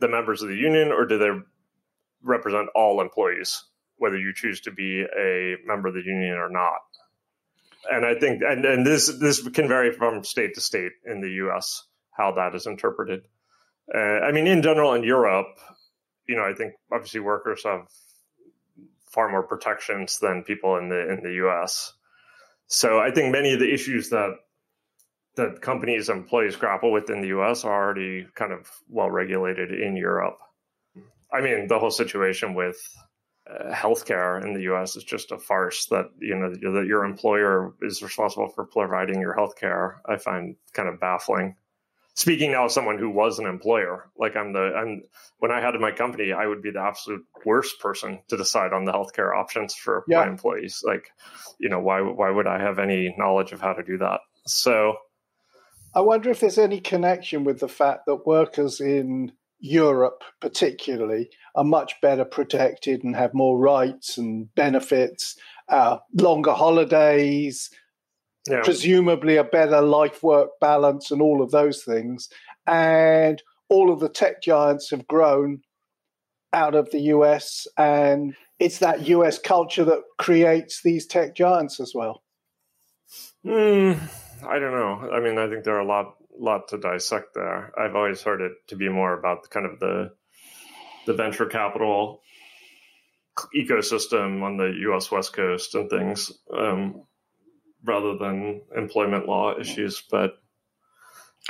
the 0.00 0.08
members 0.08 0.42
of 0.42 0.48
the 0.48 0.56
union, 0.56 0.92
or 0.92 1.06
do 1.06 1.18
they 1.18 1.30
represent 2.22 2.68
all 2.74 3.00
employees, 3.00 3.64
whether 3.96 4.18
you 4.18 4.32
choose 4.34 4.60
to 4.62 4.70
be 4.70 5.02
a 5.02 5.56
member 5.64 5.88
of 5.88 5.94
the 5.94 6.02
union 6.04 6.36
or 6.36 6.50
not? 6.50 6.80
And 7.90 8.04
I 8.04 8.18
think, 8.18 8.42
and, 8.42 8.64
and 8.64 8.86
this 8.86 9.06
this 9.20 9.46
can 9.48 9.68
vary 9.68 9.92
from 9.92 10.24
state 10.24 10.54
to 10.54 10.60
state 10.60 10.92
in 11.04 11.20
the 11.20 11.30
U.S. 11.44 11.84
how 12.10 12.32
that 12.32 12.54
is 12.54 12.66
interpreted. 12.66 13.22
Uh, 13.94 13.98
I 13.98 14.32
mean, 14.32 14.48
in 14.48 14.62
general, 14.62 14.94
in 14.94 15.04
Europe, 15.04 15.58
you 16.28 16.34
know, 16.36 16.42
I 16.42 16.52
think 16.52 16.74
obviously 16.92 17.20
workers 17.20 17.62
have 17.64 17.86
far 19.12 19.30
more 19.30 19.44
protections 19.44 20.18
than 20.18 20.42
people 20.42 20.76
in 20.76 20.88
the 20.88 21.12
in 21.12 21.22
the 21.22 21.34
U.S. 21.34 21.92
So 22.66 22.98
I 22.98 23.12
think 23.12 23.32
many 23.32 23.52
of 23.52 23.60
the 23.60 23.72
issues 23.72 24.10
that 24.10 24.34
that 25.36 25.60
companies 25.60 26.08
and 26.08 26.20
employees 26.20 26.56
grapple 26.56 26.92
with 26.92 27.10
in 27.10 27.20
the 27.20 27.28
U.S. 27.28 27.64
are 27.64 27.72
already 27.72 28.26
kind 28.34 28.52
of 28.52 28.70
well 28.88 29.10
regulated 29.10 29.70
in 29.70 29.96
Europe. 29.96 30.38
I 31.32 31.40
mean, 31.40 31.68
the 31.68 31.78
whole 31.78 31.90
situation 31.90 32.54
with 32.54 32.78
uh, 33.48 33.72
healthcare 33.72 34.42
in 34.44 34.54
the 34.54 34.62
U.S. 34.62 34.96
is 34.96 35.04
just 35.04 35.32
a 35.32 35.38
farce. 35.38 35.86
That 35.86 36.10
you 36.18 36.34
know 36.34 36.50
that 36.50 36.86
your 36.86 37.04
employer 37.04 37.74
is 37.82 38.02
responsible 38.02 38.48
for 38.48 38.64
providing 38.64 39.20
your 39.20 39.36
healthcare. 39.36 39.96
I 40.06 40.16
find 40.16 40.56
kind 40.72 40.88
of 40.88 41.00
baffling 41.00 41.56
speaking 42.16 42.50
now 42.50 42.64
as 42.64 42.72
someone 42.74 42.98
who 42.98 43.10
was 43.10 43.38
an 43.38 43.46
employer, 43.46 44.10
like 44.18 44.36
I'm 44.36 44.52
the 44.52 44.72
I'm 44.74 45.02
when 45.38 45.52
I 45.52 45.60
had 45.60 45.74
my 45.74 45.92
company, 45.92 46.32
I 46.32 46.46
would 46.46 46.62
be 46.62 46.70
the 46.70 46.80
absolute 46.80 47.24
worst 47.44 47.78
person 47.78 48.18
to 48.28 48.36
decide 48.36 48.72
on 48.72 48.84
the 48.84 48.92
healthcare 48.92 49.36
options 49.36 49.74
for 49.74 50.02
yeah. 50.08 50.20
my 50.20 50.28
employees. 50.28 50.82
Like, 50.84 51.10
you 51.60 51.68
know, 51.68 51.78
why 51.78 52.00
why 52.00 52.30
would 52.30 52.46
I 52.46 52.60
have 52.60 52.78
any 52.78 53.14
knowledge 53.16 53.52
of 53.52 53.60
how 53.60 53.74
to 53.74 53.82
do 53.82 53.98
that? 53.98 54.20
So 54.46 54.96
I 55.96 56.00
wonder 56.00 56.28
if 56.28 56.40
there's 56.40 56.58
any 56.58 56.78
connection 56.78 57.42
with 57.42 57.60
the 57.60 57.68
fact 57.68 58.04
that 58.04 58.26
workers 58.26 58.82
in 58.82 59.32
Europe, 59.60 60.24
particularly, 60.42 61.30
are 61.54 61.64
much 61.64 61.94
better 62.02 62.26
protected 62.26 63.02
and 63.02 63.16
have 63.16 63.32
more 63.32 63.58
rights 63.58 64.18
and 64.18 64.54
benefits, 64.54 65.36
uh, 65.70 65.96
longer 66.12 66.52
holidays, 66.52 67.70
yeah. 68.46 68.60
presumably 68.62 69.38
a 69.38 69.44
better 69.44 69.80
life 69.80 70.22
work 70.22 70.50
balance 70.60 71.10
and 71.10 71.22
all 71.22 71.40
of 71.40 71.50
those 71.50 71.82
things. 71.82 72.28
And 72.66 73.42
all 73.70 73.90
of 73.90 74.00
the 74.00 74.10
tech 74.10 74.42
giants 74.42 74.90
have 74.90 75.06
grown 75.06 75.62
out 76.52 76.74
of 76.74 76.90
the 76.90 77.00
US, 77.14 77.66
and 77.78 78.36
it's 78.58 78.80
that 78.80 79.08
US 79.08 79.38
culture 79.38 79.84
that 79.84 80.02
creates 80.18 80.82
these 80.82 81.06
tech 81.06 81.34
giants 81.34 81.80
as 81.80 81.92
well. 81.94 82.22
Mm, 83.46 83.98
I 84.44 84.58
don't 84.58 84.72
know. 84.72 85.10
I 85.12 85.20
mean, 85.20 85.38
I 85.38 85.48
think 85.48 85.64
there 85.64 85.76
are 85.76 85.80
a 85.80 85.86
lot 85.86 86.14
lot 86.38 86.68
to 86.68 86.78
dissect 86.78 87.34
there. 87.34 87.72
I've 87.78 87.96
always 87.96 88.22
heard 88.22 88.40
it 88.40 88.52
to 88.68 88.76
be 88.76 88.88
more 88.88 89.18
about 89.18 89.42
the, 89.42 89.48
kind 89.48 89.66
of 89.66 89.80
the 89.80 90.12
the 91.06 91.14
venture 91.14 91.46
capital 91.46 92.20
ecosystem 93.54 94.42
on 94.42 94.56
the 94.56 94.74
U.S. 94.82 95.10
West 95.10 95.32
Coast 95.32 95.74
and 95.74 95.88
things, 95.88 96.32
um, 96.52 97.04
rather 97.84 98.16
than 98.18 98.62
employment 98.74 99.26
law 99.26 99.58
issues. 99.58 100.02
But 100.10 100.32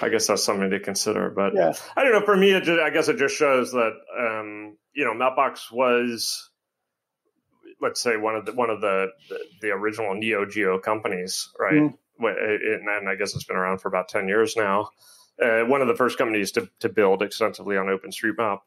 I 0.01 0.09
guess 0.09 0.27
that's 0.27 0.45
something 0.45 0.71
to 0.71 0.81
consider. 0.81 1.31
But 1.31 1.55
yeah. 1.55 1.73
I 1.97 2.05
don't 2.05 2.13
know. 2.13 2.25
For 2.25 2.37
me, 2.37 2.59
just, 2.61 2.81
I 2.81 2.91
guess 2.91 3.09
it 3.09 3.19
just 3.19 3.37
shows 3.37 3.73
that 3.73 3.93
um, 4.19 4.77
you 4.95 5.05
know 5.05 5.15
Mapbox 5.15 5.73
was, 5.73 6.51
let's 7.81 8.01
say, 8.01 8.17
one 8.17 8.37
of 8.37 8.47
the 8.47 8.53
one 8.53 8.71
of 8.71 8.81
the 8.81 9.09
the, 9.29 9.39
the 9.63 9.69
original 9.71 10.15
Neo 10.15 10.45
Geo 10.45 10.79
companies, 10.79 11.49
right? 11.59 11.75
Mm. 11.75 11.95
And 12.19 13.09
I 13.09 13.15
guess 13.15 13.35
it's 13.35 13.45
been 13.45 13.57
around 13.57 13.81
for 13.81 13.89
about 13.89 14.09
ten 14.09 14.29
years 14.29 14.57
now. 14.57 14.91
Uh, 15.43 15.61
one 15.65 15.83
of 15.83 15.89
the 15.89 15.95
first 15.95 16.17
companies 16.17 16.53
to, 16.53 16.69
to 16.81 16.89
build 16.89 17.23
extensively 17.23 17.77
on 17.77 17.87
OpenStreetMap, 17.87 18.61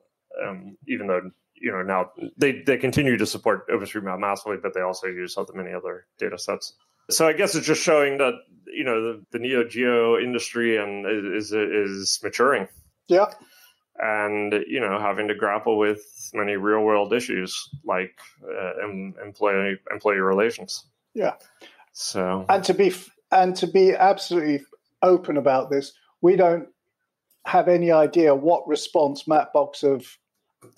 um, 0.46 0.78
even 0.88 1.08
though 1.08 1.32
you 1.56 1.72
know 1.72 1.82
now 1.82 2.12
they 2.38 2.62
they 2.62 2.78
continue 2.78 3.18
to 3.18 3.26
support 3.26 3.68
OpenStreetMap 3.70 4.20
massively, 4.20 4.58
but 4.62 4.74
they 4.74 4.82
also 4.82 5.08
use 5.08 5.38
other 5.38 5.54
many 5.54 5.74
other 5.74 6.06
data 6.20 6.38
sets. 6.38 6.76
So 7.10 7.28
I 7.28 7.34
guess 7.34 7.56
it's 7.56 7.66
just 7.66 7.82
showing 7.82 8.20
that 8.20 8.34
you 8.68 8.84
know 8.84 9.02
the, 9.02 9.26
the 9.32 9.40
Neo 9.40 9.64
Geo 9.64 10.18
industry 10.20 10.78
and 10.78 11.06
is 11.36 11.52
is 11.52 12.20
maturing. 12.22 12.68
Yeah, 13.08 13.34
and 14.00 14.54
you 14.68 14.80
know 14.80 15.00
having 15.00 15.28
to 15.28 15.36
grapple 15.36 15.78
with 15.78 16.02
many 16.34 16.56
real 16.56 16.82
world 16.82 17.14
issues 17.14 17.70
like 17.84 18.18
uh, 18.44 18.88
employee 19.26 19.78
employee 19.92 20.20
relations. 20.20 20.86
Yeah. 21.14 21.34
So 21.94 22.46
and 22.48 22.64
to 22.66 22.74
be 22.74 22.94
and 23.32 23.56
to 23.58 23.68
be 23.68 23.94
absolutely 23.94 24.62
open 25.02 25.38
about 25.38 25.70
this, 25.70 25.94
we 26.22 26.36
don't 26.36 26.68
have 27.46 27.68
any 27.68 27.92
idea 27.92 28.36
what 28.36 28.68
response 28.68 29.24
Mapbox 29.24 29.82
have 29.82 30.06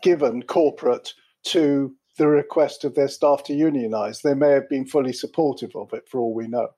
given 0.02 0.44
corporate 0.44 1.14
to 1.44 1.96
the 2.18 2.28
request 2.28 2.84
of 2.84 2.96
their 2.96 3.08
staff 3.08 3.44
to 3.46 3.54
unionize. 3.54 4.22
They 4.22 4.34
may 4.34 4.52
have 4.52 4.70
been 4.70 4.86
fully 4.86 5.14
supportive 5.14 5.76
of 5.76 5.94
it 5.94 6.08
for 6.08 6.20
all 6.20 6.34
we 6.34 6.48
know. 6.48 6.70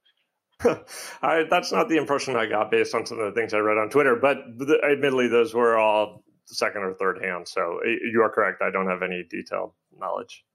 I, 1.21 1.43
that's 1.49 1.71
not 1.71 1.89
the 1.89 1.97
impression 1.97 2.35
I 2.35 2.45
got 2.45 2.71
based 2.71 2.95
on 2.95 3.05
some 3.05 3.19
of 3.19 3.25
the 3.25 3.39
things 3.39 3.53
I 3.53 3.57
read 3.57 3.77
on 3.77 3.89
Twitter, 3.89 4.15
but 4.15 4.37
the, 4.57 4.79
admittedly, 4.89 5.27
those 5.27 5.53
were 5.53 5.77
all 5.77 6.23
second 6.45 6.83
or 6.83 6.93
third 6.93 7.21
hand. 7.21 7.47
So 7.47 7.79
you 7.83 8.21
are 8.21 8.29
correct. 8.29 8.61
I 8.61 8.71
don't 8.71 8.87
have 8.87 9.01
any 9.01 9.25
detailed 9.29 9.73
knowledge. 9.99 10.45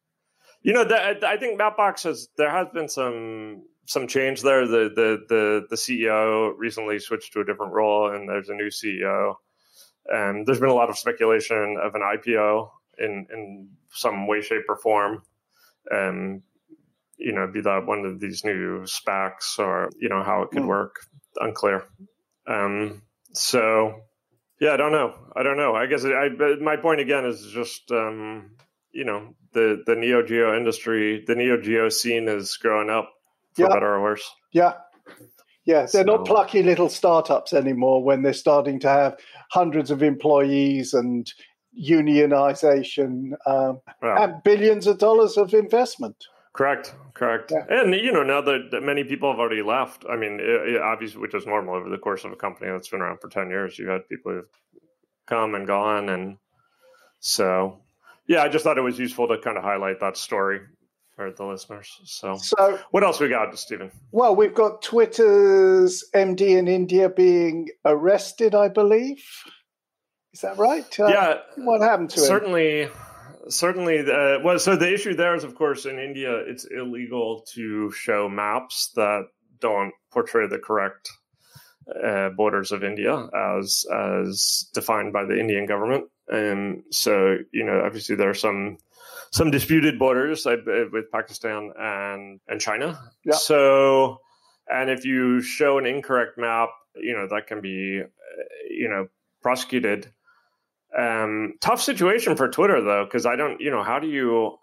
You 0.62 0.72
know, 0.72 0.84
the, 0.84 1.26
I 1.26 1.36
think 1.36 1.60
Mapbox 1.60 2.04
has 2.04 2.28
there 2.36 2.50
has 2.50 2.68
been 2.72 2.88
some 2.88 3.62
some 3.88 4.06
change 4.06 4.42
there. 4.42 4.66
The 4.66 4.90
the 4.94 5.24
the 5.28 5.66
the 5.70 5.76
CEO 5.76 6.52
recently 6.56 6.98
switched 6.98 7.32
to 7.32 7.40
a 7.40 7.44
different 7.44 7.72
role, 7.72 8.14
and 8.14 8.28
there's 8.28 8.50
a 8.50 8.54
new 8.54 8.68
CEO. 8.68 9.36
And 10.06 10.46
there's 10.46 10.60
been 10.60 10.68
a 10.68 10.74
lot 10.74 10.90
of 10.90 10.98
speculation 10.98 11.76
of 11.82 11.94
an 11.94 12.02
IPO 12.02 12.68
in 12.98 13.26
in 13.32 13.70
some 13.90 14.26
way, 14.26 14.42
shape, 14.42 14.64
or 14.68 14.76
form. 14.76 15.22
And 15.90 16.42
you 17.16 17.32
know, 17.32 17.50
be 17.50 17.62
that 17.62 17.86
one 17.86 18.04
of 18.04 18.20
these 18.20 18.44
new 18.44 18.82
SPACs 18.82 19.58
or 19.58 19.90
you 19.98 20.10
know 20.10 20.22
how 20.22 20.42
it 20.42 20.50
could 20.50 20.62
mm. 20.62 20.68
work, 20.68 20.96
unclear. 21.36 21.84
Um, 22.46 23.02
so 23.32 24.02
yeah, 24.60 24.72
I 24.72 24.76
don't 24.76 24.92
know. 24.92 25.14
I 25.34 25.42
don't 25.42 25.56
know. 25.56 25.74
I 25.74 25.86
guess 25.86 26.04
I, 26.04 26.28
my 26.60 26.76
point 26.76 27.00
again 27.00 27.24
is 27.24 27.40
just 27.54 27.90
um, 27.90 28.50
you 28.92 29.06
know 29.06 29.34
the 29.54 29.82
the 29.86 29.96
Neo 29.96 30.22
Geo 30.22 30.54
industry, 30.54 31.24
the 31.26 31.34
Neo 31.34 31.58
Geo 31.58 31.88
scene 31.88 32.28
is 32.28 32.58
growing 32.58 32.90
up 32.90 33.14
for 33.58 33.68
yeah. 33.68 33.74
better 33.74 33.94
or 33.94 34.02
worse. 34.02 34.30
Yeah. 34.52 34.74
Yeah, 35.64 35.80
they're 35.80 36.02
so. 36.06 36.16
not 36.16 36.24
plucky 36.24 36.62
little 36.62 36.88
startups 36.88 37.52
anymore 37.52 38.02
when 38.02 38.22
they're 38.22 38.32
starting 38.32 38.80
to 38.80 38.88
have 38.88 39.18
hundreds 39.50 39.90
of 39.90 40.02
employees 40.02 40.94
and 40.94 41.30
unionization 41.78 43.32
um, 43.46 43.80
yeah. 44.02 44.24
and 44.24 44.42
billions 44.42 44.86
of 44.86 44.98
dollars 44.98 45.36
of 45.36 45.52
investment. 45.52 46.16
Correct, 46.54 46.94
correct. 47.12 47.52
Yeah. 47.54 47.82
And 47.82 47.94
you 47.94 48.10
know, 48.10 48.22
now 48.22 48.40
that 48.40 48.80
many 48.82 49.04
people 49.04 49.30
have 49.30 49.38
already 49.38 49.62
left, 49.62 50.06
I 50.10 50.16
mean, 50.16 50.40
it, 50.40 50.76
it, 50.76 50.80
obviously, 50.80 51.20
which 51.20 51.34
is 51.34 51.46
normal 51.46 51.74
over 51.74 51.90
the 51.90 51.98
course 51.98 52.24
of 52.24 52.32
a 52.32 52.36
company 52.36 52.70
that's 52.70 52.88
been 52.88 53.02
around 53.02 53.20
for 53.20 53.28
ten 53.28 53.50
years. 53.50 53.78
You 53.78 53.88
had 53.88 54.08
people 54.08 54.32
who've 54.32 54.48
come 55.26 55.54
and 55.54 55.66
gone, 55.66 56.08
and 56.08 56.38
so 57.20 57.78
yeah, 58.26 58.42
I 58.42 58.48
just 58.48 58.64
thought 58.64 58.78
it 58.78 58.82
was 58.82 58.98
useful 58.98 59.28
to 59.28 59.38
kind 59.38 59.58
of 59.58 59.64
highlight 59.64 60.00
that 60.00 60.16
story 60.16 60.60
for 61.18 61.32
the 61.32 61.44
listeners. 61.44 61.98
So, 62.04 62.36
so 62.36 62.78
what 62.92 63.02
else 63.02 63.18
we 63.18 63.28
got, 63.28 63.58
Stephen? 63.58 63.90
Well, 64.12 64.36
we've 64.36 64.54
got 64.54 64.82
Twitter's 64.82 66.04
MD 66.14 66.56
in 66.56 66.68
India 66.68 67.08
being 67.08 67.70
arrested, 67.84 68.54
I 68.54 68.68
believe. 68.68 69.24
Is 70.32 70.42
that 70.42 70.56
right? 70.58 70.86
Uh, 71.00 71.08
yeah. 71.08 71.38
What 71.56 71.80
happened 71.80 72.10
to 72.10 72.20
certainly, 72.20 72.82
him? 72.82 72.90
Certainly, 73.48 74.04
certainly. 74.04 74.38
Uh, 74.38 74.44
well, 74.44 74.60
so 74.60 74.76
the 74.76 74.94
issue 74.94 75.14
there 75.14 75.34
is, 75.34 75.42
of 75.42 75.56
course, 75.56 75.86
in 75.86 75.98
India, 75.98 76.36
it's 76.36 76.64
illegal 76.66 77.44
to 77.54 77.90
show 77.90 78.28
maps 78.28 78.92
that 78.94 79.24
don't 79.58 79.94
portray 80.12 80.46
the 80.46 80.60
correct 80.60 81.10
uh, 82.00 82.28
borders 82.28 82.70
of 82.70 82.84
India 82.84 83.28
as 83.34 83.84
as 83.92 84.70
defined 84.72 85.12
by 85.12 85.24
the 85.24 85.36
Indian 85.36 85.66
government. 85.66 86.04
And 86.28 86.84
so, 86.92 87.38
you 87.50 87.64
know, 87.64 87.82
obviously 87.84 88.14
there 88.14 88.30
are 88.30 88.34
some 88.34 88.78
some 89.30 89.50
disputed 89.50 89.98
borders 89.98 90.46
uh, 90.46 90.56
with 90.92 91.10
Pakistan 91.12 91.72
and 91.78 92.40
and 92.48 92.60
China. 92.60 92.98
Yeah. 93.24 93.34
So, 93.34 94.18
and 94.68 94.90
if 94.90 95.04
you 95.04 95.40
show 95.40 95.78
an 95.78 95.86
incorrect 95.86 96.38
map, 96.38 96.70
you 96.96 97.14
know 97.14 97.26
that 97.30 97.46
can 97.46 97.60
be, 97.60 98.00
uh, 98.02 98.42
you 98.70 98.88
know, 98.88 99.08
prosecuted. 99.42 100.12
Um, 100.96 101.54
tough 101.60 101.82
situation 101.82 102.34
for 102.36 102.48
Twitter 102.48 102.82
though, 102.82 103.04
because 103.04 103.26
I 103.26 103.36
don't, 103.36 103.60
you 103.60 103.70
know, 103.70 103.82
how 103.82 103.98
do 103.98 104.08
you 104.08 104.58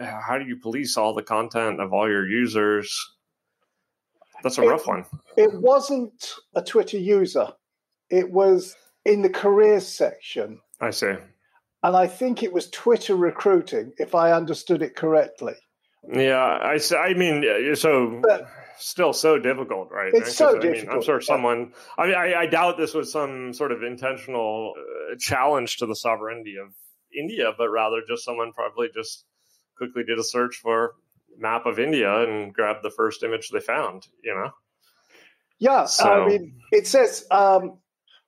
how 0.00 0.38
do 0.38 0.44
you 0.44 0.56
police 0.56 0.96
all 0.96 1.14
the 1.14 1.22
content 1.22 1.80
of 1.80 1.92
all 1.92 2.08
your 2.08 2.26
users? 2.26 2.98
That's 4.42 4.58
a 4.58 4.62
it, 4.62 4.66
rough 4.66 4.86
one. 4.86 5.04
It 5.36 5.52
wasn't 5.52 6.34
a 6.54 6.62
Twitter 6.62 6.98
user. 6.98 7.52
It 8.10 8.30
was 8.30 8.76
in 9.04 9.22
the 9.22 9.30
careers 9.30 9.86
section. 9.86 10.60
I 10.80 10.90
see. 10.90 11.14
And 11.86 11.96
I 11.96 12.08
think 12.08 12.42
it 12.42 12.52
was 12.52 12.68
Twitter 12.70 13.14
recruiting, 13.14 13.92
if 13.96 14.16
I 14.16 14.32
understood 14.32 14.82
it 14.82 14.96
correctly. 14.96 15.52
Yeah, 16.12 16.42
I, 16.42 16.80
I 16.96 17.14
mean, 17.14 17.76
so 17.76 18.20
but, 18.24 18.48
still 18.76 19.12
so 19.12 19.38
difficult, 19.38 19.92
right? 19.92 20.10
It's 20.12 20.34
so 20.34 20.48
I 20.48 20.58
difficult. 20.58 20.88
Mean, 20.88 20.90
I'm 20.90 21.02
sure 21.02 21.20
someone. 21.20 21.74
I 21.96 22.06
mean, 22.06 22.16
I, 22.16 22.34
I, 22.34 22.46
doubt 22.46 22.76
this 22.76 22.92
was 22.92 23.12
some 23.12 23.52
sort 23.52 23.70
of 23.70 23.84
intentional 23.84 24.74
uh, 24.76 25.14
challenge 25.20 25.76
to 25.76 25.86
the 25.86 25.94
sovereignty 25.94 26.56
of 26.60 26.74
India, 27.16 27.52
but 27.56 27.68
rather 27.68 27.98
just 28.08 28.24
someone 28.24 28.52
probably 28.52 28.88
just 28.92 29.24
quickly 29.78 30.02
did 30.02 30.18
a 30.18 30.24
search 30.24 30.56
for 30.56 30.94
map 31.38 31.66
of 31.66 31.78
India 31.78 32.12
and 32.24 32.52
grabbed 32.52 32.82
the 32.82 32.90
first 32.90 33.22
image 33.22 33.50
they 33.50 33.60
found. 33.60 34.08
You 34.24 34.34
know. 34.34 34.50
Yeah, 35.60 35.84
so. 35.84 36.24
I 36.24 36.26
mean, 36.26 36.56
it 36.72 36.88
says. 36.88 37.26
Um, 37.30 37.78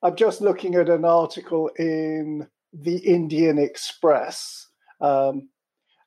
I'm 0.00 0.14
just 0.14 0.40
looking 0.40 0.76
at 0.76 0.88
an 0.88 1.04
article 1.04 1.72
in 1.76 2.46
the 2.72 2.98
Indian 2.98 3.58
Express, 3.58 4.68
um, 5.00 5.48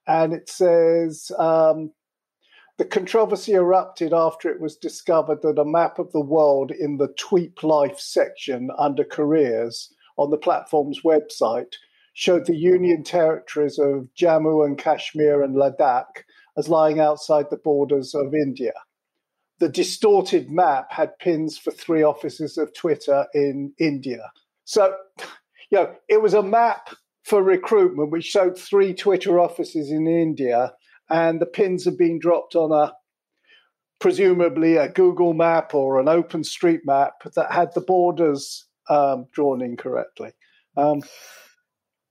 and 0.07 0.33
it 0.33 0.49
says 0.49 1.31
um, 1.37 1.91
the 2.77 2.85
controversy 2.85 3.53
erupted 3.53 4.13
after 4.13 4.49
it 4.49 4.59
was 4.59 4.75
discovered 4.75 5.41
that 5.41 5.59
a 5.59 5.65
map 5.65 5.99
of 5.99 6.11
the 6.11 6.21
world 6.21 6.71
in 6.71 6.97
the 6.97 7.09
Tweep 7.09 7.63
Life 7.63 7.99
section 7.99 8.69
under 8.77 9.03
careers 9.03 9.93
on 10.17 10.29
the 10.29 10.37
platform's 10.37 11.01
website 11.01 11.73
showed 12.13 12.45
the 12.45 12.55
Union 12.55 13.03
territories 13.03 13.79
of 13.79 14.09
Jammu 14.19 14.65
and 14.65 14.77
Kashmir 14.77 15.41
and 15.41 15.55
Ladakh 15.55 16.23
as 16.57 16.67
lying 16.67 16.99
outside 16.99 17.45
the 17.49 17.57
borders 17.57 18.13
of 18.13 18.33
India 18.33 18.73
the 19.61 19.69
distorted 19.69 20.49
map 20.49 20.91
had 20.91 21.17
pins 21.19 21.55
for 21.55 21.69
three 21.69 22.01
offices 22.01 22.57
of 22.57 22.73
Twitter 22.73 23.27
in 23.35 23.71
India. 23.77 24.31
So, 24.65 24.95
you 25.71 25.79
know, 25.79 25.95
it 26.07 26.21
was 26.21 26.33
a 26.33 26.43
map 26.43 26.89
for 27.23 27.41
recruitment 27.41 28.11
which 28.11 28.25
showed 28.25 28.57
three 28.57 28.93
Twitter 28.93 29.39
offices 29.39 29.89
in 29.89 30.07
India, 30.07 30.73
and 31.09 31.39
the 31.39 31.45
pins 31.45 31.85
had 31.85 31.97
been 31.97 32.19
dropped 32.19 32.55
on 32.55 32.71
a 32.71 32.93
presumably 33.99 34.77
a 34.77 34.89
Google 34.89 35.33
map 35.33 35.73
or 35.73 35.99
an 35.99 36.09
Open 36.09 36.43
Street 36.43 36.81
map 36.85 37.13
that 37.35 37.51
had 37.51 37.73
the 37.73 37.81
borders 37.81 38.65
um, 38.89 39.27
drawn 39.31 39.61
incorrectly. 39.61 40.31
Um, 40.75 41.03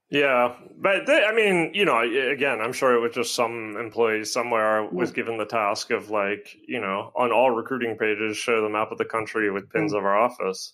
yeah, 0.08 0.54
but 0.76 1.06
they, 1.06 1.24
I 1.24 1.32
mean, 1.32 1.72
you 1.74 1.84
know, 1.84 2.00
again, 2.00 2.60
I'm 2.60 2.72
sure 2.72 2.94
it 2.94 3.00
was 3.00 3.14
just 3.14 3.34
some 3.34 3.76
employee 3.76 4.24
somewhere 4.24 4.88
was 4.90 5.12
given 5.12 5.38
the 5.38 5.44
task 5.44 5.90
of 5.90 6.10
like, 6.10 6.56
you 6.66 6.80
know, 6.80 7.12
on 7.14 7.30
all 7.30 7.50
recruiting 7.50 7.96
pages, 7.96 8.36
show 8.36 8.60
the 8.62 8.68
map 8.68 8.90
of 8.90 8.98
the 8.98 9.04
country 9.04 9.50
with 9.50 9.70
pins 9.70 9.92
mm. 9.92 9.98
of 9.98 10.04
our 10.04 10.18
office. 10.18 10.72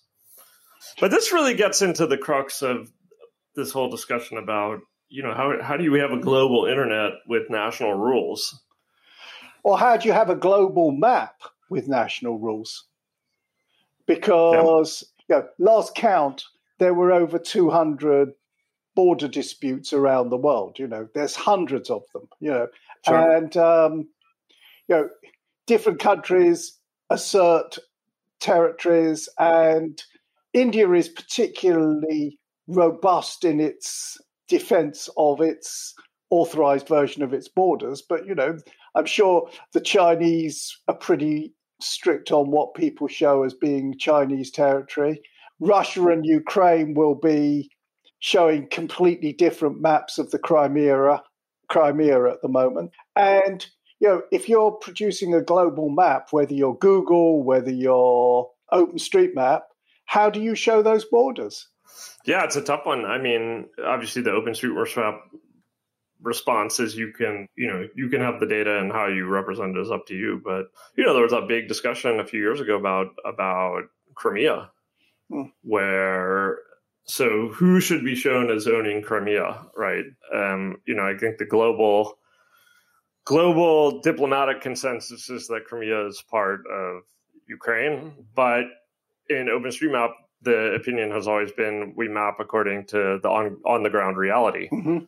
But 0.99 1.11
this 1.11 1.31
really 1.31 1.55
gets 1.55 1.81
into 1.81 2.07
the 2.07 2.17
crux 2.17 2.61
of 2.61 2.91
this 3.55 3.71
whole 3.71 3.89
discussion 3.89 4.37
about 4.37 4.79
you 5.09 5.23
know, 5.23 5.33
how 5.33 5.61
how 5.61 5.77
do 5.77 5.83
you 5.83 5.93
have 5.93 6.11
a 6.11 6.19
global 6.19 6.65
internet 6.65 7.11
with 7.27 7.49
national 7.49 7.93
rules? 7.93 8.61
Or 9.63 9.77
how 9.77 9.97
do 9.97 10.07
you 10.07 10.13
have 10.13 10.29
a 10.29 10.35
global 10.35 10.91
map 10.91 11.41
with 11.69 11.87
national 11.87 12.39
rules? 12.39 12.85
Because 14.05 15.03
yeah. 15.29 15.37
you 15.37 15.41
know, 15.43 15.49
last 15.59 15.95
count, 15.95 16.43
there 16.77 16.93
were 16.93 17.11
over 17.11 17.39
200 17.39 18.33
border 18.95 19.27
disputes 19.27 19.93
around 19.93 20.29
the 20.29 20.37
world. 20.37 20.79
You 20.79 20.87
know, 20.87 21.07
there's 21.13 21.35
hundreds 21.35 21.89
of 21.89 22.03
them. 22.13 22.27
You 22.39 22.51
know, 22.51 22.67
sure. 23.05 23.35
and 23.35 23.57
um, 23.57 24.07
you 24.87 24.95
know, 24.95 25.09
different 25.65 25.99
countries 25.99 26.77
assert 27.09 27.77
territories, 28.39 29.29
and 29.39 30.01
India 30.57 30.91
is 30.93 31.07
particularly 31.07 32.39
robust 32.67 33.45
in 33.45 33.59
its 33.59 34.17
defense 34.47 35.07
of 35.15 35.39
its 35.39 35.93
authorized 36.31 36.87
version 36.87 37.21
of 37.21 37.31
its 37.31 37.47
borders. 37.47 38.01
But, 38.01 38.25
you 38.25 38.33
know, 38.33 38.57
I'm 38.95 39.05
sure 39.05 39.49
the 39.73 39.81
Chinese 39.81 40.75
are 40.87 40.95
pretty 40.95 41.53
strict 41.79 42.31
on 42.31 42.49
what 42.49 42.73
people 42.73 43.07
show 43.07 43.43
as 43.43 43.53
being 43.53 43.99
Chinese 43.99 44.49
territory. 44.49 45.21
Russia 45.59 46.07
and 46.07 46.25
Ukraine 46.25 46.95
will 46.95 47.15
be 47.15 47.69
showing 48.19 48.67
completely 48.69 49.33
different 49.33 49.79
maps 49.79 50.17
of 50.17 50.31
the 50.31 50.39
Crimea, 50.39 51.21
Crimea 51.69 52.31
at 52.31 52.41
the 52.41 52.49
moment. 52.49 52.91
And 53.15 53.63
you 53.99 54.07
know, 54.07 54.21
if 54.31 54.49
you're 54.49 54.71
producing 54.71 55.33
a 55.33 55.41
global 55.41 55.89
map, 55.89 56.29
whether 56.31 56.53
you're 56.53 56.77
Google, 56.77 57.43
whether 57.43 57.71
you're 57.71 58.49
OpenStreetMap, 58.71 59.61
how 60.07 60.29
do 60.29 60.41
you 60.41 60.55
show 60.55 60.81
those 60.81 61.05
borders? 61.05 61.67
Yeah, 62.25 62.45
it's 62.45 62.55
a 62.55 62.61
tough 62.61 62.85
one. 62.85 63.05
I 63.05 63.19
mean, 63.19 63.67
obviously 63.85 64.21
the 64.23 64.31
OpenStreetMap 64.31 65.19
response 66.21 66.79
is 66.79 66.95
you 66.95 67.11
can, 67.11 67.47
you 67.55 67.67
know, 67.67 67.87
you 67.93 68.09
can 68.09 68.21
have 68.21 68.39
the 68.39 68.47
data 68.47 68.79
and 68.79 68.91
how 68.91 69.07
you 69.07 69.27
represent 69.27 69.77
it 69.77 69.81
is 69.81 69.91
up 69.91 70.07
to 70.07 70.15
you. 70.15 70.41
But 70.43 70.67
you 70.95 71.05
know, 71.05 71.13
there 71.13 71.23
was 71.23 71.33
a 71.33 71.41
big 71.41 71.67
discussion 71.67 72.19
a 72.19 72.25
few 72.25 72.39
years 72.39 72.59
ago 72.61 72.77
about 72.77 73.07
about 73.25 73.83
Crimea, 74.15 74.71
hmm. 75.29 75.43
where 75.61 76.59
so 77.03 77.49
who 77.49 77.79
should 77.79 78.03
be 78.03 78.15
shown 78.15 78.49
as 78.49 78.67
owning 78.67 79.01
Crimea, 79.01 79.67
right? 79.75 80.05
Um, 80.33 80.77
you 80.85 80.95
know, 80.95 81.03
I 81.03 81.17
think 81.17 81.37
the 81.37 81.45
global 81.45 82.17
global 83.25 83.99
diplomatic 83.99 84.61
consensus 84.61 85.29
is 85.29 85.47
that 85.47 85.65
Crimea 85.65 86.07
is 86.07 86.23
part 86.29 86.61
of 86.65 87.03
Ukraine, 87.47 88.25
but 88.33 88.65
in 89.29 89.47
OpenStreetMap, 89.47 90.11
the 90.41 90.73
opinion 90.75 91.11
has 91.11 91.27
always 91.27 91.51
been 91.51 91.93
we 91.95 92.07
map 92.07 92.37
according 92.39 92.85
to 92.87 93.19
the 93.21 93.29
on 93.29 93.57
on 93.65 93.83
the 93.83 93.89
ground 93.89 94.17
reality. 94.17 94.69
Mm-hmm. 94.71 94.99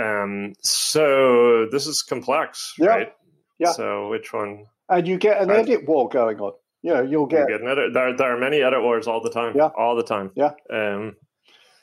Um, 0.00 0.54
so 0.60 1.66
this 1.70 1.86
is 1.86 2.02
complex, 2.02 2.74
yeah. 2.78 2.86
right? 2.86 3.12
Yeah. 3.58 3.72
So 3.72 4.08
which 4.08 4.32
one? 4.32 4.66
And 4.88 5.06
you 5.06 5.18
get 5.18 5.40
an 5.40 5.50
I, 5.50 5.58
edit 5.58 5.86
war 5.86 6.08
going 6.08 6.40
on. 6.40 6.52
You 6.82 6.94
know, 6.94 7.02
you'll 7.02 7.26
get, 7.26 7.48
get 7.48 7.60
an 7.60 7.68
edit. 7.68 7.94
There, 7.94 8.16
there 8.16 8.36
are 8.36 8.38
many 8.38 8.60
edit 8.60 8.82
wars 8.82 9.06
all 9.06 9.22
the 9.22 9.30
time. 9.30 9.54
Yeah. 9.56 9.70
All 9.76 9.96
the 9.96 10.02
time. 10.02 10.32
Yeah. 10.34 10.50
Um, 10.70 11.16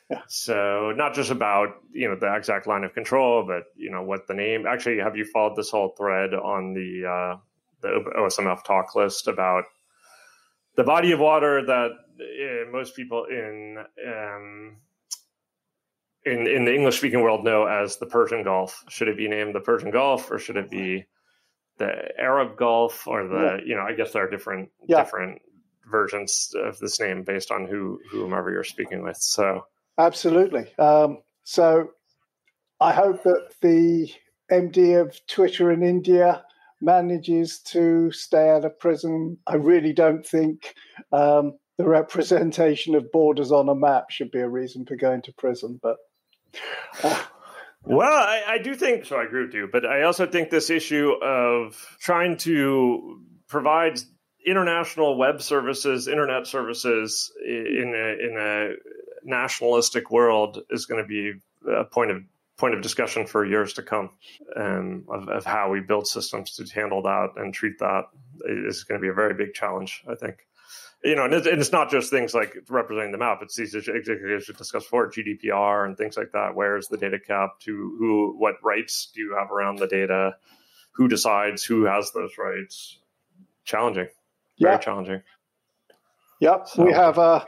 yeah. 0.09 0.21
So 0.27 0.91
not 0.95 1.13
just 1.13 1.31
about 1.31 1.69
you 1.93 2.09
know 2.09 2.17
the 2.19 2.35
exact 2.35 2.67
line 2.67 2.83
of 2.83 2.93
control, 2.93 3.45
but 3.47 3.63
you 3.77 3.89
know 3.89 4.03
what 4.03 4.27
the 4.27 4.33
name. 4.33 4.65
Actually, 4.67 4.99
have 4.99 5.15
you 5.15 5.25
followed 5.25 5.55
this 5.55 5.71
whole 5.71 5.95
thread 5.97 6.33
on 6.33 6.73
the 6.73 7.07
uh, 7.09 7.37
the 7.81 8.11
OSMF 8.17 8.63
talk 8.65 8.93
list 8.93 9.27
about 9.27 9.63
the 10.75 10.83
body 10.83 11.11
of 11.11 11.19
water 11.19 11.65
that 11.65 11.91
uh, 12.19 12.71
most 12.71 12.95
people 12.95 13.25
in 13.25 13.77
um, 14.07 14.77
in 16.25 16.47
in 16.47 16.65
the 16.65 16.73
English 16.73 16.97
speaking 16.97 17.21
world 17.21 17.43
know 17.43 17.65
as 17.65 17.97
the 17.97 18.05
Persian 18.05 18.43
Gulf? 18.43 18.83
Should 18.89 19.07
it 19.07 19.17
be 19.17 19.27
named 19.27 19.55
the 19.55 19.59
Persian 19.59 19.91
Gulf, 19.91 20.31
or 20.31 20.39
should 20.39 20.57
it 20.57 20.69
be 20.69 21.05
the 21.77 22.19
Arab 22.19 22.57
Gulf, 22.57 23.07
or 23.07 23.27
the 23.27 23.59
yeah. 23.59 23.65
you 23.65 23.75
know? 23.75 23.83
I 23.83 23.93
guess 23.93 24.13
there 24.13 24.25
are 24.25 24.29
different 24.29 24.69
yeah. 24.87 25.03
different 25.03 25.41
versions 25.89 26.53
of 26.55 26.79
this 26.79 26.99
name 26.99 27.23
based 27.23 27.51
on 27.51 27.65
who 27.65 27.99
whomever 28.09 28.51
you're 28.51 28.63
speaking 28.63 29.03
with. 29.03 29.17
So 29.17 29.65
Absolutely. 29.97 30.73
Um, 30.77 31.19
so 31.43 31.91
I 32.79 32.93
hope 32.93 33.23
that 33.23 33.49
the 33.61 34.11
MD 34.51 34.99
of 34.99 35.19
Twitter 35.27 35.71
in 35.71 35.83
India 35.83 36.43
manages 36.81 37.59
to 37.59 38.11
stay 38.11 38.49
out 38.49 38.65
of 38.65 38.79
prison. 38.79 39.37
I 39.47 39.55
really 39.55 39.93
don't 39.93 40.25
think 40.25 40.73
um, 41.11 41.53
the 41.77 41.87
representation 41.87 42.95
of 42.95 43.11
borders 43.11 43.51
on 43.51 43.69
a 43.69 43.75
map 43.75 44.09
should 44.09 44.31
be 44.31 44.39
a 44.39 44.49
reason 44.49 44.85
for 44.85 44.95
going 44.95 45.21
to 45.23 45.33
prison, 45.33 45.79
but. 45.81 45.97
Uh, 47.03 47.23
well, 47.83 48.11
I, 48.11 48.43
I, 48.47 48.57
do 48.59 48.75
think 48.75 49.05
so. 49.05 49.17
I 49.17 49.23
agree 49.23 49.45
with 49.45 49.53
you, 49.53 49.67
but 49.71 49.85
I 49.85 50.03
also 50.03 50.27
think 50.27 50.49
this 50.49 50.69
issue 50.69 51.13
of 51.23 51.75
trying 51.99 52.37
to 52.37 53.21
provide 53.47 53.99
international 54.45 55.17
web 55.17 55.41
services, 55.41 56.07
internet 56.07 56.45
services 56.45 57.31
in 57.43 57.93
a, 57.95 58.27
in 58.27 58.37
a 58.37 58.73
nationalistic 59.23 60.11
world 60.11 60.59
is 60.69 60.85
going 60.85 61.01
to 61.01 61.07
be 61.07 61.33
a 61.71 61.85
point 61.85 62.11
of 62.11 62.23
point 62.61 62.75
of 62.75 62.81
discussion 62.81 63.25
for 63.25 63.43
years 63.43 63.73
to 63.73 63.81
come 63.81 64.11
um, 64.55 65.03
of, 65.09 65.27
of, 65.27 65.45
how 65.45 65.71
we 65.71 65.79
build 65.79 66.07
systems 66.07 66.51
to 66.51 66.79
handle 66.79 67.01
that 67.01 67.29
and 67.35 67.51
treat 67.55 67.79
that 67.79 68.03
is 68.45 68.83
going 68.83 69.01
to 69.01 69.01
be 69.01 69.09
a 69.09 69.13
very 69.13 69.33
big 69.33 69.55
challenge, 69.55 70.03
I 70.07 70.13
think. 70.13 70.45
You 71.03 71.15
know, 71.15 71.25
and 71.25 71.33
it's, 71.33 71.47
and 71.47 71.59
it's 71.59 71.71
not 71.71 71.89
just 71.89 72.11
things 72.11 72.35
like 72.35 72.55
representing 72.69 73.11
the 73.11 73.17
map. 73.17 73.39
It's 73.41 73.55
these 73.55 73.73
executives 73.73 74.47
we 74.47 74.53
discussed 74.53 74.85
before, 74.85 75.09
GDPR 75.09 75.85
and 75.87 75.97
things 75.97 76.15
like 76.15 76.33
that. 76.33 76.53
Where 76.53 76.77
is 76.77 76.87
the 76.87 76.97
data 76.97 77.17
cap? 77.19 77.59
To 77.61 77.71
who? 77.97 78.35
What 78.37 78.63
rights 78.63 79.11
do 79.11 79.21
you 79.21 79.35
have 79.39 79.51
around 79.51 79.79
the 79.79 79.87
data? 79.87 80.35
Who 80.91 81.07
decides 81.07 81.63
who 81.63 81.85
has 81.85 82.11
those 82.11 82.33
rights? 82.37 82.99
Challenging, 83.65 84.09
very 84.59 84.75
yeah. 84.75 84.77
challenging. 84.77 85.23
Yep, 86.39 86.67
so. 86.67 86.85
we 86.85 86.93
have 86.93 87.17
a 87.17 87.47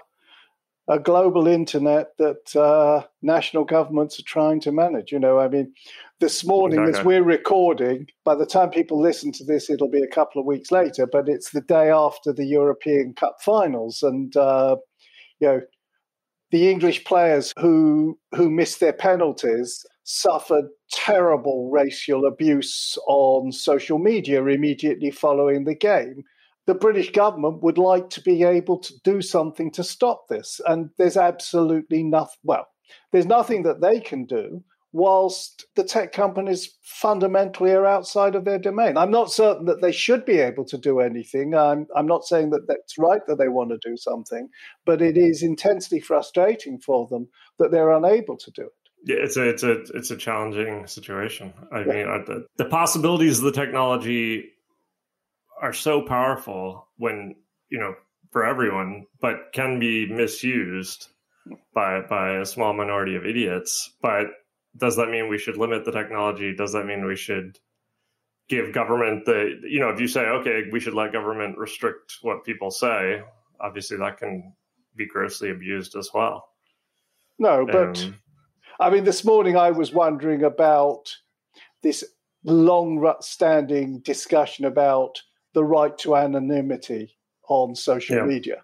a 0.87 0.99
global 0.99 1.47
internet 1.47 2.09
that 2.17 2.55
uh, 2.55 3.05
national 3.21 3.63
governments 3.63 4.19
are 4.19 4.23
trying 4.23 4.59
to 4.61 4.71
manage. 4.71 5.11
You 5.11 5.19
know, 5.19 5.39
I 5.39 5.47
mean, 5.47 5.73
this 6.19 6.43
morning 6.45 6.79
okay. 6.79 6.97
as 6.97 7.05
we're 7.05 7.23
recording, 7.23 8.07
by 8.25 8.35
the 8.35 8.45
time 8.45 8.69
people 8.69 9.01
listen 9.01 9.31
to 9.33 9.43
this, 9.43 9.69
it'll 9.69 9.89
be 9.89 10.03
a 10.03 10.07
couple 10.07 10.41
of 10.41 10.47
weeks 10.47 10.71
later, 10.71 11.07
but 11.09 11.29
it's 11.29 11.51
the 11.51 11.61
day 11.61 11.89
after 11.89 12.33
the 12.33 12.45
European 12.45 13.13
Cup 13.13 13.37
finals. 13.39 14.03
And, 14.03 14.35
uh, 14.35 14.75
you 15.39 15.47
know, 15.47 15.61
the 16.51 16.69
English 16.69 17.03
players 17.05 17.51
who 17.59 18.19
who 18.35 18.49
missed 18.49 18.79
their 18.79 18.93
penalties 18.93 19.83
suffered 20.03 20.65
terrible 20.91 21.71
racial 21.71 22.25
abuse 22.25 22.95
on 23.07 23.51
social 23.51 23.97
media 23.97 24.43
immediately 24.45 25.09
following 25.09 25.63
the 25.63 25.75
game 25.75 26.23
the 26.65 26.75
British 26.75 27.11
government 27.11 27.61
would 27.61 27.77
like 27.77 28.09
to 28.11 28.21
be 28.21 28.43
able 28.43 28.79
to 28.79 28.93
do 29.03 29.21
something 29.21 29.71
to 29.71 29.83
stop 29.83 30.27
this. 30.29 30.61
And 30.65 30.89
there's 30.97 31.17
absolutely 31.17 32.03
nothing, 32.03 32.39
well, 32.43 32.67
there's 33.11 33.25
nothing 33.25 33.63
that 33.63 33.81
they 33.81 33.99
can 33.99 34.25
do 34.25 34.63
whilst 34.93 35.65
the 35.75 35.83
tech 35.83 36.13
companies 36.13 36.77
fundamentally 36.83 37.71
are 37.71 37.85
outside 37.85 38.35
of 38.35 38.45
their 38.45 38.59
domain. 38.59 38.95
I'm 38.95 39.09
not 39.09 39.31
certain 39.31 39.65
that 39.65 39.81
they 39.81 39.91
should 39.91 40.23
be 40.23 40.39
able 40.39 40.65
to 40.65 40.77
do 40.77 40.99
anything. 40.99 41.55
I'm, 41.55 41.87
I'm 41.95 42.05
not 42.05 42.25
saying 42.25 42.51
that 42.51 42.67
that's 42.67 42.97
right 42.99 43.21
that 43.27 43.37
they 43.39 43.47
want 43.47 43.71
to 43.71 43.89
do 43.89 43.97
something, 43.97 44.49
but 44.85 45.01
it 45.01 45.17
is 45.17 45.41
intensely 45.41 45.99
frustrating 45.99 46.79
for 46.79 47.07
them 47.07 47.27
that 47.57 47.71
they're 47.71 47.91
unable 47.91 48.37
to 48.37 48.51
do 48.51 48.61
it. 48.61 48.71
Yeah, 49.05 49.17
it's 49.19 49.35
a 49.35 49.49
it's 49.49 49.63
a 49.63 49.81
it's 49.95 50.11
a 50.11 50.15
challenging 50.15 50.87
situation. 50.87 51.51
I 51.73 51.79
yeah. 51.79 51.85
mean, 51.85 52.07
I, 52.07 52.19
the, 52.19 52.45
the 52.55 52.65
possibilities 52.65 53.39
of 53.39 53.43
the 53.43 53.51
technology 53.51 54.45
are 55.61 55.73
so 55.73 56.01
powerful 56.01 56.87
when 56.97 57.35
you 57.69 57.79
know 57.79 57.95
for 58.31 58.45
everyone, 58.45 59.05
but 59.21 59.53
can 59.53 59.79
be 59.79 60.07
misused 60.07 61.09
by 61.73 62.01
by 62.01 62.37
a 62.37 62.45
small 62.45 62.73
minority 62.73 63.15
of 63.15 63.25
idiots. 63.25 63.91
But 64.01 64.27
does 64.77 64.95
that 64.95 65.09
mean 65.09 65.29
we 65.29 65.37
should 65.37 65.57
limit 65.57 65.85
the 65.85 65.91
technology? 65.91 66.55
Does 66.55 66.73
that 66.73 66.85
mean 66.85 67.05
we 67.05 67.15
should 67.15 67.59
give 68.49 68.73
government 68.73 69.25
the 69.25 69.59
you 69.63 69.79
know 69.79 69.89
if 69.89 69.99
you 69.99 70.07
say 70.07 70.21
okay 70.21 70.63
we 70.71 70.79
should 70.79 70.93
let 70.93 71.13
government 71.13 71.57
restrict 71.57 72.17
what 72.21 72.43
people 72.43 72.69
say 72.69 73.21
obviously 73.61 73.97
that 73.97 74.17
can 74.17 74.53
be 74.95 75.07
grossly 75.07 75.49
abused 75.49 75.95
as 75.95 76.09
well 76.13 76.49
no 77.39 77.65
but 77.65 78.03
um, 78.03 78.19
i 78.79 78.89
mean 78.89 79.03
this 79.05 79.23
morning 79.23 79.55
i 79.55 79.71
was 79.71 79.93
wondering 79.93 80.43
about 80.43 81.15
this 81.83 82.03
long 82.43 83.13
standing 83.21 83.99
discussion 83.99 84.65
about 84.65 85.21
the 85.53 85.63
right 85.63 85.97
to 85.99 86.15
anonymity 86.15 87.15
on 87.47 87.75
social 87.75 88.17
yeah. 88.17 88.23
media. 88.23 88.63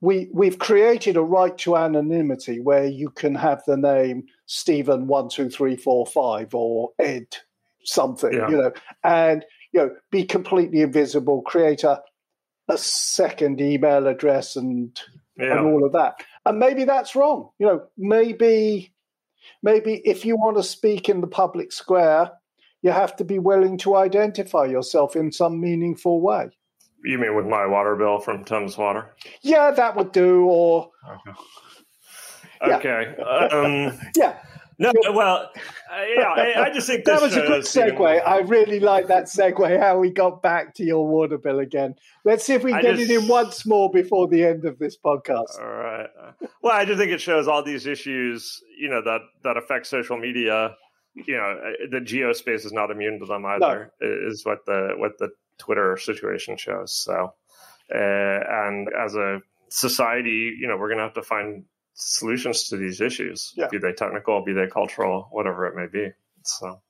We 0.00 0.28
we've 0.32 0.58
created 0.58 1.16
a 1.16 1.22
right 1.22 1.56
to 1.58 1.76
anonymity 1.76 2.60
where 2.60 2.86
you 2.86 3.10
can 3.10 3.34
have 3.34 3.62
the 3.66 3.76
name 3.76 4.26
Stephen 4.46 5.06
one 5.06 5.28
two 5.28 5.50
three 5.50 5.76
four 5.76 6.06
five 6.06 6.54
or 6.54 6.90
Ed 6.98 7.26
something, 7.84 8.32
yeah. 8.32 8.48
you 8.48 8.56
know, 8.56 8.72
and 9.02 9.44
you 9.72 9.80
know 9.80 9.90
be 10.10 10.24
completely 10.24 10.82
invisible. 10.82 11.42
Create 11.42 11.84
a 11.84 12.02
a 12.68 12.78
second 12.78 13.60
email 13.60 14.06
address 14.06 14.56
and 14.56 15.00
yeah. 15.36 15.58
and 15.58 15.66
all 15.66 15.84
of 15.84 15.92
that. 15.92 16.22
And 16.44 16.58
maybe 16.58 16.84
that's 16.84 17.16
wrong. 17.16 17.50
You 17.58 17.66
know, 17.66 17.86
maybe 17.96 18.92
maybe 19.62 19.94
if 20.04 20.24
you 20.24 20.36
want 20.36 20.56
to 20.56 20.62
speak 20.62 21.08
in 21.08 21.20
the 21.20 21.26
public 21.26 21.72
square, 21.72 22.32
you 22.82 22.90
have 22.90 23.16
to 23.16 23.24
be 23.24 23.38
willing 23.38 23.78
to 23.78 23.96
identify 23.96 24.64
yourself 24.64 25.16
in 25.16 25.32
some 25.32 25.60
meaningful 25.60 26.20
way. 26.20 26.50
You 27.04 27.18
mean 27.18 27.36
with 27.36 27.46
my 27.46 27.66
water 27.66 27.96
bill 27.96 28.18
from 28.18 28.44
Thames 28.44 28.76
Water? 28.76 29.14
Yeah, 29.42 29.70
that 29.70 29.96
would 29.96 30.12
do. 30.12 30.44
Or 30.44 30.90
okay, 32.62 33.14
yeah. 33.18 33.46
Um, 33.46 33.98
yeah. 34.16 34.38
No, 34.80 34.92
well, 35.12 35.50
uh, 35.92 36.02
yeah, 36.16 36.28
I, 36.28 36.66
I, 36.66 36.70
just 36.72 36.86
think 36.86 37.04
that 37.04 37.20
was 37.20 37.34
a 37.34 37.40
good 37.40 37.64
segue. 37.64 38.22
I 38.24 38.38
really 38.38 38.78
like 38.78 39.08
that 39.08 39.24
segue. 39.24 39.80
How 39.80 39.98
we 39.98 40.12
got 40.12 40.40
back 40.40 40.74
to 40.74 40.84
your 40.84 41.04
water 41.04 41.36
bill 41.36 41.58
again. 41.58 41.96
Let's 42.24 42.44
see 42.44 42.54
if 42.54 42.62
we 42.62 42.70
can 42.70 42.82
get 42.82 42.96
just, 42.96 43.10
it 43.10 43.22
in 43.22 43.26
once 43.26 43.66
more 43.66 43.90
before 43.90 44.28
the 44.28 44.44
end 44.44 44.64
of 44.64 44.78
this 44.78 44.96
podcast. 44.96 45.60
All 45.60 45.66
right. 45.66 46.06
Well, 46.62 46.74
I 46.74 46.84
just 46.84 46.98
think 46.98 47.10
it 47.10 47.20
shows 47.20 47.48
all 47.48 47.64
these 47.64 47.86
issues, 47.86 48.62
you 48.78 48.88
know, 48.88 49.02
that 49.02 49.22
that 49.42 49.56
affect 49.56 49.88
social 49.88 50.16
media. 50.16 50.76
You 51.26 51.36
know, 51.36 51.60
uh, 51.66 51.86
the 51.90 52.00
geospace 52.00 52.64
is 52.64 52.72
not 52.72 52.90
immune 52.90 53.18
to 53.20 53.26
them 53.26 53.44
either. 53.46 53.92
No. 54.00 54.28
Is 54.28 54.44
what 54.44 54.64
the 54.66 54.94
what 54.96 55.18
the 55.18 55.30
Twitter 55.58 55.96
situation 55.96 56.56
shows. 56.56 56.92
So, 56.92 57.34
uh, 57.94 57.98
and 57.98 58.88
as 58.96 59.14
a 59.14 59.40
society, 59.68 60.56
you 60.58 60.68
know, 60.68 60.76
we're 60.76 60.88
going 60.88 60.98
to 60.98 61.04
have 61.04 61.14
to 61.14 61.22
find 61.22 61.64
solutions 61.94 62.68
to 62.68 62.76
these 62.76 63.00
issues, 63.00 63.52
yeah. 63.56 63.66
be 63.70 63.78
they 63.78 63.92
technical, 63.92 64.44
be 64.44 64.52
they 64.52 64.68
cultural, 64.68 65.28
whatever 65.30 65.66
it 65.66 65.74
may 65.74 65.86
be. 65.86 66.12
So, 66.44 66.80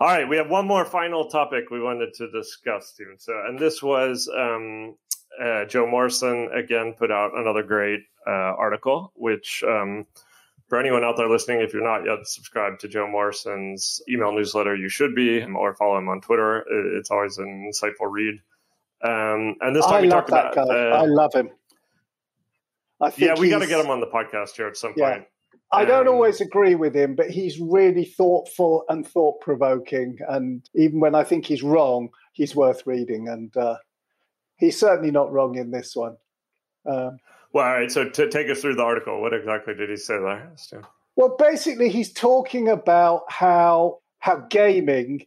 all 0.00 0.06
right, 0.06 0.28
we 0.28 0.36
have 0.36 0.50
one 0.50 0.66
more 0.66 0.84
final 0.84 1.28
topic 1.28 1.70
we 1.70 1.80
wanted 1.80 2.14
to 2.14 2.30
discuss, 2.30 2.88
Stephen. 2.88 3.18
So, 3.18 3.32
and 3.46 3.58
this 3.58 3.82
was 3.82 4.30
um, 4.36 4.96
uh, 5.42 5.64
Joe 5.64 5.86
Morrison 5.86 6.50
again 6.54 6.94
put 6.96 7.10
out 7.10 7.36
another 7.36 7.62
great 7.62 8.00
uh, 8.26 8.30
article, 8.30 9.12
which 9.16 9.64
um, 9.66 10.06
for 10.68 10.78
anyone 10.78 11.02
out 11.02 11.16
there 11.16 11.28
listening, 11.28 11.60
if 11.60 11.72
you're 11.72 11.82
not 11.82 12.04
yet 12.04 12.26
subscribed 12.26 12.80
to 12.80 12.88
Joe 12.88 13.08
Morrison's 13.08 14.02
email 14.08 14.32
newsletter, 14.32 14.76
you 14.76 14.88
should 14.88 15.14
be, 15.14 15.42
or 15.42 15.74
follow 15.74 15.96
him 15.96 16.08
on 16.08 16.20
Twitter. 16.20 16.64
It's 16.96 17.10
always 17.10 17.38
an 17.38 17.72
insightful 17.72 18.10
read. 18.10 18.34
Um, 19.02 19.56
and 19.60 19.74
this 19.74 19.84
time 19.86 19.94
I 19.94 20.00
we 20.02 20.08
talked 20.08 20.28
about. 20.28 20.54
Guy. 20.54 20.62
Uh, 20.62 21.02
I 21.02 21.06
love 21.06 21.32
him. 21.34 21.50
I 23.00 23.10
think 23.10 23.28
yeah, 23.28 23.40
we 23.40 23.48
got 23.48 23.60
to 23.60 23.66
get 23.66 23.82
him 23.82 23.90
on 23.90 24.00
the 24.00 24.06
podcast 24.06 24.56
here 24.56 24.66
at 24.66 24.76
some 24.76 24.92
yeah. 24.96 25.12
point. 25.12 25.24
I 25.70 25.84
don't 25.84 26.08
um, 26.08 26.14
always 26.14 26.40
agree 26.40 26.74
with 26.74 26.96
him, 26.96 27.14
but 27.14 27.30
he's 27.30 27.60
really 27.60 28.04
thoughtful 28.04 28.84
and 28.88 29.06
thought 29.06 29.40
provoking. 29.40 30.18
And 30.28 30.68
even 30.74 31.00
when 31.00 31.14
I 31.14 31.24
think 31.24 31.44
he's 31.44 31.62
wrong, 31.62 32.08
he's 32.32 32.56
worth 32.56 32.86
reading. 32.86 33.28
And 33.28 33.54
uh, 33.56 33.76
he's 34.56 34.78
certainly 34.78 35.10
not 35.10 35.32
wrong 35.32 35.56
in 35.56 35.70
this 35.70 35.94
one. 35.94 36.16
Um, 36.86 37.18
well, 37.52 37.66
all 37.66 37.72
right. 37.72 37.90
So 37.90 38.08
to 38.08 38.28
take 38.28 38.50
us 38.50 38.60
through 38.60 38.76
the 38.76 38.82
article, 38.82 39.20
what 39.20 39.34
exactly 39.34 39.74
did 39.74 39.90
he 39.90 39.96
say 39.96 40.18
there, 40.18 40.52
Stu? 40.56 40.82
Well, 41.16 41.36
basically, 41.38 41.88
he's 41.88 42.12
talking 42.12 42.68
about 42.68 43.22
how 43.28 43.98
how 44.20 44.46
gaming 44.50 45.26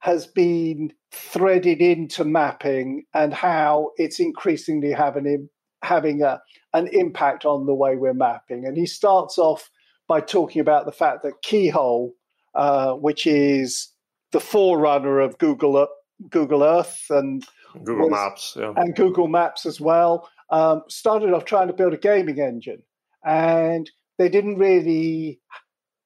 has 0.00 0.26
been 0.26 0.92
threaded 1.12 1.80
into 1.80 2.24
mapping 2.24 3.04
and 3.14 3.32
how 3.32 3.90
it's 3.96 4.18
increasingly 4.18 4.92
having 4.92 5.48
having 5.82 6.22
a, 6.22 6.40
an 6.74 6.88
impact 6.88 7.44
on 7.44 7.66
the 7.66 7.74
way 7.74 7.96
we're 7.96 8.14
mapping. 8.14 8.66
And 8.66 8.76
he 8.76 8.86
starts 8.86 9.38
off 9.38 9.70
by 10.08 10.20
talking 10.20 10.60
about 10.60 10.86
the 10.86 10.92
fact 10.92 11.22
that 11.22 11.42
Keyhole, 11.42 12.12
uh, 12.54 12.94
which 12.94 13.26
is 13.26 13.88
the 14.32 14.40
forerunner 14.40 15.20
of 15.20 15.38
Google 15.38 15.86
Google 16.28 16.62
Earth 16.62 17.06
and 17.10 17.44
Google 17.84 18.10
was, 18.10 18.10
Maps, 18.10 18.56
yeah. 18.58 18.72
and 18.76 18.94
Google 18.94 19.28
Maps 19.28 19.66
as 19.66 19.80
well, 19.80 20.28
um, 20.52 20.82
started 20.88 21.32
off 21.32 21.44
trying 21.44 21.66
to 21.66 21.72
build 21.72 21.94
a 21.94 21.98
gaming 21.98 22.38
engine, 22.38 22.82
and 23.24 23.90
they 24.18 24.28
didn't 24.28 24.58
really 24.58 25.40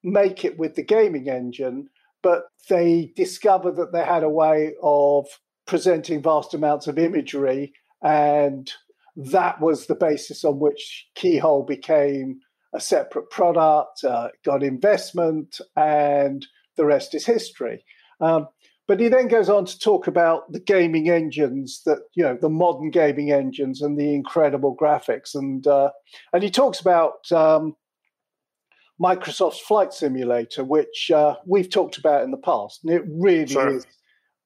make 0.03 0.45
it 0.45 0.59
with 0.59 0.77
the 0.77 0.83
gaming 0.83 1.29
engine, 1.29 1.89
but 2.23 2.45
they 2.71 3.13
discovered 3.17 3.77
that 3.77 3.93
they 3.93 4.05
had 4.05 4.23
a 4.23 4.31
way 4.31 4.73
of 4.83 5.27
presenting 5.67 6.23
vast 6.23 6.55
amounts 6.55 6.87
of 6.87 6.99
imagery 6.99 7.73
and 8.03 8.73
that 9.17 9.61
was 9.61 9.87
the 9.87 9.95
basis 9.95 10.45
on 10.45 10.59
which 10.59 11.07
Keyhole 11.15 11.65
became 11.65 12.41
a 12.75 12.81
separate 12.81 13.31
product, 13.31 14.05
uh, 14.05 14.29
got 14.45 14.63
investment, 14.63 15.61
and 15.75 16.47
the 16.77 16.85
rest 16.85 17.15
is 17.15 17.25
history. 17.25 17.85
Um, 18.21 18.49
but 18.87 19.01
he 19.01 19.09
then 19.09 19.29
goes 19.29 19.49
on 19.49 19.65
to 19.67 19.79
talk 19.79 20.07
about 20.07 20.51
the 20.53 20.61
gaming 20.61 21.11
engines 21.11 21.83
that 21.87 21.99
you 22.15 22.23
know 22.23 22.39
the 22.41 22.49
modern 22.49 22.91
gaming 22.91 23.33
engines 23.33 23.83
and 23.83 23.99
the 23.99 24.15
incredible 24.15 24.77
graphics, 24.77 25.35
and 25.35 25.67
uh, 25.67 25.91
and 26.33 26.43
he 26.43 26.51
talks 26.51 26.81
about 26.81 27.31
um, 27.33 27.77
Microsoft's 29.01 29.61
Flight 29.61 29.93
Simulator, 29.93 30.65
which 30.65 31.11
uh, 31.15 31.37
we've 31.47 31.71
talked 31.71 31.99
about 31.99 32.25
in 32.25 32.31
the 32.31 32.37
past, 32.37 32.85
and 32.85 32.93
it 32.93 33.03
really 33.07 33.47
sure. 33.47 33.77
is 33.77 33.87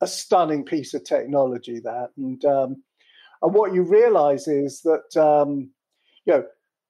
a 0.01 0.07
stunning 0.07 0.65
piece 0.65 0.95
of 0.95 1.05
technology. 1.05 1.81
That 1.81 2.11
and 2.17 2.45
um, 2.45 2.83
and 3.43 3.55
what 3.55 3.75
you 3.75 3.83
realize 3.83 4.49
is 4.49 4.83
that, 4.83 5.17
um, 5.17 5.71
you 6.25 6.35
know, 6.35 6.45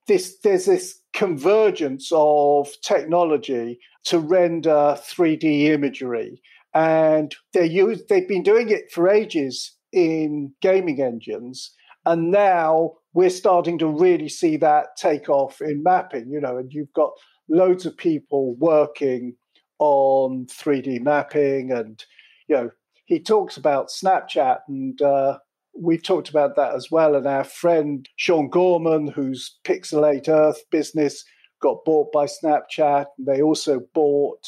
this, 0.07 0.39
there's 0.43 0.65
this 0.65 1.01
convergence 1.13 2.11
of 2.13 2.69
technology 2.83 3.79
to 4.05 4.19
render 4.19 4.97
3D 4.99 5.67
imagery. 5.67 6.43
And 6.75 7.35
they 7.53 7.67
use, 7.67 8.03
they've 8.09 8.29
been 8.29 8.43
doing 8.43 8.69
it 8.71 8.93
for 8.93 9.09
ages 9.09 9.77
in 9.93 10.53
gaming 10.61 11.03
engines. 11.03 11.75
And 12.07 12.31
now 12.31 12.93
we're 13.13 13.31
starting 13.31 13.79
to 13.79 13.87
really 13.87 14.29
see 14.29 14.57
that 14.59 14.97
take 14.97 15.29
off 15.29 15.61
in 15.61 15.83
mapping, 15.83 16.31
you 16.31 16.41
know, 16.41 16.57
and 16.57 16.73
you've 16.73 16.93
got 16.93 17.11
loads 17.49 17.87
of 17.87 17.97
people 17.97 18.55
working 18.57 19.35
on 19.79 20.47
3D 20.47 21.01
mapping. 21.03 21.73
And, 21.73 22.03
you 22.49 22.57
know, 22.57 22.71
he 23.07 23.21
talks 23.21 23.57
about 23.57 23.89
Snapchat 23.89 24.61
and, 24.69 25.01
uh, 25.03 25.39
we've 25.75 26.03
talked 26.03 26.29
about 26.29 26.57
that 26.57 26.75
as 26.75 26.91
well. 26.91 27.15
And 27.15 27.27
our 27.27 27.45
friend 27.45 28.09
Sean 28.17 28.49
Gorman, 28.49 29.09
whose 29.09 29.59
Pixel8earth 29.65 30.59
business 30.71 31.25
got 31.61 31.85
bought 31.85 32.13
by 32.13 32.27
Snapchat, 32.27 33.07
and 33.19 33.27
they 33.27 33.43
also 33.43 33.81
bought. 33.95 34.47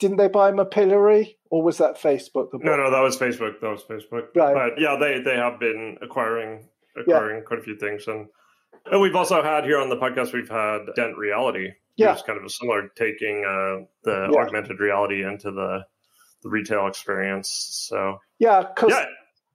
Didn't 0.00 0.16
they 0.16 0.28
buy 0.28 0.50
Mapillary, 0.50 1.36
or 1.50 1.62
was 1.62 1.78
that 1.78 1.96
Facebook? 1.96 2.48
no, 2.54 2.76
no, 2.76 2.90
that 2.90 3.00
was 3.00 3.16
Facebook. 3.16 3.60
That 3.60 3.70
was 3.70 3.84
Facebook. 3.84 4.28
Right. 4.34 4.54
But 4.54 4.80
yeah, 4.80 4.96
they 4.98 5.20
they 5.20 5.36
have 5.36 5.60
been 5.60 5.98
acquiring 6.02 6.66
acquiring 6.96 7.38
yeah. 7.38 7.44
quite 7.44 7.60
a 7.60 7.62
few 7.62 7.76
things, 7.76 8.08
and 8.08 8.26
and 8.90 9.00
we've 9.00 9.14
also 9.14 9.42
had 9.42 9.64
here 9.64 9.78
on 9.78 9.88
the 9.88 9.96
podcast 9.96 10.32
we've 10.32 10.48
had 10.48 10.80
Dent 10.96 11.16
Reality. 11.16 11.72
Yeah, 11.96 12.12
it's 12.12 12.22
kind 12.22 12.38
of 12.38 12.44
a 12.44 12.50
similar 12.50 12.88
taking 12.96 13.44
uh, 13.44 13.84
the 14.04 14.30
yeah. 14.32 14.40
augmented 14.40 14.80
reality 14.80 15.22
into 15.22 15.50
the 15.50 15.84
the 16.42 16.48
retail 16.48 16.86
experience. 16.86 17.50
So 17.88 18.18
yeah, 18.38 18.68
yeah, 18.88 19.04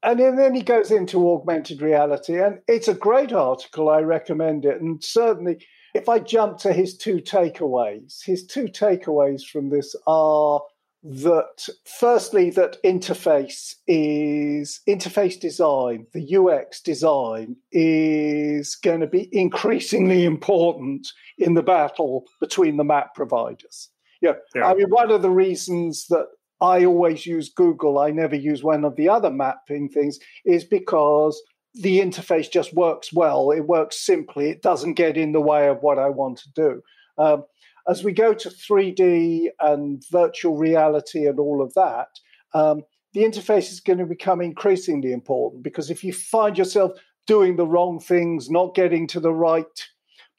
and 0.05 0.19
then 0.19 0.53
he 0.53 0.61
goes 0.61 0.91
into 0.91 1.31
augmented 1.31 1.81
reality, 1.81 2.39
and 2.39 2.59
it's 2.67 2.87
a 2.87 2.93
great 2.93 3.33
article. 3.33 3.89
I 3.89 4.01
recommend 4.01 4.65
it. 4.65 4.79
And 4.79 5.03
certainly, 5.03 5.65
if 5.95 6.09
I 6.09 6.19
jump 6.19 6.57
to 6.59 6.73
his 6.73 6.97
two 6.97 7.21
takeaways, 7.21 8.21
his 8.23 8.45
two 8.45 8.65
takeaways 8.65 9.47
from 9.47 9.69
this 9.69 9.95
are 10.05 10.61
that 11.03 11.69
firstly, 11.85 12.49
that 12.49 12.77
interface 12.83 13.75
is 13.87 14.81
interface 14.89 15.39
design, 15.39 16.05
the 16.13 16.35
UX 16.35 16.81
design 16.81 17.55
is 17.71 18.75
going 18.75 18.99
to 18.99 19.07
be 19.07 19.29
increasingly 19.31 20.25
important 20.25 21.07
in 21.37 21.53
the 21.53 21.63
battle 21.63 22.25
between 22.41 22.75
the 22.75 22.83
map 22.83 23.15
providers. 23.15 23.89
Yeah, 24.21 24.33
yeah. 24.53 24.65
I 24.65 24.73
mean, 24.73 24.89
one 24.89 25.11
of 25.11 25.21
the 25.21 25.29
reasons 25.29 26.07
that 26.07 26.27
I 26.59 26.83
always 26.83 27.25
use 27.25 27.53
Google, 27.53 27.99
I 27.99 28.11
never 28.11 28.35
use 28.35 28.63
one 28.63 28.83
of 28.83 28.97
the 28.97 29.07
other 29.07 29.29
mapping 29.29 29.87
things, 29.87 30.19
is 30.43 30.65
because 30.65 31.41
the 31.75 31.99
interface 31.99 32.49
just 32.49 32.73
works 32.73 33.11
well. 33.13 33.51
It 33.51 33.67
works 33.67 33.99
simply. 33.99 34.49
It 34.49 34.61
doesn't 34.61 34.93
get 34.93 35.17
in 35.17 35.33
the 35.33 35.41
way 35.41 35.67
of 35.67 35.81
what 35.81 35.99
I 35.99 36.09
want 36.09 36.37
to 36.39 36.51
do. 36.53 36.81
Um, 37.17 37.43
as 37.87 38.03
we 38.03 38.13
go 38.13 38.33
to 38.33 38.49
3D 38.49 39.47
and 39.59 40.03
virtual 40.09 40.57
reality 40.57 41.27
and 41.27 41.39
all 41.39 41.61
of 41.61 41.73
that, 41.75 42.07
um, 42.53 42.83
the 43.13 43.23
interface 43.23 43.71
is 43.71 43.79
going 43.79 43.99
to 43.99 44.05
become 44.05 44.41
increasingly 44.41 45.11
important 45.11 45.63
because 45.63 45.89
if 45.89 46.03
you 46.03 46.11
find 46.11 46.57
yourself 46.57 46.93
doing 47.27 47.55
the 47.55 47.67
wrong 47.67 47.99
things, 47.99 48.49
not 48.49 48.75
getting 48.75 49.07
to 49.07 49.19
the 49.19 49.33
right 49.33 49.65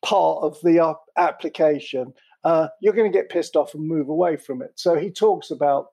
part 0.04 0.42
of 0.42 0.58
the 0.62 0.96
application, 1.16 2.12
uh, 2.44 2.68
you're 2.80 2.92
going 2.92 3.10
to 3.10 3.16
get 3.16 3.28
pissed 3.28 3.56
off 3.56 3.74
and 3.74 3.86
move 3.86 4.08
away 4.08 4.36
from 4.36 4.62
it. 4.62 4.72
So 4.76 4.94
he 4.96 5.10
talks 5.10 5.50
about 5.50 5.86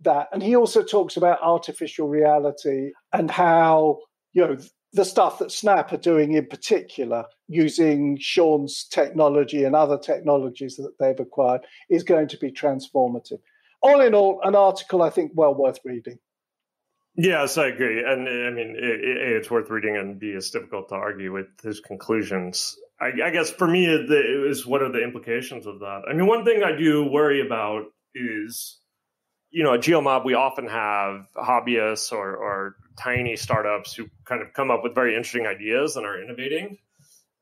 that. 0.00 0.28
And 0.32 0.42
he 0.42 0.56
also 0.56 0.82
talks 0.82 1.16
about 1.16 1.42
artificial 1.42 2.08
reality 2.08 2.92
and 3.12 3.30
how, 3.30 3.98
you 4.36 4.46
know, 4.46 4.56
the 4.92 5.04
stuff 5.04 5.38
that 5.38 5.50
Snap 5.50 5.92
are 5.92 5.96
doing 5.96 6.34
in 6.34 6.46
particular, 6.46 7.24
using 7.48 8.18
Sean's 8.20 8.84
technology 8.84 9.64
and 9.64 9.74
other 9.74 9.98
technologies 9.98 10.76
that 10.76 10.92
they've 11.00 11.18
acquired, 11.18 11.62
is 11.88 12.02
going 12.02 12.28
to 12.28 12.36
be 12.36 12.52
transformative. 12.52 13.40
All 13.80 14.02
in 14.02 14.14
all, 14.14 14.40
an 14.42 14.54
article 14.54 15.02
I 15.02 15.08
think 15.08 15.32
well 15.34 15.54
worth 15.54 15.78
reading. 15.84 16.18
Yes, 17.14 17.56
I 17.56 17.68
agree. 17.68 18.04
And 18.06 18.28
I 18.28 18.50
mean, 18.50 18.76
A, 18.78 19.36
it's 19.38 19.50
worth 19.50 19.70
reading, 19.70 19.96
and 19.96 20.20
B, 20.20 20.26
it's 20.26 20.50
difficult 20.50 20.90
to 20.90 20.96
argue 20.96 21.32
with 21.32 21.46
his 21.62 21.80
conclusions. 21.80 22.76
I, 23.00 23.12
I 23.24 23.30
guess 23.30 23.50
for 23.50 23.66
me, 23.66 23.86
it, 23.86 24.46
was 24.46 24.66
what 24.66 24.82
are 24.82 24.92
the 24.92 25.02
implications 25.02 25.66
of 25.66 25.80
that? 25.80 26.02
I 26.10 26.12
mean, 26.12 26.26
one 26.26 26.44
thing 26.44 26.62
I 26.62 26.76
do 26.76 27.10
worry 27.10 27.44
about 27.44 27.84
is, 28.14 28.80
you 29.56 29.62
know, 29.62 29.72
at 29.72 29.80
GeoMob, 29.80 30.26
we 30.26 30.34
often 30.34 30.68
have 30.68 31.28
hobbyists 31.34 32.12
or, 32.12 32.36
or 32.36 32.76
tiny 32.98 33.36
startups 33.36 33.94
who 33.94 34.04
kind 34.26 34.42
of 34.42 34.52
come 34.52 34.70
up 34.70 34.82
with 34.82 34.94
very 34.94 35.16
interesting 35.16 35.46
ideas 35.46 35.96
and 35.96 36.04
are 36.04 36.22
innovating. 36.22 36.76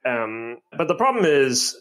Um, 0.07 0.59
but 0.79 0.87
the 0.87 0.95
problem 0.95 1.25
is 1.25 1.75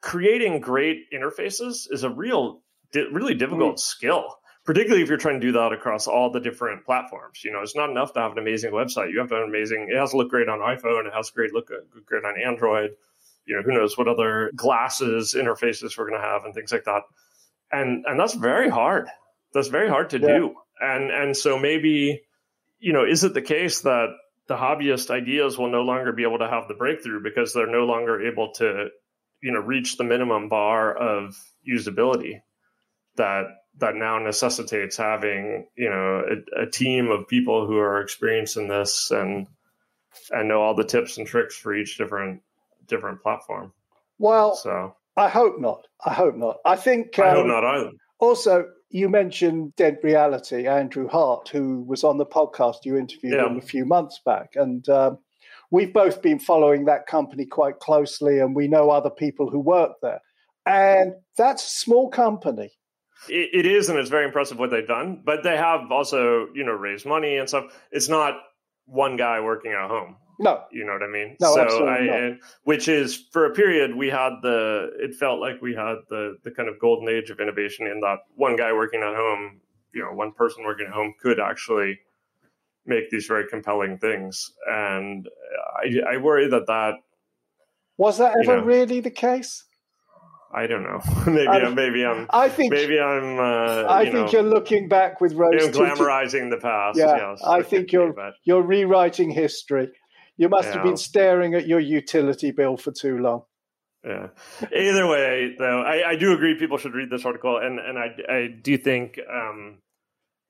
creating 0.00 0.58
great 0.58 1.12
interfaces 1.14 1.86
is 1.92 2.02
a 2.02 2.10
real, 2.10 2.60
really 2.92 3.34
difficult 3.34 3.76
mm. 3.76 3.78
skill 3.78 4.34
particularly 4.64 5.02
if 5.02 5.08
you're 5.08 5.16
trying 5.16 5.40
to 5.40 5.46
do 5.46 5.52
that 5.52 5.72
across 5.72 6.06
all 6.06 6.30
the 6.30 6.40
different 6.40 6.84
platforms. 6.84 7.42
You 7.42 7.52
know, 7.52 7.62
it's 7.62 7.74
not 7.74 7.88
enough 7.88 8.12
to 8.12 8.20
have 8.20 8.32
an 8.32 8.38
amazing 8.38 8.70
website. 8.72 9.10
You 9.10 9.20
have 9.20 9.30
to 9.30 9.36
have 9.36 9.44
an 9.44 9.48
amazing. 9.48 9.88
It 9.90 9.96
has 9.96 10.10
to 10.10 10.18
look 10.18 10.28
great 10.28 10.46
on 10.46 10.58
iPhone. 10.58 11.06
It 11.06 11.14
has 11.14 11.28
to 11.28 11.34
great 11.34 11.54
look 11.54 11.70
great 12.04 12.24
on 12.24 12.34
Android. 12.38 12.90
You 13.46 13.56
know, 13.56 13.62
who 13.62 13.72
knows 13.72 13.96
what 13.96 14.08
other 14.08 14.50
glasses 14.54 15.34
interfaces 15.34 15.96
we're 15.96 16.10
going 16.10 16.20
to 16.20 16.26
have 16.26 16.44
and 16.44 16.52
things 16.52 16.70
like 16.70 16.84
that. 16.84 17.04
And 17.72 18.04
and 18.06 18.20
that's 18.20 18.34
very 18.34 18.68
hard. 18.68 19.08
That's 19.52 19.68
very 19.68 19.88
hard 19.88 20.10
to 20.10 20.20
yeah. 20.20 20.26
do. 20.26 20.54
And 20.80 21.10
and 21.10 21.36
so 21.36 21.58
maybe, 21.58 22.22
you 22.78 22.92
know, 22.92 23.04
is 23.04 23.24
it 23.24 23.34
the 23.34 23.42
case 23.42 23.82
that 23.82 24.08
the 24.46 24.56
hobbyist 24.56 25.10
ideas 25.10 25.58
will 25.58 25.70
no 25.70 25.82
longer 25.82 26.12
be 26.12 26.22
able 26.22 26.38
to 26.38 26.48
have 26.48 26.68
the 26.68 26.74
breakthrough 26.74 27.22
because 27.22 27.52
they're 27.52 27.66
no 27.66 27.84
longer 27.84 28.26
able 28.26 28.52
to, 28.54 28.88
you 29.42 29.52
know, 29.52 29.60
reach 29.60 29.96
the 29.96 30.04
minimum 30.04 30.48
bar 30.48 30.96
of 30.96 31.36
usability 31.68 32.40
that 33.16 33.46
that 33.78 33.94
now 33.94 34.18
necessitates 34.18 34.96
having 34.96 35.66
you 35.76 35.90
know 35.90 36.22
a, 36.56 36.62
a, 36.62 36.70
team 36.70 37.10
of 37.10 37.28
people 37.28 37.66
who 37.66 37.76
are 37.78 38.00
experienced 38.00 38.56
in 38.56 38.68
this 38.68 39.10
and 39.10 39.46
and 40.30 40.48
know 40.48 40.60
all 40.60 40.74
the 40.74 40.84
tips 40.84 41.18
and 41.18 41.26
tricks 41.26 41.56
for 41.56 41.74
each 41.74 41.98
different 41.98 42.42
different 42.86 43.22
platform. 43.22 43.72
Well, 44.18 44.56
so 44.56 44.96
I 45.16 45.28
hope 45.28 45.60
not. 45.60 45.86
I 46.04 46.12
hope 46.14 46.36
not. 46.36 46.58
I 46.64 46.76
think 46.76 47.18
I 47.18 47.30
um, 47.30 47.36
hope 47.36 47.46
not 47.46 47.64
either. 47.64 47.90
Also, 48.18 48.66
you 48.90 49.08
mentioned 49.08 49.76
Dent 49.76 49.98
Reality, 50.02 50.66
Andrew 50.66 51.08
Hart, 51.08 51.48
who 51.48 51.82
was 51.82 52.04
on 52.04 52.18
the 52.18 52.26
podcast 52.26 52.84
you 52.84 52.96
interviewed 52.96 53.34
yeah. 53.34 53.46
him 53.46 53.58
a 53.58 53.62
few 53.62 53.84
months 53.84 54.20
back, 54.24 54.50
and 54.54 54.88
um, 54.88 55.18
we've 55.70 55.92
both 55.92 56.22
been 56.22 56.38
following 56.38 56.86
that 56.86 57.06
company 57.06 57.46
quite 57.46 57.78
closely, 57.80 58.38
and 58.38 58.54
we 58.54 58.68
know 58.68 58.90
other 58.90 59.10
people 59.10 59.50
who 59.50 59.60
work 59.60 59.92
there. 60.02 60.20
And 60.66 61.14
that's 61.36 61.64
a 61.64 61.70
small 61.70 62.10
company 62.10 62.72
it, 63.28 63.50
it 63.52 63.66
is, 63.66 63.88
and 63.88 63.98
it's 63.98 64.10
very 64.10 64.24
impressive 64.24 64.58
what 64.58 64.70
they've 64.70 64.86
done. 64.86 65.22
But 65.24 65.42
they 65.42 65.56
have 65.56 65.90
also, 65.90 66.48
you 66.54 66.64
know, 66.64 66.72
raised 66.72 67.06
money 67.06 67.36
and 67.36 67.48
stuff. 67.48 67.64
It's 67.90 68.08
not 68.08 68.38
one 68.84 69.16
guy 69.16 69.40
working 69.40 69.72
at 69.72 69.88
home. 69.88 70.16
No, 70.38 70.62
you 70.70 70.84
know 70.84 70.92
what 70.92 71.02
I 71.02 71.08
mean. 71.08 71.36
No, 71.40 71.54
so 71.54 71.60
absolutely 71.60 72.10
I, 72.10 72.16
and, 72.16 72.40
which 72.62 72.86
is 72.86 73.26
for 73.32 73.46
a 73.46 73.54
period 73.54 73.96
we 73.96 74.08
had 74.08 74.34
the. 74.42 74.90
It 75.00 75.14
felt 75.14 75.40
like 75.40 75.60
we 75.60 75.74
had 75.74 75.96
the 76.10 76.36
the 76.44 76.50
kind 76.50 76.68
of 76.68 76.78
golden 76.78 77.08
age 77.08 77.30
of 77.30 77.40
innovation 77.40 77.86
in 77.86 78.00
that 78.00 78.18
one 78.36 78.54
guy 78.54 78.72
working 78.72 79.02
at 79.02 79.14
home, 79.14 79.60
you 79.92 80.02
know, 80.02 80.12
one 80.12 80.32
person 80.32 80.64
working 80.64 80.86
at 80.86 80.92
home 80.92 81.14
could 81.20 81.40
actually 81.40 81.98
make 82.86 83.10
these 83.10 83.26
very 83.26 83.48
compelling 83.48 83.98
things. 83.98 84.52
And 84.66 85.28
I, 85.76 86.14
I 86.14 86.16
worry 86.18 86.48
that 86.48 86.66
that 86.68 86.94
was 87.96 88.18
that 88.18 88.36
ever 88.42 88.58
know, 88.58 88.64
really 88.64 89.00
the 89.00 89.10
case. 89.10 89.64
I 90.52 90.66
don't 90.66 90.82
know. 90.82 91.00
maybe 91.26 91.46
I, 91.48 91.58
am 91.58 91.74
maybe 91.74 92.06
I'm. 92.06 92.26
I 92.30 92.48
think 92.48 92.72
maybe 92.72 92.98
I'm. 92.98 93.38
Uh, 93.38 93.82
I 93.82 94.02
you 94.02 94.12
think 94.12 94.26
know, 94.26 94.32
you're 94.32 94.42
looking 94.48 94.88
back 94.88 95.20
with 95.20 95.34
rose. 95.34 95.52
You 95.52 95.70
know, 95.70 95.78
glamorizing 95.78 96.48
the 96.50 96.56
past. 96.56 96.98
Yeah, 96.98 97.16
yes, 97.16 97.42
I 97.44 97.62
think 97.62 97.92
you're 97.92 98.14
you're 98.44 98.62
rewriting 98.62 99.30
history. 99.30 99.88
You 100.38 100.48
must 100.48 100.68
yeah. 100.68 100.74
have 100.74 100.84
been 100.84 100.96
staring 100.96 101.54
at 101.54 101.66
your 101.66 101.80
utility 101.80 102.52
bill 102.52 102.76
for 102.76 102.92
too 102.92 103.18
long. 103.18 103.42
Yeah. 104.04 104.28
Either 104.74 105.06
way, 105.06 105.56
though, 105.58 105.82
I, 105.82 106.10
I 106.10 106.16
do 106.16 106.32
agree 106.32 106.54
people 106.54 106.78
should 106.78 106.94
read 106.94 107.10
this 107.10 107.24
article, 107.24 107.58
and 107.58 107.78
and 107.78 107.98
I 107.98 108.14
I 108.28 108.46
do 108.46 108.78
think 108.78 109.18
um, 109.30 109.78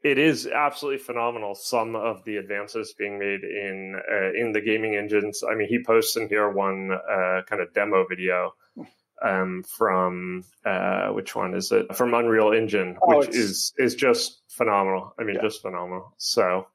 it 0.05 0.19
is 0.19 0.47
absolutely 0.47 0.99
phenomenal. 0.99 1.55
Some 1.55 1.97
of 1.97 2.25
the 2.25 2.37
advances 2.37 2.95
being 2.97 3.19
made 3.19 3.43
in 3.43 4.01
uh, 4.11 4.33
in 4.35 4.53
the 4.53 4.61
gaming 4.61 4.95
engines. 4.95 5.43
I 5.43 5.55
mean, 5.55 5.69
he 5.69 5.83
posts 5.83 6.17
in 6.17 6.29
here 6.29 6.51
one 6.51 6.91
uh, 6.93 7.43
kind 7.49 7.63
of 7.63 7.73
demo 7.73 8.05
video 8.07 8.53
um, 9.23 9.65
from 9.65 10.45
uh, 10.65 11.09
which 11.09 11.35
one 11.35 11.55
is 11.55 11.73
it? 11.73 11.97
From 11.97 12.15
Unreal 12.15 12.53
Engine, 12.53 12.99
oh, 13.03 13.19
which 13.19 13.31
is 13.31 13.73
is 13.79 13.95
just 13.95 14.43
phenomenal. 14.49 15.15
I 15.19 15.25
mean, 15.25 15.37
yeah. 15.37 15.43
just 15.43 15.63
phenomenal. 15.63 16.15
So, 16.19 16.67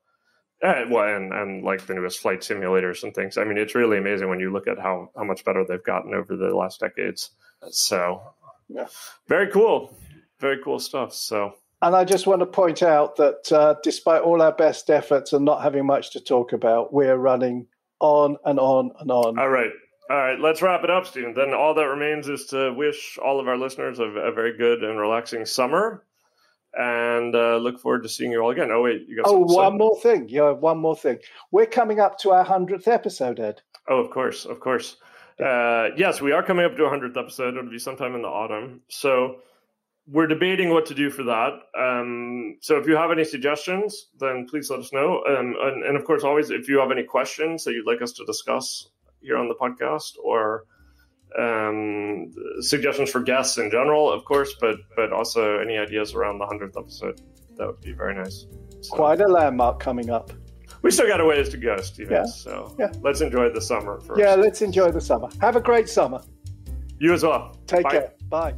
uh, 0.64 0.86
well, 0.90 1.16
and 1.16 1.34
and 1.34 1.64
like 1.64 1.86
the 1.86 1.94
newest 1.94 2.20
flight 2.20 2.40
simulators 2.40 3.04
and 3.04 3.14
things. 3.14 3.38
I 3.38 3.44
mean, 3.44 3.58
it's 3.58 3.76
really 3.76 3.98
amazing 3.98 4.30
when 4.30 4.40
you 4.40 4.52
look 4.52 4.68
at 4.68 4.80
how 4.80 5.10
how 5.16 5.24
much 5.24 5.44
better 5.44 5.66
they've 5.68 5.84
gotten 5.84 6.14
over 6.14 6.36
the 6.36 6.56
last 6.56 6.80
decades. 6.80 7.32
So, 7.70 8.22
yeah, 8.70 8.88
very 9.28 9.52
cool, 9.52 9.96
very 10.40 10.60
cool 10.64 10.80
stuff. 10.80 11.14
So. 11.14 11.56
And 11.82 11.98
I 11.98 12.06
just 12.06 12.28
want 12.28 12.40
to 12.40 12.46
point 12.46 12.82
out 12.82 13.18
that 13.18 13.52
uh, 13.52 13.76
despite 13.84 14.22
all 14.22 14.42
our 14.42 14.54
best 14.54 14.90
efforts 14.90 15.34
and 15.34 15.44
not 15.44 15.62
having 15.64 15.86
much 15.86 16.12
to 16.12 16.22
talk 16.22 16.54
about, 16.54 16.94
we're 16.94 17.18
running 17.18 17.68
on 18.00 18.38
and 18.46 18.58
on 18.58 18.92
and 19.02 19.12
on. 19.12 19.38
All 19.38 19.50
right. 19.50 19.72
All 20.10 20.18
right, 20.18 20.40
let's 20.40 20.62
wrap 20.62 20.84
it 20.84 20.90
up, 20.90 21.08
Stephen. 21.08 21.34
Then 21.34 21.54
all 21.54 21.74
that 21.74 21.84
remains 21.84 22.28
is 22.28 22.46
to 22.48 22.74
wish 22.74 23.18
all 23.24 23.40
of 23.40 23.48
our 23.48 23.58
listeners 23.58 24.00
a, 24.00 24.04
a 24.04 24.32
very 24.34 24.58
good 24.58 24.84
and 24.84 25.00
relaxing 25.00 25.46
summer, 25.46 26.04
and 26.76 27.36
uh, 27.36 27.58
look 27.58 27.80
forward 27.80 28.04
to 28.04 28.10
seeing 28.10 28.32
you 28.32 28.42
all 28.42 28.52
again. 28.52 28.70
Oh 28.72 28.82
wait, 28.82 29.08
you 29.08 29.18
got 29.18 29.26
oh 29.28 29.40
one 29.40 29.78
more 29.78 30.00
thing. 30.00 30.28
Yeah, 30.30 30.52
one 30.52 30.78
more 30.78 30.96
thing. 30.96 31.20
We're 31.52 31.66
coming 31.66 32.00
up 32.00 32.18
to 32.20 32.32
our 32.32 32.44
hundredth 32.44 32.88
episode, 32.88 33.40
Ed. 33.40 33.62
Oh, 33.88 34.00
of 34.00 34.12
course, 34.12 34.46
of 34.46 34.60
course. 34.60 34.98
Uh, 35.40 35.90
yes, 35.98 36.22
we 36.22 36.32
are 36.32 36.44
coming 36.44 36.66
up 36.66 36.76
to 36.78 36.86
a 36.86 36.90
hundredth 36.90 37.18
episode. 37.18 37.56
It'll 37.56 37.70
be 37.70 37.80
sometime 37.80 38.16
in 38.16 38.22
the 38.22 38.28
autumn. 38.28 38.82
So 38.88 39.38
we're 40.08 40.28
debating 40.28 40.70
what 40.70 40.86
to 40.88 40.94
do 40.94 41.10
for 41.10 41.24
that. 41.24 41.54
Um, 41.78 42.58
so 42.62 42.78
if 42.78 42.88
you 42.88 42.96
have 42.96 43.12
any 43.12 43.24
suggestions, 43.24 44.08
then 44.20 44.48
please 44.48 44.70
let 44.70 44.80
us 44.80 44.94
know. 44.94 45.24
Um, 45.28 45.56
and, 45.60 45.84
and, 45.84 45.98
of 45.98 46.06
course, 46.06 46.24
always 46.24 46.50
if 46.50 46.68
you 46.68 46.80
have 46.80 46.92
any 46.92 47.04
questions 47.04 47.64
that 47.64 47.74
you'd 47.74 47.88
like 47.88 48.02
us 48.02 48.12
to 48.14 48.26
discuss 48.26 48.90
here 49.22 49.38
on 49.38 49.48
the 49.48 49.56
podcast 49.56 50.18
or 50.24 50.66
um, 51.40 52.32
suggestions 52.60 53.10
for 53.10 53.22
guests 53.22 53.58
in 53.58 53.72
general, 53.72 54.12
of 54.12 54.26
course, 54.26 54.56
but 54.60 54.78
but 54.96 55.12
also 55.12 55.60
any 55.60 55.78
ideas 55.78 56.14
around 56.14 56.40
the 56.40 56.46
hundredth 56.46 56.78
episode. 56.78 57.22
That 57.58 57.68
would 57.68 57.82
be 57.82 57.94
very 57.94 58.16
nice. 58.16 58.46
So, 58.82 58.96
Quite 58.96 59.22
a 59.22 59.28
landmark 59.28 59.80
coming 59.80 60.10
up. 60.10 60.32
We 60.82 60.92
still 60.92 61.08
got 61.08 61.22
a 61.22 61.26
ways 61.26 61.50
to 61.50 61.58
go, 61.58 61.78
Stephen. 61.78 62.14
Yeah. 62.14 62.26
So 62.26 62.76
yeah. 62.78 62.92
let's 63.02 63.22
enjoy 63.22 63.50
the 63.50 63.62
summer 63.62 64.00
first. 64.02 64.20
Yeah, 64.20 64.36
let's 64.36 64.62
enjoy 64.62 64.92
the 64.92 65.02
summer. 65.02 65.30
Have 65.40 65.56
a 65.56 65.62
great 65.62 65.88
summer. 65.88 66.22
You 67.00 67.14
as 67.14 67.24
well. 67.24 67.58
Take 67.68 67.84
Bye. 67.84 67.92
care. 67.92 68.14
Bye. 68.30 68.56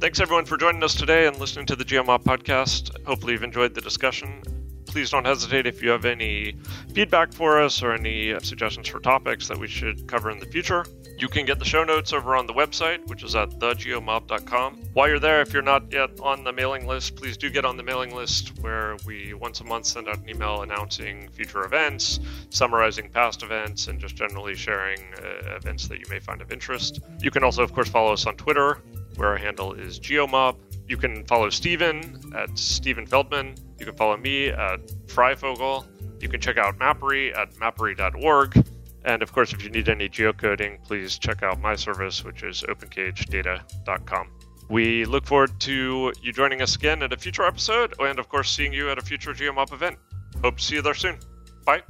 Thanks 0.00 0.20
everyone 0.20 0.46
for 0.46 0.56
joining 0.56 0.82
us 0.82 0.94
today 0.94 1.26
and 1.26 1.38
listening 1.38 1.66
to 1.66 1.76
the 1.76 1.84
GeoMob 1.84 2.24
podcast. 2.24 2.90
Hopefully 3.06 3.34
you've 3.34 3.42
enjoyed 3.42 3.74
the 3.74 3.82
discussion 3.82 4.42
please 4.90 5.10
don't 5.10 5.24
hesitate 5.24 5.68
if 5.68 5.82
you 5.82 5.90
have 5.90 6.04
any 6.04 6.52
feedback 6.92 7.32
for 7.32 7.60
us 7.60 7.80
or 7.80 7.92
any 7.92 8.38
suggestions 8.40 8.88
for 8.88 8.98
topics 8.98 9.46
that 9.46 9.56
we 9.56 9.68
should 9.68 10.08
cover 10.08 10.32
in 10.32 10.40
the 10.40 10.46
future. 10.46 10.84
You 11.16 11.28
can 11.28 11.46
get 11.46 11.60
the 11.60 11.64
show 11.64 11.84
notes 11.84 12.12
over 12.12 12.34
on 12.34 12.48
the 12.48 12.52
website, 12.52 13.06
which 13.06 13.22
is 13.22 13.36
at 13.36 13.50
thegeomob.com. 13.50 14.80
While 14.94 15.08
you're 15.08 15.20
there, 15.20 15.42
if 15.42 15.52
you're 15.52 15.62
not 15.62 15.92
yet 15.92 16.10
on 16.20 16.42
the 16.42 16.52
mailing 16.52 16.88
list, 16.88 17.14
please 17.14 17.36
do 17.36 17.50
get 17.50 17.64
on 17.64 17.76
the 17.76 17.84
mailing 17.84 18.16
list 18.16 18.58
where 18.60 18.96
we 19.06 19.32
once 19.32 19.60
a 19.60 19.64
month 19.64 19.86
send 19.86 20.08
out 20.08 20.18
an 20.18 20.28
email 20.28 20.62
announcing 20.62 21.28
future 21.28 21.64
events, 21.64 22.18
summarizing 22.48 23.10
past 23.10 23.44
events, 23.44 23.86
and 23.86 24.00
just 24.00 24.16
generally 24.16 24.56
sharing 24.56 24.98
uh, 25.22 25.54
events 25.54 25.86
that 25.86 25.98
you 25.98 26.06
may 26.10 26.18
find 26.18 26.42
of 26.42 26.50
interest. 26.50 27.00
You 27.20 27.30
can 27.30 27.44
also, 27.44 27.62
of 27.62 27.72
course, 27.72 27.88
follow 27.88 28.12
us 28.12 28.26
on 28.26 28.34
Twitter, 28.36 28.78
where 29.14 29.28
our 29.28 29.36
handle 29.36 29.74
is 29.74 30.00
geomob. 30.00 30.56
You 30.90 30.96
can 30.96 31.24
follow 31.26 31.50
Stephen 31.50 32.32
at 32.36 32.58
Stephen 32.58 33.06
Feldman. 33.06 33.54
You 33.78 33.86
can 33.86 33.94
follow 33.94 34.16
me 34.16 34.48
at 34.48 34.80
freyfogle. 35.06 35.86
You 36.20 36.28
can 36.28 36.40
check 36.40 36.58
out 36.58 36.80
Mappery 36.80 37.32
at 37.32 37.54
mappery.org. 37.54 38.66
And 39.04 39.22
of 39.22 39.32
course, 39.32 39.52
if 39.52 39.62
you 39.62 39.70
need 39.70 39.88
any 39.88 40.08
geocoding, 40.08 40.82
please 40.82 41.16
check 41.16 41.44
out 41.44 41.60
my 41.60 41.76
service, 41.76 42.24
which 42.24 42.42
is 42.42 42.62
opencagedata.com. 42.62 44.32
We 44.68 45.04
look 45.04 45.26
forward 45.26 45.60
to 45.60 46.12
you 46.20 46.32
joining 46.32 46.60
us 46.60 46.74
again 46.74 47.04
at 47.04 47.12
a 47.12 47.16
future 47.16 47.44
episode, 47.44 47.94
and 48.00 48.18
of 48.18 48.28
course, 48.28 48.50
seeing 48.50 48.72
you 48.72 48.90
at 48.90 48.98
a 48.98 49.02
future 49.02 49.32
GeoMob 49.32 49.72
event. 49.72 49.96
Hope 50.42 50.56
to 50.56 50.62
see 50.62 50.74
you 50.74 50.82
there 50.82 50.94
soon. 50.94 51.20
Bye. 51.64 51.82